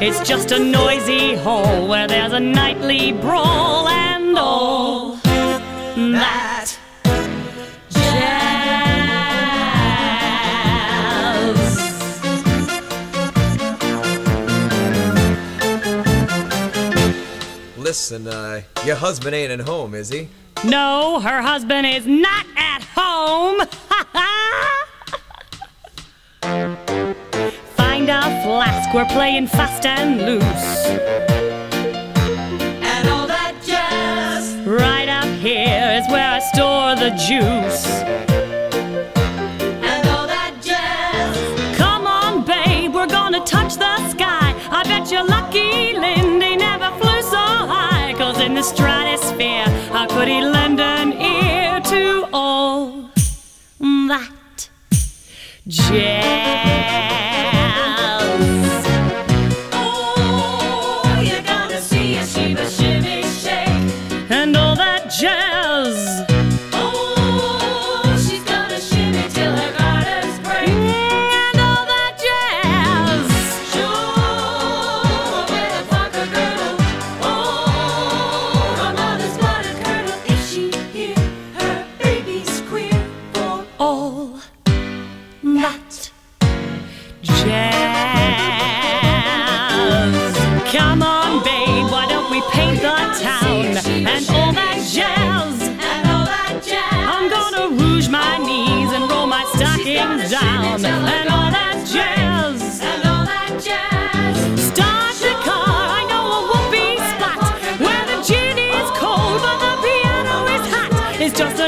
[0.00, 5.16] It's just a noisy hall where there's a nightly brawl and all
[5.96, 6.43] that
[17.94, 20.28] Listen, uh, your husband ain't at home, is he?
[20.64, 23.60] No, her husband is not at home.
[27.76, 30.86] Find a flask, we're playing fast and loose.
[32.82, 34.56] And all that jazz.
[34.66, 37.86] Right up here is where I store the juice.
[39.88, 41.78] And all that jazz.
[41.78, 44.33] Come on, babe, we're gonna touch the sky.
[48.64, 53.10] Stratosphere, how could he lend an ear to all
[53.78, 54.68] that
[55.68, 57.33] jazz?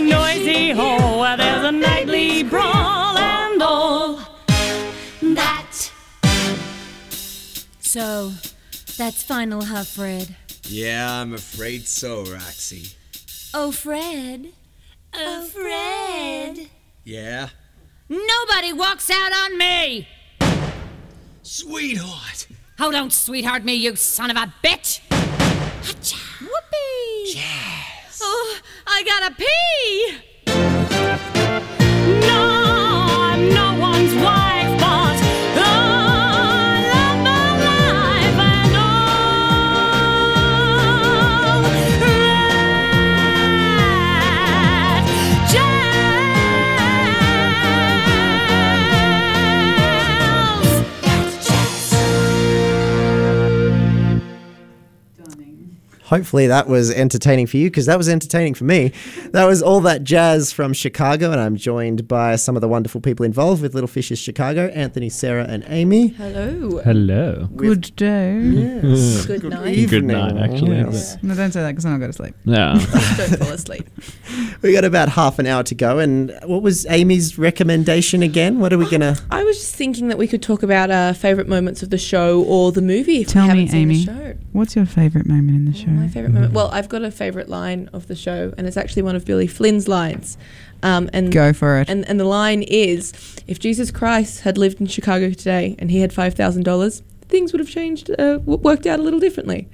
[0.06, 4.20] Noisy hole where there's a nightly brawl and all
[5.20, 5.90] That.
[7.80, 8.32] So,
[8.96, 10.36] that's final, huh, Fred?
[10.68, 12.96] Yeah, I'm afraid so, Roxie.
[13.52, 14.52] Oh, Fred.
[15.12, 16.68] Oh, oh Fred.
[17.04, 17.48] Yeah?
[18.08, 20.06] Nobody walks out on me!
[21.42, 22.46] Sweetheart!
[22.78, 25.00] Oh, don't sweetheart me, you son of a bitch!
[26.40, 27.34] Whoopee!
[27.34, 27.85] Yes.
[28.20, 30.16] Oh, I gotta pee!
[32.26, 32.42] No,
[33.20, 34.45] I'm no one's wife,
[56.16, 58.92] Hopefully that was entertaining for you because that was entertaining for me.
[59.32, 63.00] That was all that jazz from Chicago, and I'm joined by some of the wonderful
[63.02, 66.08] people involved with Little Fishes Chicago Anthony, Sarah, and Amy.
[66.08, 66.78] Hello.
[66.82, 67.48] Hello.
[67.54, 68.40] Good day.
[68.40, 69.26] Yes.
[69.26, 69.74] Good night.
[69.74, 70.06] Good evening.
[70.06, 70.76] night, actually.
[70.76, 71.22] Yes.
[71.22, 72.34] No, don't say that because then I'll go to sleep.
[72.44, 72.72] Yeah.
[73.16, 73.88] Don't fall asleep.
[74.62, 78.58] We got about half an hour to go, and what was Amy's recommendation again?
[78.58, 79.16] What are we gonna?
[79.30, 82.42] I was just thinking that we could talk about our favourite moments of the show
[82.44, 84.38] or the movie if Tell we haven't me, seen Amy, the show.
[84.52, 85.90] what's your favourite moment in the show?
[86.06, 86.52] My favourite moment.
[86.52, 89.46] Well, I've got a favourite line of the show, and it's actually one of Billy
[89.46, 90.38] Flynn's lines.
[90.82, 91.90] Um, and Go for it.
[91.90, 93.12] And and the line is,
[93.46, 97.52] "If Jesus Christ had lived in Chicago today and he had five thousand dollars, things
[97.52, 99.68] would have changed, uh, worked out a little differently."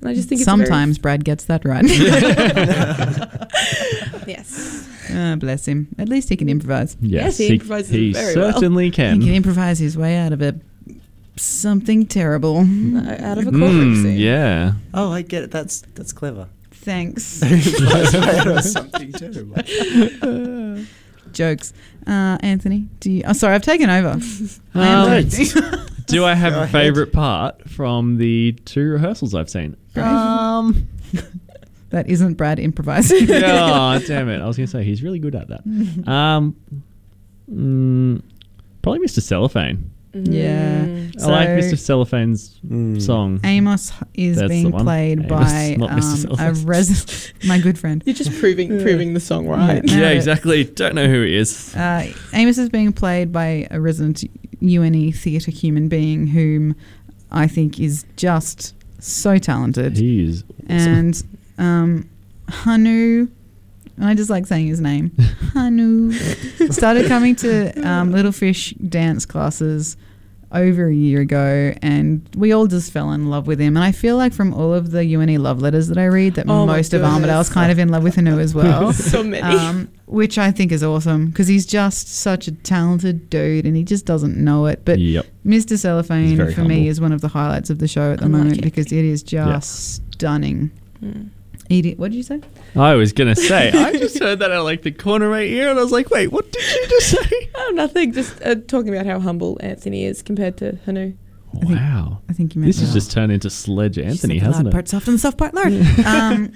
[0.00, 1.84] And I just think it's Sometimes Brad gets that right.
[4.28, 4.88] yes.
[5.10, 5.88] Ah, bless him.
[5.98, 6.96] At least he can improvise.
[7.00, 8.52] Yes, he improvises he very well.
[8.52, 9.20] certainly can.
[9.20, 10.54] He can improvise his way out of a
[11.38, 12.58] something terrible.
[12.58, 14.72] out of a Mm, yeah.
[14.94, 15.50] Oh, I get it.
[15.50, 16.48] That's that's clever.
[16.70, 17.22] Thanks.
[18.72, 19.56] Something terrible.
[21.32, 21.72] Jokes.
[22.06, 23.22] Uh, Anthony, do you?
[23.26, 24.18] Oh, sorry, I've taken over.
[24.74, 25.30] I Um.
[26.06, 26.72] Do I have Go a ahead.
[26.72, 29.76] favourite part from the two rehearsals I've seen?
[29.94, 30.88] Um,
[31.90, 33.30] that isn't Brad improvising.
[33.30, 34.40] oh, damn it.
[34.40, 35.60] I was going to say, he's really good at that.
[36.10, 36.56] Um,
[37.52, 38.22] mm,
[38.80, 39.20] probably Mr.
[39.20, 39.90] Cellophane.
[40.24, 40.84] Yeah.
[41.22, 42.06] I like So- Mr.
[42.06, 43.40] Cellophane's song.
[43.44, 44.84] Amos is That's the being one.
[44.84, 45.94] played Amos, by not Mr.
[45.94, 46.66] um, a Cellophane.
[46.66, 48.02] resident, my good friend.
[48.06, 49.82] You're just proving proving the song right.
[49.84, 50.64] No, yeah, but, exactly.
[50.64, 51.74] Don't know who he is.
[51.74, 54.24] Uh, Amos is being played by a resident
[54.60, 56.74] UNE theatre human being whom
[57.30, 59.96] I think is just so talented.
[59.96, 60.76] He is awesome.
[60.88, 61.22] And
[61.58, 62.10] um,
[62.48, 63.28] Hanu,
[64.00, 65.10] I just like saying his name.
[65.54, 66.12] Hanu
[66.70, 69.96] started coming to um, Little Fish dance classes
[70.50, 73.76] over a year ago, and we all just fell in love with him.
[73.76, 76.46] And I feel like from all of the UNE love letters that I read, that
[76.48, 77.14] Oh most of goodness.
[77.14, 78.92] Armidale's kind of in love with Hanu as well.
[78.94, 79.42] So many.
[79.42, 83.84] Um, which I think is awesome because he's just such a talented dude and he
[83.84, 84.82] just doesn't know it.
[84.86, 85.26] But Yep.
[85.44, 85.76] Mr.
[85.78, 88.38] Cellophane very for me is one of the highlights of the show at the Unlike
[88.42, 88.64] moment it.
[88.64, 90.12] because it is just Yeah.
[90.14, 90.70] stunning.
[91.04, 91.28] Mm.
[91.70, 92.40] Edie, what did you say?
[92.74, 95.42] I was gonna say, I just heard that out of like the corner of my
[95.42, 98.12] ear, and I was like, "Wait, what did you just say?" Oh, nothing.
[98.12, 101.14] Just uh, talking about how humble Anthony is compared to Hanu.
[101.52, 104.70] Wow, I think you meant this has just turned into Sledge Anthony, the hasn't loud
[104.70, 104.72] it?
[104.72, 105.72] part soft and the soft part loud.
[106.06, 106.52] um,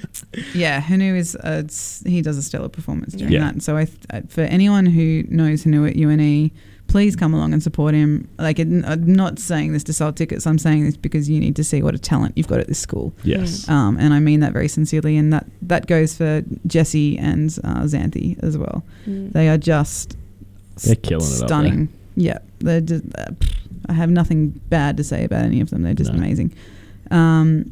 [0.55, 3.51] yeah, Hanu is uh, it's- he does a stellar performance during Yeah.
[3.53, 3.63] that.
[3.63, 6.51] So I th- uh, for anyone who knows Hanu at UNE,
[6.93, 8.29] please come along and support him.
[8.39, 8.83] Like I'm
[9.13, 10.47] not saying this to sell tickets.
[10.47, 12.79] I'm saying this because you need to see what a talent you've got at this
[12.79, 13.13] school.
[13.25, 13.69] Yes.
[13.69, 15.17] um, and I mean that very sincerely.
[15.17, 18.85] And that that goes for Jesse and uh, Xanthi as well.
[19.07, 19.33] Mm.
[19.33, 20.17] They are just
[20.85, 21.49] They're killing it up there.
[21.49, 21.89] stunning.
[22.15, 23.05] Yeah, they're just.
[23.19, 23.57] Uh, pff,
[23.89, 25.83] I have nothing bad to say about any of them.
[25.83, 26.19] They're just No.
[26.19, 26.53] amazing.
[27.11, 27.71] Um,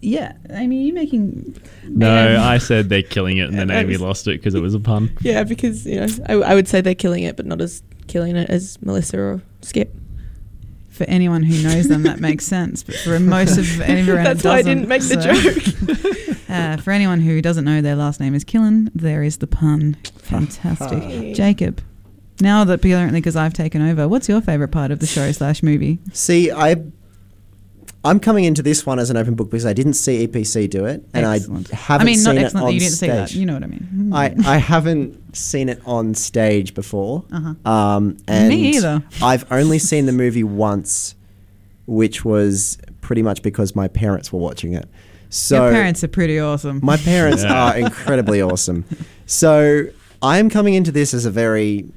[0.00, 1.56] yeah, Amy, are you making?
[1.88, 4.74] No, I said they're killing it, and then Yeah, Amy lost it because it was
[4.74, 5.10] a pun.
[5.22, 8.36] Yeah, because you know, I, I would say they're killing it, but not as killing
[8.36, 9.94] it as Melissa or Skip.
[10.88, 12.84] For anyone who knows them, that makes sense.
[12.84, 16.92] But for most of everyone, it That's why I didn't make the so- uh, for
[16.92, 18.90] anyone who doesn't know, their last name is Killen.
[18.94, 19.96] There is the pun.
[20.18, 21.82] Fantastic, Jacob.
[22.40, 25.62] Now that apparently because I've taken over, what's your favorite part of the show slash
[25.62, 25.98] movie?
[26.12, 26.76] See, I
[28.04, 30.84] I'm coming into this one as an open book because I didn't see EPC do
[30.84, 31.72] it, and Excellent.
[31.72, 33.10] I haven't I mean, seen not it excellent that on you didn't stage.
[33.10, 33.34] see that.
[33.34, 34.10] You know what I mean.
[34.12, 37.24] I, I haven't seen it on stage before.
[37.32, 37.70] Uh-huh.
[37.70, 39.02] Um, and Me either.
[39.22, 41.14] I've only seen the movie once,
[41.86, 44.88] which was pretty much because my parents were watching it.
[45.30, 46.80] So Your parents are pretty awesome.
[46.82, 47.70] my parents Yeah.
[47.72, 48.84] are incredibly awesome.
[49.26, 49.86] So
[50.22, 51.90] I am coming into this as a very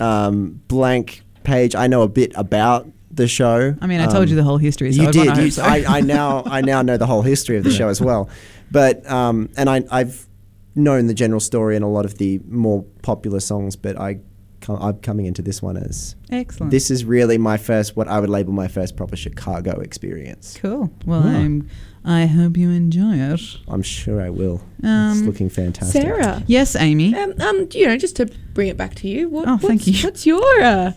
[0.00, 1.74] um, blank page.
[1.74, 3.74] I know a bit about the show.
[3.80, 5.24] I mean, I told you the whole history, so you I'd did.
[5.24, 5.62] You- hope so.
[5.62, 8.28] I, I now I now know the whole history of the show as well.
[8.70, 10.26] But um, and I, I've
[10.74, 13.76] known the general story and a lot of the more popular songs.
[13.76, 14.20] But I
[14.68, 16.70] I'm coming into this one as Excellent.
[16.70, 20.56] This is really my first, what I would label my first proper Chicago experience.
[20.60, 20.90] Cool.
[21.04, 21.38] Well, Yeah.
[21.38, 21.68] I'm.
[22.04, 23.40] I hope you enjoy it.
[23.68, 24.60] I'm sure I will.
[24.78, 26.02] it's Um, looking fantastic.
[26.02, 26.42] Sarah.
[26.48, 27.14] Yes, Amy.
[27.14, 29.28] Um, um, you know, just to bring it back to you.
[29.28, 29.94] What, Oh, thank you.
[30.02, 30.92] What's your uh,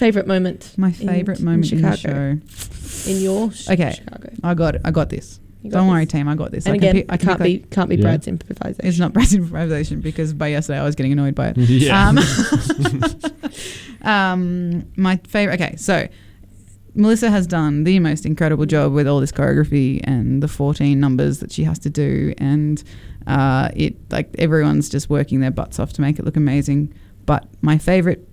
[0.00, 0.74] favorite moment?
[0.76, 2.38] My favorite in moment in the show.
[3.10, 4.30] In your sh- Okay, Chicago.
[4.42, 4.82] I got it.
[4.84, 5.38] I got this.
[5.62, 5.92] Got Don't this.
[5.92, 6.26] worry, team.
[6.26, 6.64] I got this.
[6.66, 8.02] And I again, pick- I can't pick, be like- can't be Yeah.
[8.02, 8.86] Brad's improvisation.
[8.86, 11.56] It's not Brad's improvisation because by yesterday I was getting annoyed by it.
[11.58, 12.08] Yeah.
[12.08, 12.18] Um,
[14.02, 15.60] um, my favorite.
[15.60, 16.08] Okay, so
[16.94, 21.40] Melissa has done the most incredible job with all this choreography and the 14 numbers
[21.40, 22.82] that she has to do, and
[23.26, 26.92] uh, it like everyone's just working their butts off to make it look amazing.
[27.26, 28.26] But my favorite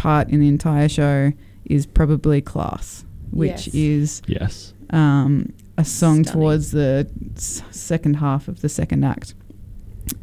[0.00, 1.30] part in the entire show
[1.66, 3.74] is probably class, which Yes.
[3.74, 4.72] is Yes.
[4.88, 7.06] um, a song towards the
[7.36, 9.34] s- second half of the second act.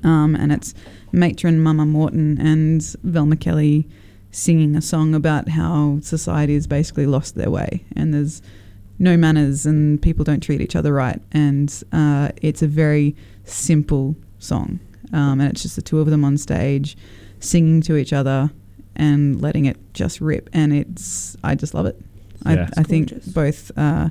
[0.04, 0.74] Um, and it's
[1.12, 3.88] matron Mama Morton and Velma Kelly
[4.32, 8.42] singing a song about how society has basically lost their way and there's
[9.00, 11.22] no manners and people don't treat each other right.
[11.32, 14.80] And uh, it's a very simple song.
[15.14, 16.98] Um, and it's just the two of them on stage
[17.40, 18.50] singing to each other
[18.98, 20.50] and letting it just rip.
[20.54, 22.00] And it's, I just love it.
[22.46, 22.70] Yeah.
[22.76, 24.10] I, I think both uh,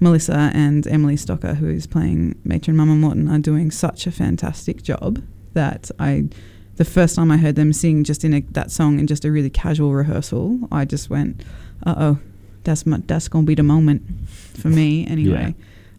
[0.00, 4.82] Melissa and Emily Stocker, who is playing Matron Mama Morton, are doing such a fantastic
[4.82, 5.22] job
[5.54, 6.28] that I,
[6.76, 9.32] the first time I heard them sing just in a, that song in just a
[9.32, 11.42] really casual rehearsal, I just went,
[11.84, 12.18] "Uh oh,
[12.64, 15.54] that's my, that's gonna be the moment for me anyway."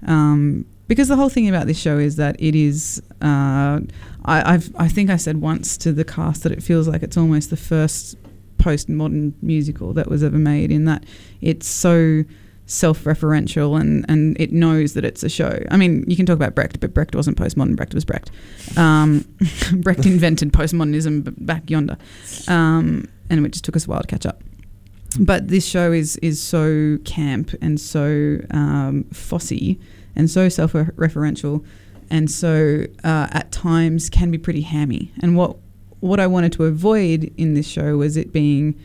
[0.06, 3.82] Um, because the whole thing about this show is that it is, uh,
[4.26, 7.18] I, I've I think I said once to the cast that it feels like it's
[7.18, 8.16] almost the first
[8.58, 11.06] postmodern musical that was ever made in that
[11.42, 12.24] it's so
[12.68, 15.64] self-referential and, and it knows that it's a show.
[15.72, 17.76] I mean, you can talk about Brecht, but Brecht wasn't postmodern.
[17.76, 18.30] Brecht was Brecht.
[18.78, 19.26] Um,
[19.74, 21.98] Brecht invented postmodernism back yonder,
[22.48, 24.44] um, and it just took us a while to catch up.
[25.20, 29.80] But this show is is so camp and so um, fussy
[30.16, 31.66] and so self-referential,
[32.10, 35.12] and so uh, at times can be pretty hammy.
[35.22, 35.56] And what
[36.00, 38.80] what I wanted to avoid in this show was it being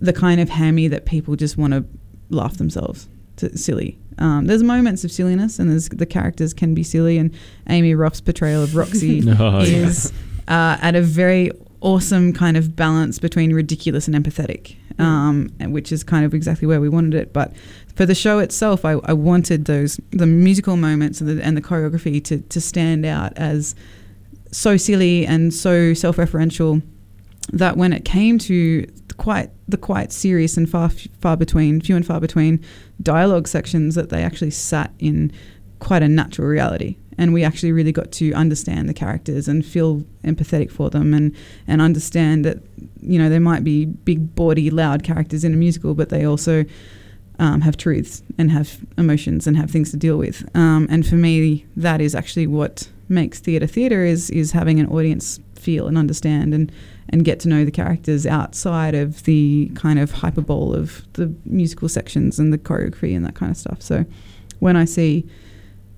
[0.00, 1.84] the kind of hammy that people just want to
[2.30, 3.98] laugh themselves to silly.
[4.18, 7.16] Um, there's moments of silliness, and there's the characters can be silly.
[7.18, 7.32] And
[7.68, 9.86] Amy Ruff's portrayal of Roxie Oh, yeah.
[9.86, 10.12] is
[10.48, 11.50] uh, at a very
[11.80, 16.80] awesome kind of balance between ridiculous and empathetic, um, which is kind of exactly where
[16.80, 17.32] we wanted it.
[17.32, 17.54] But
[17.94, 21.62] for the show itself, I, I wanted those the musical moments and the, and the
[21.62, 23.74] choreography to to stand out as
[24.50, 26.82] so silly and so self-referential
[27.52, 28.86] that when it came to
[29.16, 30.88] quite the quite serious and far
[31.20, 32.58] far between few and far between
[33.02, 35.30] dialogue sections that they actually sat in
[35.78, 36.96] quite a natural reality.
[37.18, 41.34] And we actually really got to understand the characters and feel empathetic for them and
[41.66, 42.58] and understand that
[43.02, 46.64] you know there might be big bawdy loud characters in a musical but they also
[47.38, 50.48] um, have truths and have emotions and have things to deal with.
[50.56, 54.86] Um, and for me that is actually what makes theatre theatre is is having an
[54.86, 56.72] audience feel and understand and
[57.10, 61.88] and get to know the characters outside of the kind of hyperbole of the musical
[61.88, 63.82] sections and the choreography and that kind of stuff.
[63.82, 64.04] So
[64.60, 65.26] when I see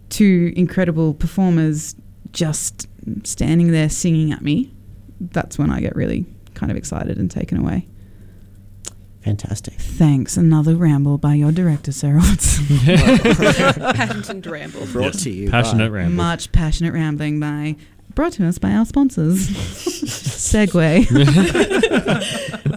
[0.09, 1.95] two incredible performers
[2.33, 2.89] just
[3.25, 4.73] standing there singing at me,
[5.21, 6.25] that's when I get really
[6.55, 7.87] kind of excited and taken away.
[9.25, 9.75] Fantastic.
[9.75, 10.37] Thanks.
[10.37, 12.67] Another ramble by your director, Sarah Watson.
[12.85, 14.87] Patented ramble.
[14.87, 16.17] Brought to you Passionate by- ramble.
[16.17, 17.77] Much passionate rambling by
[18.15, 19.49] brought to us by our sponsors.
[19.49, 21.07] Segway.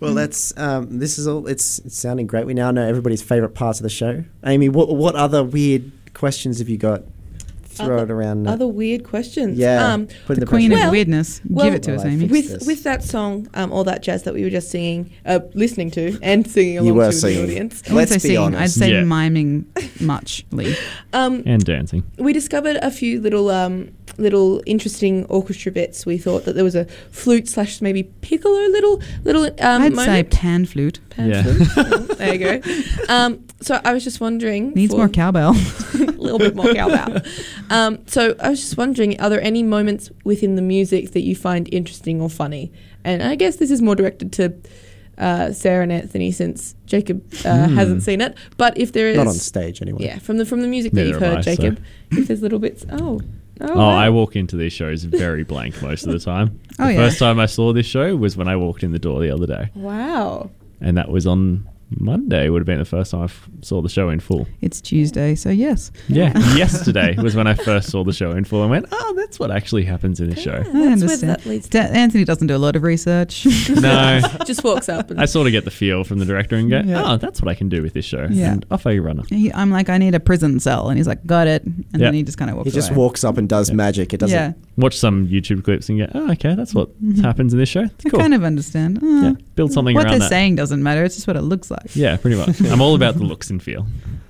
[0.00, 1.46] Well, that's um, this is all.
[1.46, 2.46] It's, it's sounding great.
[2.46, 4.24] We now know everybody's favorite parts of the show.
[4.46, 7.02] Amy, what what other weird questions have you got?
[7.84, 8.46] Throw Other- it around.
[8.46, 9.58] Other weird questions.
[9.58, 10.86] Yeah, Um, put The the queen pressure.
[10.86, 11.40] of weirdness.
[11.48, 12.26] well- Give it to us, Well, I Amy.
[12.26, 15.90] with with that song, um, all that jazz that we were just singing, uh, listening
[15.92, 17.36] to, and singing along You were to singing.
[17.46, 17.82] the audience.
[17.86, 18.78] I wouldn't Let's be singing, I'd honest.
[18.78, 19.04] say Yeah.
[19.04, 19.64] miming
[20.00, 20.74] muchly.
[21.12, 22.04] Um, and dancing.
[22.18, 26.04] we discovered a few little um, little interesting orchestra bits.
[26.06, 30.22] We thought that there was a flute slash maybe piccolo little little um, I'd say
[30.24, 31.00] pan flute.
[31.10, 31.42] Pan Yeah.
[31.42, 31.68] flute.
[31.76, 32.72] Oh, there you go.
[33.08, 34.72] Um, so I was just wondering.
[34.72, 35.50] Needs more cowbell.
[35.94, 37.22] a little bit more cowbell.
[37.70, 41.34] Um, so I was just wondering, are there any moments within the music that you
[41.36, 42.72] find interesting or funny?
[43.04, 44.54] And I guess this is more directed to
[45.18, 47.74] uh, Sarah and Anthony since Jacob uh, Hmm.
[47.74, 48.34] hasn't seen it.
[48.56, 50.04] But if there is, Not on stage anyway.
[50.04, 51.82] yeah, from the from the music that Neither you've heard, I, so- Jacob,
[52.12, 53.20] if there's little bits, oh,
[53.60, 53.90] oh, Oh, wow.
[53.90, 56.60] I walk into these shows very blank most of the time.
[56.78, 56.98] Oh, the yeah.
[57.08, 59.46] first time I saw this show was when I walked in the door the other
[59.46, 60.48] day, wow.
[60.80, 61.68] and that was on
[61.98, 62.48] Monday.
[62.48, 64.46] Would have been the first time I f- saw the show in full.
[64.60, 65.90] It's Tuesday, so yes.
[66.08, 69.38] Yeah, yesterday was when I first saw the show in full and went, "Oh, that's
[69.38, 71.30] what actually happens in this show." I understand.
[71.30, 71.68] that leads.
[71.68, 73.46] Da- Anthony doesn't do a lot of research.
[73.70, 76.68] No, Just walks up and I sort of get the feel from the director and
[76.70, 77.02] go, Yeah.
[77.12, 78.52] "Oh, that's what I can do with this show," Yeah.
[78.52, 79.22] and off I run.
[79.28, 81.98] He, I'm like, I need a prison cell, and he's like, got it, and Yeah.
[81.98, 82.72] then he just kind of walks up.
[82.72, 82.98] He just away.
[82.98, 84.12] walks up and does magic.
[84.12, 84.36] It doesn't.
[84.36, 87.22] Yeah, Watch some YouTube clips and go, "Oh, okay, that's what Mhm.
[87.22, 88.20] happens in this show." It's I cool.
[88.20, 88.98] kind of understand.
[89.02, 90.28] Uh, yeah, build something what around they're that.
[90.28, 91.04] saying doesn't matter.
[91.04, 91.79] It's just what it looks like.
[91.94, 92.60] Yeah, pretty much.
[92.70, 93.86] I'm all about the looks and feel.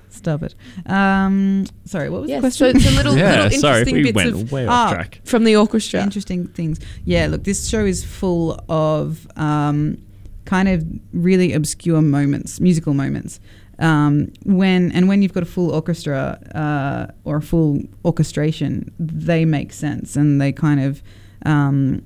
[0.09, 0.53] Stop it.
[0.85, 2.81] Um, sorry, what was Yes, the so question?
[2.81, 4.91] it's a little, yeah, little sorry, interesting we bits went of way Ah.
[4.91, 5.21] track.
[5.23, 6.01] from the orchestra.
[6.03, 6.79] Interesting things.
[7.05, 9.97] Yeah, look, this show is full of um,
[10.45, 13.39] kind of really obscure moments, musical moments.
[13.79, 19.43] Um, when and when you've got a full orchestra uh, or a full orchestration, they
[19.43, 21.01] make sense and they kind of
[21.47, 22.03] um,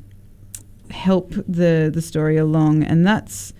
[0.90, 3.52] help the the story along, and that's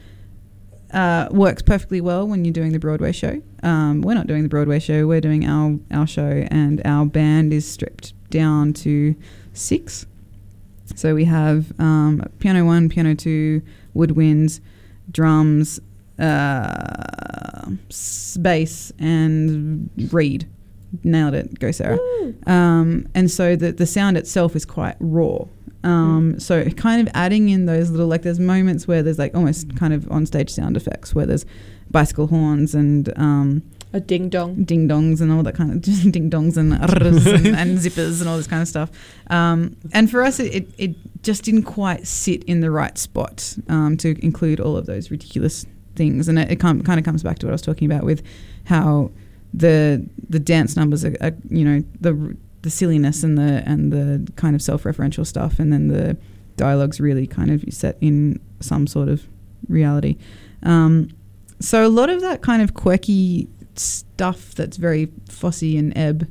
[0.94, 3.42] uh, works perfectly well when you're doing the Broadway show.
[3.64, 7.54] Um, we're not doing the Broadway show; we're doing our our show, and our band
[7.54, 9.16] is stripped down to
[9.54, 10.06] six.
[10.96, 13.62] So we have um, piano one, piano two,
[13.96, 14.60] woodwinds,
[15.12, 15.80] drums,
[16.20, 17.70] uh,
[18.42, 20.48] bass, and reed.
[21.04, 21.98] Nailed it, go Sarah.
[22.48, 25.46] Um, and so the the sound itself is quite raw.
[25.86, 29.76] Um, So kind of adding in those little like there's moments where there's like almost
[29.76, 31.46] kind of on stage sound effects where there's
[31.92, 33.64] bicycle horns and um,
[33.94, 36.82] a ding dong, ding dongs and all that kind of just ding dongs and, and
[37.56, 38.90] and zippers and all this kind of stuff.
[39.30, 43.56] Um, and for us, it, it, it just didn't quite sit in the right spot
[43.70, 46.28] um, to include all of those ridiculous things.
[46.28, 48.22] And it, it kind of comes back to what I was talking about with
[48.66, 49.12] how
[49.54, 54.32] the the dance numbers are, are you know the the silliness and the and the
[54.36, 56.18] kind of self-referential stuff, and then the
[56.58, 59.24] dialogues really kind of set in some sort of
[59.70, 60.18] reality.
[60.64, 61.10] Um,
[61.60, 66.28] so a lot of that kind of quirky stuff that's very fussy and ebb,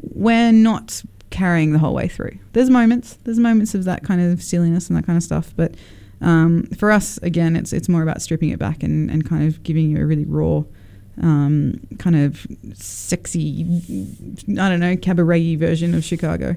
[0.00, 2.38] we're not carrying the whole way through.
[2.54, 5.74] There's moments, there's moments of that kind of silliness and that kind of stuff, but
[6.22, 9.62] um, for us, again, it's it's more about stripping it back and, and kind of
[9.62, 10.62] giving you a really raw,
[11.22, 13.64] um, kind of sexy,
[14.50, 16.56] I don't know, cabaret version of Chicago.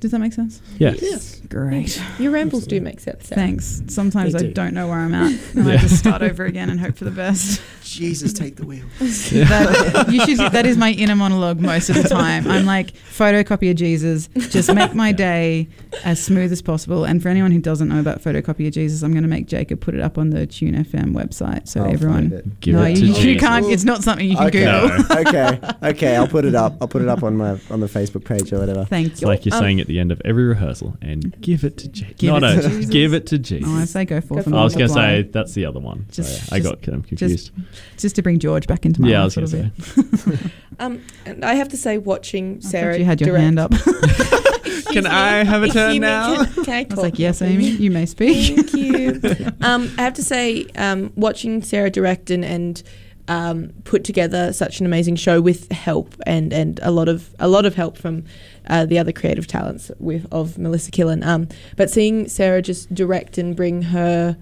[0.00, 0.62] Does that make sense?
[0.78, 1.02] Yes.
[1.02, 1.40] Yes.
[1.48, 2.00] Great.
[2.20, 3.26] Your rambles do make sense.
[3.26, 3.40] Sarah.
[3.40, 3.82] Thanks.
[3.88, 4.52] Sometimes They I do.
[4.52, 5.36] don't know where I'm at.
[5.56, 7.60] And I just start over again and hope for the best.
[7.90, 8.84] Jesus, take the wheel.
[8.98, 12.46] that, you should, that is my inner monologue most of the time.
[12.48, 15.68] I'm like, photocopy of Jesus, just make my day
[16.04, 17.04] as smooth as possible.
[17.04, 19.80] And for anyone who doesn't know about photocopy of Jesus, I'm going to make Jacob
[19.80, 22.32] put it up on the Tune FM website so I'll everyone.
[22.32, 22.60] it.
[22.60, 23.66] Give no, it you, to you can't.
[23.66, 24.64] It's not something you can Okay.
[24.64, 25.16] Google.
[25.28, 25.60] okay,
[25.90, 26.74] okay, I'll put it up.
[26.80, 28.84] I'll put it up on my on the Facebook page or whatever.
[28.84, 29.26] Thank It's you.
[29.28, 32.14] like you're Um, saying at the end of every rehearsal, and give it to Jesus.
[32.18, 32.90] Give no, it no, to Jesus.
[32.90, 33.68] give it to Jesus.
[33.68, 34.48] Oh, I say go forth.
[34.48, 36.06] Go I was going to say that's the other one.
[36.10, 37.52] So Just- I just- got um, confused.
[37.54, 40.30] just to bring George back into my yeah, I life was a going little to
[40.30, 40.40] bit.
[40.40, 40.50] say.
[40.80, 43.58] Um, and I have to say, watching I thought Sarah, you had your direct- hand
[43.58, 43.72] up.
[44.92, 45.10] Can me.
[45.10, 46.44] I have a Excuse turn me, now?
[46.44, 47.42] Can, can I I was like, yes.
[47.42, 48.54] Amy, you may speak.
[48.54, 49.20] Thank you.
[49.60, 52.82] um, I have to say, um, watching Sarah direct and, and
[53.26, 57.48] um, put together such an amazing show with help and, and a lot of a
[57.48, 58.24] lot of help from
[58.68, 61.24] uh, the other creative talents with of Melissa Killen.
[61.26, 64.36] Um, but seeing Sarah just direct and bring her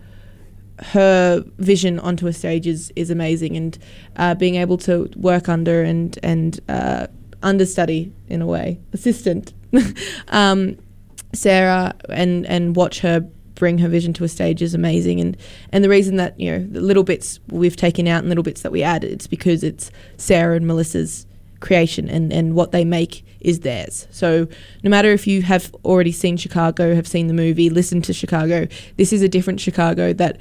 [0.79, 3.79] her vision onto a stage is, is amazing, and
[4.17, 7.07] uh, being able to work under and and uh,
[7.43, 9.53] understudy in a way, assistant
[10.29, 10.77] um,
[11.33, 15.21] Sarah, and and watch her bring her vision to a stage is amazing.
[15.21, 15.37] And
[15.73, 18.63] and the reason that you know the little bits we've taken out and little bits
[18.63, 21.27] that we add, it's because it's Sarah and Melissa's
[21.61, 24.07] creation and, and what they make is theirs.
[24.11, 24.47] So
[24.83, 28.69] no matter if you have already seen Chicago, have seen the movie, listened to Chicago,
[28.97, 30.39] this is a different Chicago that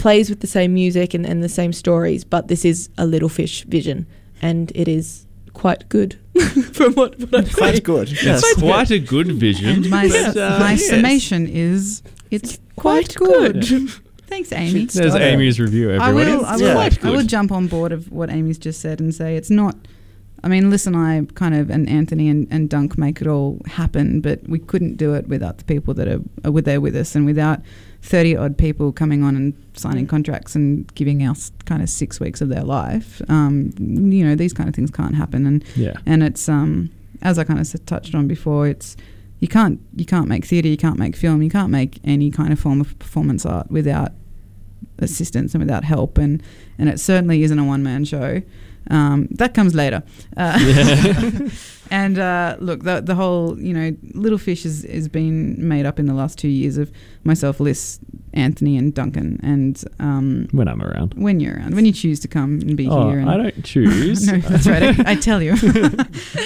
[0.00, 3.28] plays with the same music and, and the same stories, but this is a little
[3.28, 4.06] fish vision
[4.40, 6.18] and it is quite good
[6.72, 7.82] from what, what I've Quite seen.
[7.82, 8.08] good.
[8.10, 9.68] It's quite a good vision.
[9.68, 10.88] And my, but, uh, my yes.
[10.88, 13.60] summation is it's quite, good.
[13.68, 13.90] good.
[14.26, 14.86] Thanks, Amy.
[14.86, 18.10] There's Amy's review, I will, I, It's will, quite I will jump on board of
[18.10, 19.76] what Amy's just said and say it's not.
[20.42, 23.60] I mean, Liz and I kind of, and Anthony and, and Dunk make it all
[23.66, 27.14] happen, but we couldn't do it without the people that are, are there with us
[27.14, 27.60] and without
[28.02, 32.40] 30 odd people coming on and signing contracts and giving us kind of six weeks
[32.40, 33.20] of their life.
[33.28, 35.46] Um, you know, these kind of things can't happen.
[35.46, 35.94] And, Yeah.
[36.06, 36.90] and it's, um,
[37.22, 38.96] as I kind of touched on before, it's,
[39.40, 42.52] you can't, you can't make theatre, you can't make film, you can't make any kind
[42.52, 44.12] of form of performance art without
[44.98, 46.42] assistance and without help and
[46.78, 48.42] and it certainly isn't a one man show
[48.90, 50.02] um, that comes later.
[50.36, 50.58] Uh,
[51.90, 55.98] and uh, look the, the whole you know little fish has, has been made up
[55.98, 56.90] in the last two years of
[57.24, 57.98] myself liz
[58.32, 59.40] anthony and duncan.
[59.42, 61.14] And um, When I'm around.
[61.14, 61.74] when you're around.
[61.74, 64.26] When you choose to come and be Oh, here and I don't choose.
[64.30, 64.82] no that's right.
[65.06, 65.54] I, I tell you.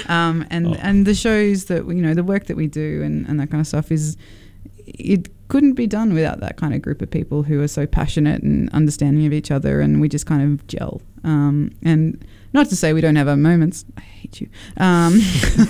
[0.07, 0.75] Um, and Oh.
[0.81, 3.61] and the shows that you know the work that we do and, and that kind
[3.61, 4.17] of stuff is
[4.87, 8.41] it couldn't be done without that kind of group of people who are so passionate
[8.43, 11.01] and understanding of each other and we just kind of gel.
[11.23, 12.23] Um, and
[12.55, 15.19] not to say we don't have our moments i hate you um,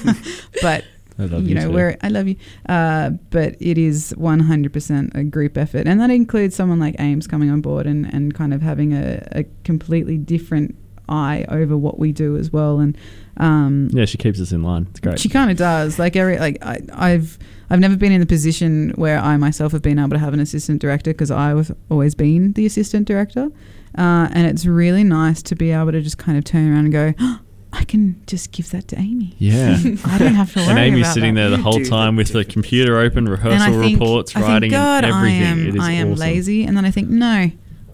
[0.62, 0.86] but
[1.18, 1.74] I love you you know too.
[1.74, 2.36] we're i love you
[2.70, 7.49] uh, but it is 100% a group effort and that includes someone like ames coming
[7.49, 10.76] on board and, and kind of having a, a completely different
[11.07, 12.98] eye over what we do as well and
[13.38, 14.88] um, Yeah, she keeps us in line.
[14.91, 15.20] It's great.
[15.20, 15.99] she kind of does.
[15.99, 17.38] Like every like I, I've
[17.70, 20.40] I've never been in the position where I myself have been able to have an
[20.40, 23.49] assistant director because I have always been the assistant director,
[23.98, 26.92] uh, and it's really nice to be able to just kind of turn around and
[26.92, 27.14] go.
[27.20, 27.40] "Oh,
[27.74, 29.36] I can just give that to Amy.
[29.38, 29.78] Yeah.
[30.06, 31.42] I don't have to worry And Amy's sitting that.
[31.42, 35.04] there the whole time with the computer open, rehearsal think, reports, I think, writing, God,
[35.04, 35.42] and everything.
[35.44, 36.20] I am, it is I am awesome.
[36.22, 37.52] lazy, and then I think, no,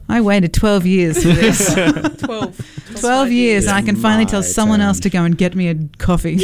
[0.07, 1.73] I waited 12 years for this.
[1.73, 2.95] 12.
[3.01, 5.69] 12 years, and I can finally tell my someone else to go and get me
[5.69, 6.35] a coffee.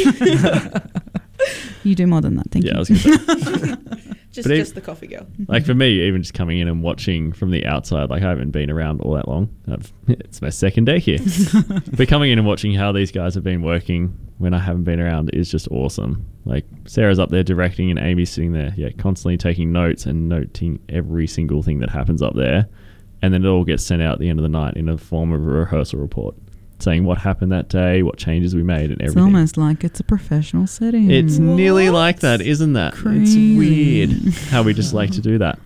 [1.84, 4.07] you do more than that, thank Yeah, you.
[4.36, 4.56] I was going to say.
[4.56, 5.26] Just, just the coffee girl.
[5.48, 8.50] like for me, even just coming in and watching from the outside, like I haven't
[8.50, 9.48] been around all that long.
[9.70, 11.18] I've, it's my second day here.
[11.96, 15.00] but coming in and watching how these guys have been working when I haven't been
[15.00, 16.26] around is just awesome.
[16.44, 20.80] Like Sarah's up there directing and Amy's sitting there, yeah, constantly taking notes and noting
[20.88, 22.68] every single thing that happens up there.
[23.20, 24.96] And then it all gets sent out at the end of the night in a
[24.96, 26.36] form of a rehearsal report
[26.80, 29.18] saying what happened that day, what changes we made, and everything.
[29.18, 31.10] It's almost like it's a professional setting.
[31.10, 32.94] It's nearly like that, isn't that?
[32.94, 35.58] It's weird how we just like to do that.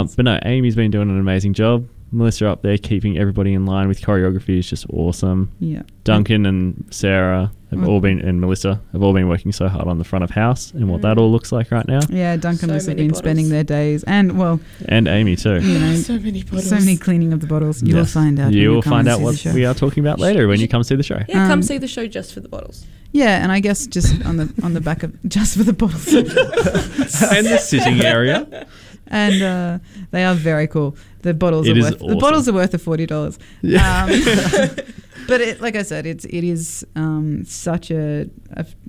[0.00, 1.88] Um, but no, Amy's been doing an amazing job.
[2.16, 5.52] Melissa up there keeping everybody in line with choreography is just awesome.
[5.60, 5.82] Yeah.
[6.04, 7.88] Duncan and Sarah have Mm.
[7.88, 10.72] all been, and Melissa have all been working so hard on the front of house
[10.72, 12.00] and what that all looks like right now.
[12.08, 13.18] Yeah, Duncan So has many been bottles.
[13.18, 15.60] spending their days, and well, And Amy too.
[15.60, 16.68] you know, So many bottles.
[16.68, 17.82] so many cleaning of the bottles.
[17.82, 18.12] You will Yes.
[18.12, 18.52] find out.
[18.52, 21.02] You will find out what we are talking about later when you come see the
[21.02, 21.20] show.
[21.28, 22.86] Yeah, come Um, see the show just for the bottles.
[23.12, 26.06] Yeah, and I guess just on the on the back of just for the bottles.
[26.14, 28.66] and the sitting area.
[29.08, 29.78] and uh,
[30.10, 30.96] they are very cool.
[31.22, 33.38] The bottles It are worth the bottles are worth the forty dollars.
[33.62, 34.04] Yeah.
[34.04, 34.10] Um,
[35.28, 38.28] but it, like I said, it's it is um, such a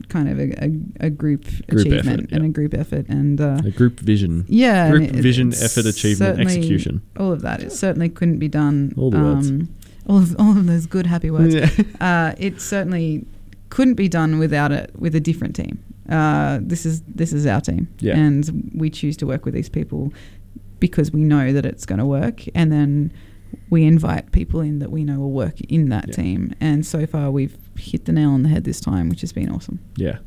[0.10, 2.50] kind of a, a, a group, Group achievement effort, and yeah.
[2.50, 4.46] a group effort and uh, A group vision.
[4.48, 7.02] yeah, Group it- vision, effort, achievement, execution.
[7.20, 7.62] All of that.
[7.64, 8.94] It certainly couldn't be done.
[8.98, 9.50] All the words.
[9.50, 9.70] um,
[10.08, 11.56] All of all of those good happy words.
[11.56, 11.70] Yeah.
[12.00, 13.26] Uh, it certainly
[13.70, 15.80] couldn't be done without it with a different team.
[16.10, 18.18] Uh, this is this is our team, Yeah.
[18.18, 20.14] and we choose to work with these people
[20.80, 23.12] because we know that it's going to work, and then
[23.70, 26.14] we invite people in that we know will work in that Yeah.
[26.16, 26.54] team.
[26.62, 29.50] And so far, we've hit the nail on the head this time, which has been
[29.50, 29.80] awesome.
[29.98, 30.18] Yeah.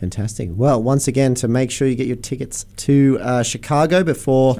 [0.00, 0.48] Fantastic.
[0.52, 4.56] Well, once again, to make sure you get your tickets to uh, Chicago before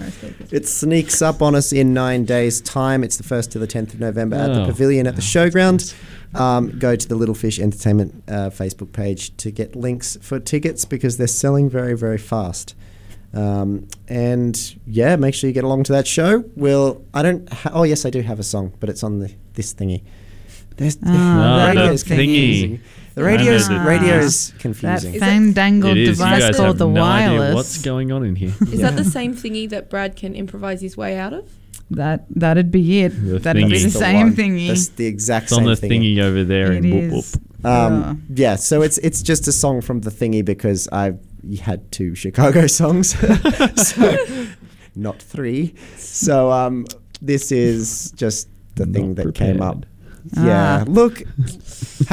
[0.51, 3.03] it sneaks up on us in nine days' time.
[3.03, 4.67] It's the 1st to the 10th of November at the Oh.
[4.67, 5.95] Pavilion at the Showground.
[6.35, 10.85] Um, go to the Little Fish Entertainment uh, Facebook page to get links for tickets
[10.85, 12.75] because they're selling very, very fast.
[13.33, 16.45] Um, and yeah, make sure you get along to that show.
[16.55, 19.33] We'll, I don't, ha- oh yes, I do have a song, but it's on the
[19.55, 20.03] this thingy.
[20.77, 21.09] There's Ah,
[21.75, 22.81] No, the radio's thingy.
[23.15, 23.15] Confusing.
[23.15, 25.21] The radio's I know the radio's That confusing.
[25.21, 26.09] fandangled It is.
[26.09, 27.55] You device guys called have the no idea wireless.
[27.55, 28.53] what's going on in here.
[28.73, 31.51] Is that the same thingy that Brad can improvise his way out of?
[31.93, 33.09] That that'd be it.
[33.11, 33.73] The that'd be thingy.
[33.75, 34.37] the That's the same one.
[34.37, 34.69] thingy.
[34.69, 36.15] That's the exact It's on same the thingy.
[36.17, 37.19] thingy over there It in whoop whoop.
[37.25, 37.39] is.
[37.65, 41.15] Um, yeah, so it's it's just a song from the thingy because I
[41.61, 43.19] had two Chicago songs,
[43.77, 44.47] so
[44.95, 45.75] not three.
[45.97, 46.87] So um,
[47.21, 49.85] this is just the thing that came up.
[50.37, 50.91] Yeah, Ah.
[50.91, 51.23] look,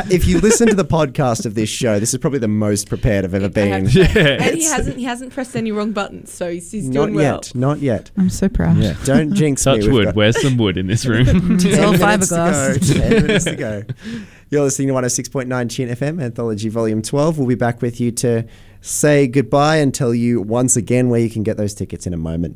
[0.09, 3.25] if you listen to the podcast of this show, this is probably the most prepared
[3.25, 3.73] I've ever been.
[3.87, 7.35] And he hasn't he hasn't pressed any wrong buttons, so he's, he's not doing well.
[7.35, 8.11] yet, not yet.
[8.17, 8.77] I'm so proud.
[8.77, 9.85] Yeah, don't jinx Touch me.
[9.85, 10.05] We've wood.
[10.05, 11.27] got Where's some wood in this room?
[11.59, 12.93] It's all minutes to fiberglass.
[12.93, 12.99] go.
[12.99, 13.83] 10 minutes to go.
[14.49, 17.37] You're listening to 106.9 Tune FM, Anthology Volume 12.
[17.37, 18.45] We'll be back with you to
[18.81, 22.17] say goodbye and tell you once again where you can get those tickets in a
[22.17, 22.55] moment.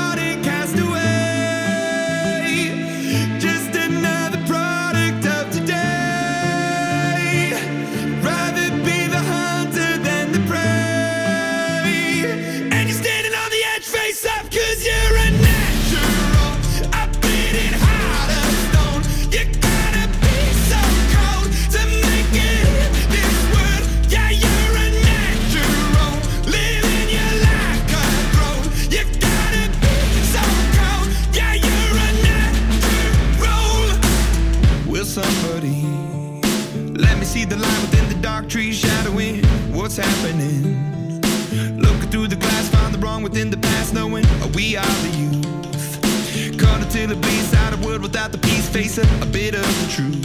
[43.31, 46.59] within the past, knowing we are the youth.
[46.59, 49.61] Caught until it bleeds out a world without the peace, face a, a bit of
[49.61, 50.21] the truth,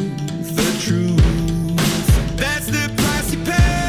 [0.57, 2.37] the truth.
[2.37, 3.86] That's the price you pay.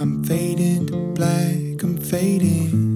[0.00, 1.82] I'm fading to black.
[1.82, 2.89] I'm fading.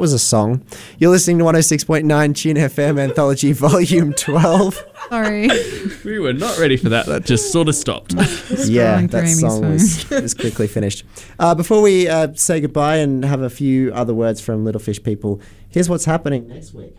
[0.00, 0.64] That was a song.
[0.96, 4.82] You're listening to 106.9 Tune FM Anthology Volume 12.
[5.10, 5.50] Sorry.
[6.06, 7.04] we were not ready for that.
[7.04, 8.14] That just sort of stopped.
[8.14, 11.04] yeah, Scrolling that song was, was quickly finished.
[11.38, 15.02] Uh, before we uh, say goodbye and have a few other words from Little Fish
[15.02, 16.96] people, here's what's happening next week.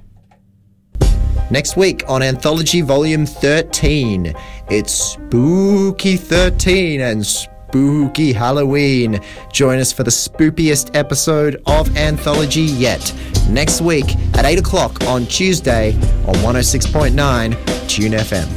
[1.50, 4.36] Next week on Anthology Volume 13,
[4.70, 7.26] it's Spooky 13 and
[7.72, 9.22] Spooky Halloween.
[9.54, 13.14] Join us for the spookiest episode of Anthology yet.
[13.50, 15.94] Next week at 8 o'clock on Tuesday
[16.28, 18.50] on 106.9 Tune FM.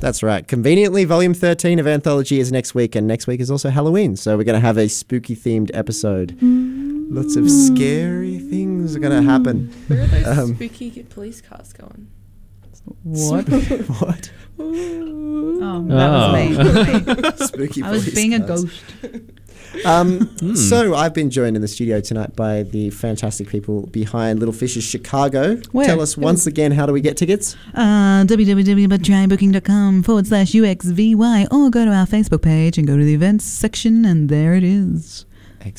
[0.00, 0.46] That's right.
[0.46, 4.14] Conveniently, Volume 13 of Anthology is next week, and next week is also Halloween.
[4.16, 6.36] So we're going to have a spooky themed episode.
[6.42, 9.72] Lots of scary things are going to happen.
[9.88, 12.08] Where are those Um, spooky police cars going?
[13.02, 13.48] What?
[14.00, 14.30] what?
[14.58, 17.46] Oh, that was me.
[17.46, 18.64] Spooky I was police being a cars.
[18.64, 18.82] ghost.
[19.84, 20.54] Um, Hmm.
[20.56, 24.82] So I've been joined in the studio tonight by the fantastic people behind Little Fishes
[24.82, 25.56] Chicago.
[25.70, 25.86] Where?
[25.86, 27.56] Tell us once again how do we get tickets?
[27.74, 33.14] Uh, www.trybooking.com forward slash UXVY or go to our Facebook page and go to the
[33.14, 35.24] events section and there it is.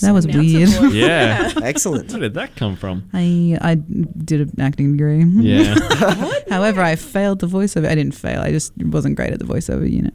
[0.01, 0.69] That was weird.
[0.93, 1.51] Yeah.
[1.63, 2.11] Excellent.
[2.11, 3.09] Where did that come from?
[3.13, 5.23] I I did an acting degree.
[5.25, 5.75] Yeah.
[6.49, 7.87] However, I failed the voiceover.
[7.87, 8.41] I didn't fail.
[8.41, 10.13] I just wasn't great at the voiceover unit.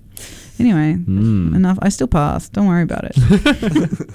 [0.58, 1.54] Anyway, Hmm.
[1.54, 1.78] enough.
[1.82, 2.52] I still passed.
[2.52, 3.16] Don't worry about it.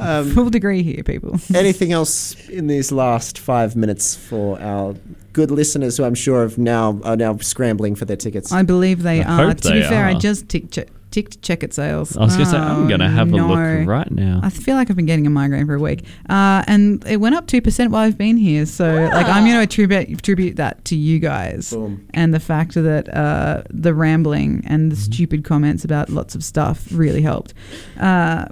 [0.00, 1.40] Um, Full degree here, people.
[1.54, 4.94] Anything else in these last five minutes for our
[5.32, 8.52] good listeners who I'm sure have now are now scrambling for their tickets?
[8.52, 9.46] I believe they I are.
[9.48, 10.18] hope To be they fair, I are.
[10.20, 10.76] just ticked
[11.10, 12.16] che- ticked check it sales.
[12.16, 14.40] I was gonna say, I'm Oh, gonna have a look right now.
[14.42, 17.34] I feel like I've been getting a migraine for a week, uh, and it went
[17.34, 18.66] up two percent while I've been here.
[18.66, 22.06] So, like, I'm going to attribute attribute that to you guys Boom.
[22.14, 26.86] and the fact that uh, the rambling and the stupid comments about lots of stuff
[26.92, 27.54] really helped.
[27.98, 28.46] Uh,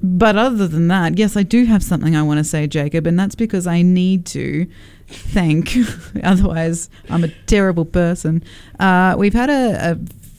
[0.00, 3.18] but other than that, yes, I do have something I want to say, Jacob, and
[3.18, 4.68] that's because I need to
[5.08, 5.74] thank.
[6.22, 8.44] otherwise, I'm a terrible person.
[8.78, 9.98] Uh, we've had a, a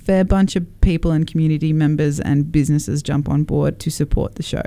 [0.10, 4.42] fair bunch of people and community members and businesses jump on board to support the
[4.42, 4.64] show,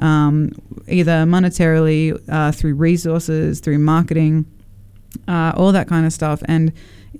[0.00, 0.50] um,
[0.88, 4.44] either monetarily, uh, through resources, through marketing,
[5.28, 6.42] uh, all that kind of stuff.
[6.46, 6.72] And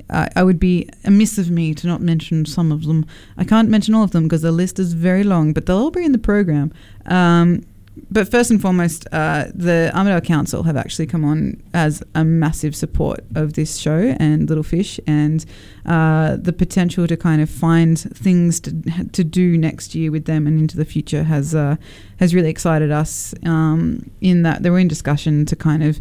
[0.09, 3.07] uh, I would be amiss of me to not mention some of them.
[3.37, 5.93] I can't mention all of them because the list is very long, but they'll all
[5.93, 6.73] be in the program.
[7.07, 7.63] Um,
[8.11, 12.75] but first and foremost, uh, the Armidale Council have actually come on as a massive
[12.77, 15.45] support of this show and Little Fish, and
[15.87, 18.73] uh, the potential to kind of find things to
[19.13, 21.77] to do next year with them and into the future has uh,
[22.19, 23.35] has really excited us.
[23.45, 26.01] Um, in that they were in discussion to kind of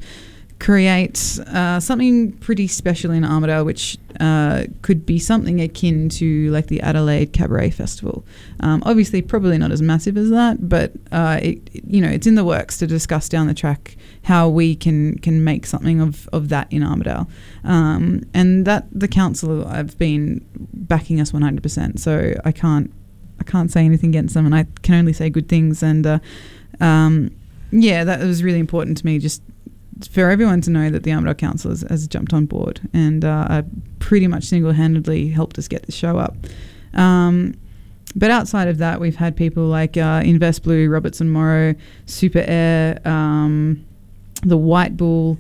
[0.60, 6.68] create uh, something pretty special in Armidale, which uh, could be something akin to like
[6.68, 8.26] the Adelaide Cabaret Festival.
[8.60, 12.36] Um, obviously, probably not as massive as that, but uh, it, you know, it's in
[12.36, 16.50] the works to discuss down the track how we can can make something of, of
[16.50, 17.28] that in Armidale,
[17.64, 22.02] um, and that the council have been backing us one hundred percent.
[22.02, 22.92] So I can't
[23.40, 25.82] I can't say anything against them, and I can only say good things.
[25.82, 26.20] And uh,
[26.82, 27.32] um,
[27.72, 29.20] yeah, that was really important to me.
[29.20, 29.42] Just
[30.08, 33.64] for everyone to know that the Armidale Council has, has jumped on board and uh,
[34.00, 36.36] pretty much single handedly helped us get the show up.
[36.94, 37.56] Um,
[38.16, 43.00] but outside of that, we've had people like uh, Invest Blue, Robertson Morrow, Super Air,
[43.06, 43.86] um,
[44.44, 45.38] the White Bull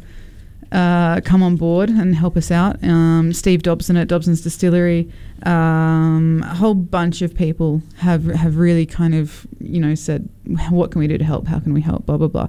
[0.71, 2.83] uh, come on board and help us out.
[2.83, 5.11] Um, Steve Dobson at Dobson's Distillery,
[5.43, 10.29] um, a whole bunch of people have have really kind of you know said,
[10.69, 11.47] what can we do to help?
[11.47, 12.05] How can we help?
[12.05, 12.47] Blah blah blah.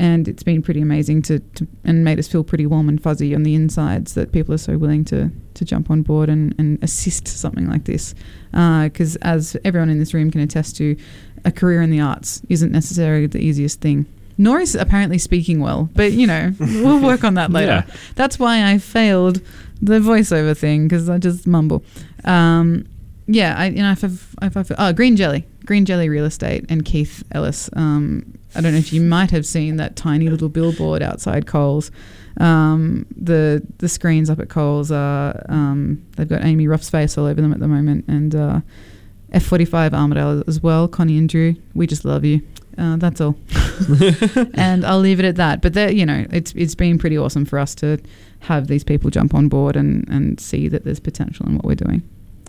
[0.00, 3.34] And it's been pretty amazing to, to and made us feel pretty warm and fuzzy
[3.34, 6.82] on the insides that people are so willing to to jump on board and, and
[6.82, 8.14] assist something like this.
[8.52, 10.96] Because as everyone in this room can attest to,
[11.44, 14.06] a career in the arts isn't necessarily the easiest thing.
[14.40, 17.84] Nor is apparently speaking well, but you know we'll work on that later.
[17.86, 17.94] Yeah.
[18.14, 19.42] That's why I failed
[19.82, 21.84] the voiceover thing because I just mumble.
[22.24, 22.86] Um,
[23.26, 26.66] yeah, I you know if I've, if I've oh Green Jelly, Green Jelly Real Estate,
[26.68, 27.68] and Keith Ellis.
[27.74, 31.90] Um, I don't know if you might have seen that tiny little billboard outside Coles.
[32.38, 37.26] Um, the the screens up at Coles are um, they've got Amy Ruff's face all
[37.26, 38.60] over them at the moment, and uh,
[39.32, 40.88] F45 Armidale as well.
[40.88, 42.40] Connie and Drew, we just love you.
[42.78, 43.36] Uh, that's all,
[44.54, 45.60] and I'll leave it at that.
[45.60, 47.98] But you know, it's it's been pretty awesome for us to
[48.40, 51.74] have these people jump on board and and see that there's potential in what we're
[51.74, 52.02] doing.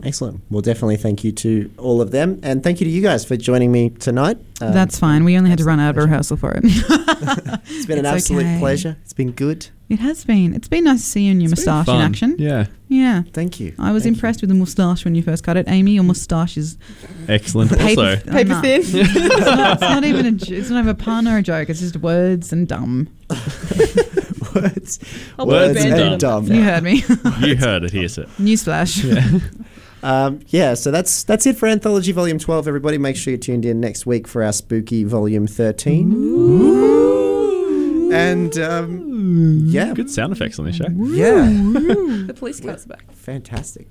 [0.04, 0.42] Excellent.
[0.50, 3.36] Well, definitely thank you to all of them, and thank you to you guys for
[3.36, 4.38] joining me tonight.
[4.62, 5.24] Um, That's fine.
[5.26, 6.64] We only had to run out of rehearsal for it.
[7.72, 8.60] It's been an It's absolute okay.
[8.60, 8.98] pleasure.
[9.04, 9.68] It's been good.
[9.90, 10.54] It has been.
[10.54, 12.36] It's been nice to see you and your It's moustache in action.
[12.40, 12.66] Yeah.
[12.88, 13.24] Yeah.
[13.34, 13.74] Thank you.
[13.80, 15.68] I was Thank impressed with the moustache when you first cut it.
[15.68, 16.78] Amy, your moustache is
[17.28, 17.72] Excellent.
[17.78, 18.40] paper, Also, oh, no.
[18.64, 20.32] it's, not, it's not even a.
[20.32, 21.70] j- It's not even a pun or a joke.
[21.70, 23.10] It's just words and dumb.
[24.56, 25.00] Words,
[25.38, 26.48] I'll Words put and on dumb.
[26.48, 27.04] You heard me.
[27.42, 28.26] you heard it here, sir.
[28.40, 29.04] Newsflash.
[29.04, 29.40] Yeah.
[30.02, 32.68] Um, yeah, so that's that's it for Anthology Volume 12.
[32.68, 38.10] Everybody, make sure you're tuned in next week for our spooky Volume 13.
[38.12, 40.88] And um, yeah, Good sound effects on this show.
[40.90, 41.46] yeah,
[42.26, 43.12] the police car's back.
[43.12, 43.88] fantastic.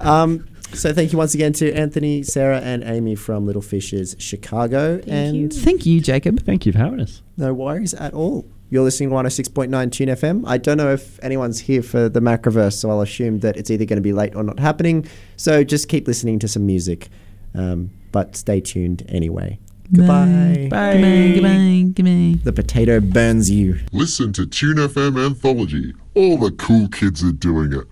[0.00, 5.02] Um, so thank you once again to Anthony, Sarah, and Amy from Little Fishes Chicago.
[5.06, 6.42] and Thank you, Jacob.
[6.44, 7.20] Thank you for having us.
[7.36, 8.46] no worries at all.
[8.72, 10.44] You're listening to 106.9 Tune FM.
[10.46, 13.84] I don't know if anyone's here for the Macroverse, so I'll assume that it's either
[13.84, 15.06] going to be late or not happening.
[15.36, 17.10] So just keep listening to some music,
[17.54, 19.58] um, but stay tuned anyway.
[19.94, 20.68] Goodbye.
[20.70, 20.94] Bye.
[20.94, 21.32] Goodbye.
[21.34, 21.92] Goodbye.
[21.92, 22.40] Goodbye.
[22.44, 23.78] The potato burns you.
[23.92, 25.92] Listen to Tune FM Anthology.
[26.14, 27.86] All the cool kids are doing it.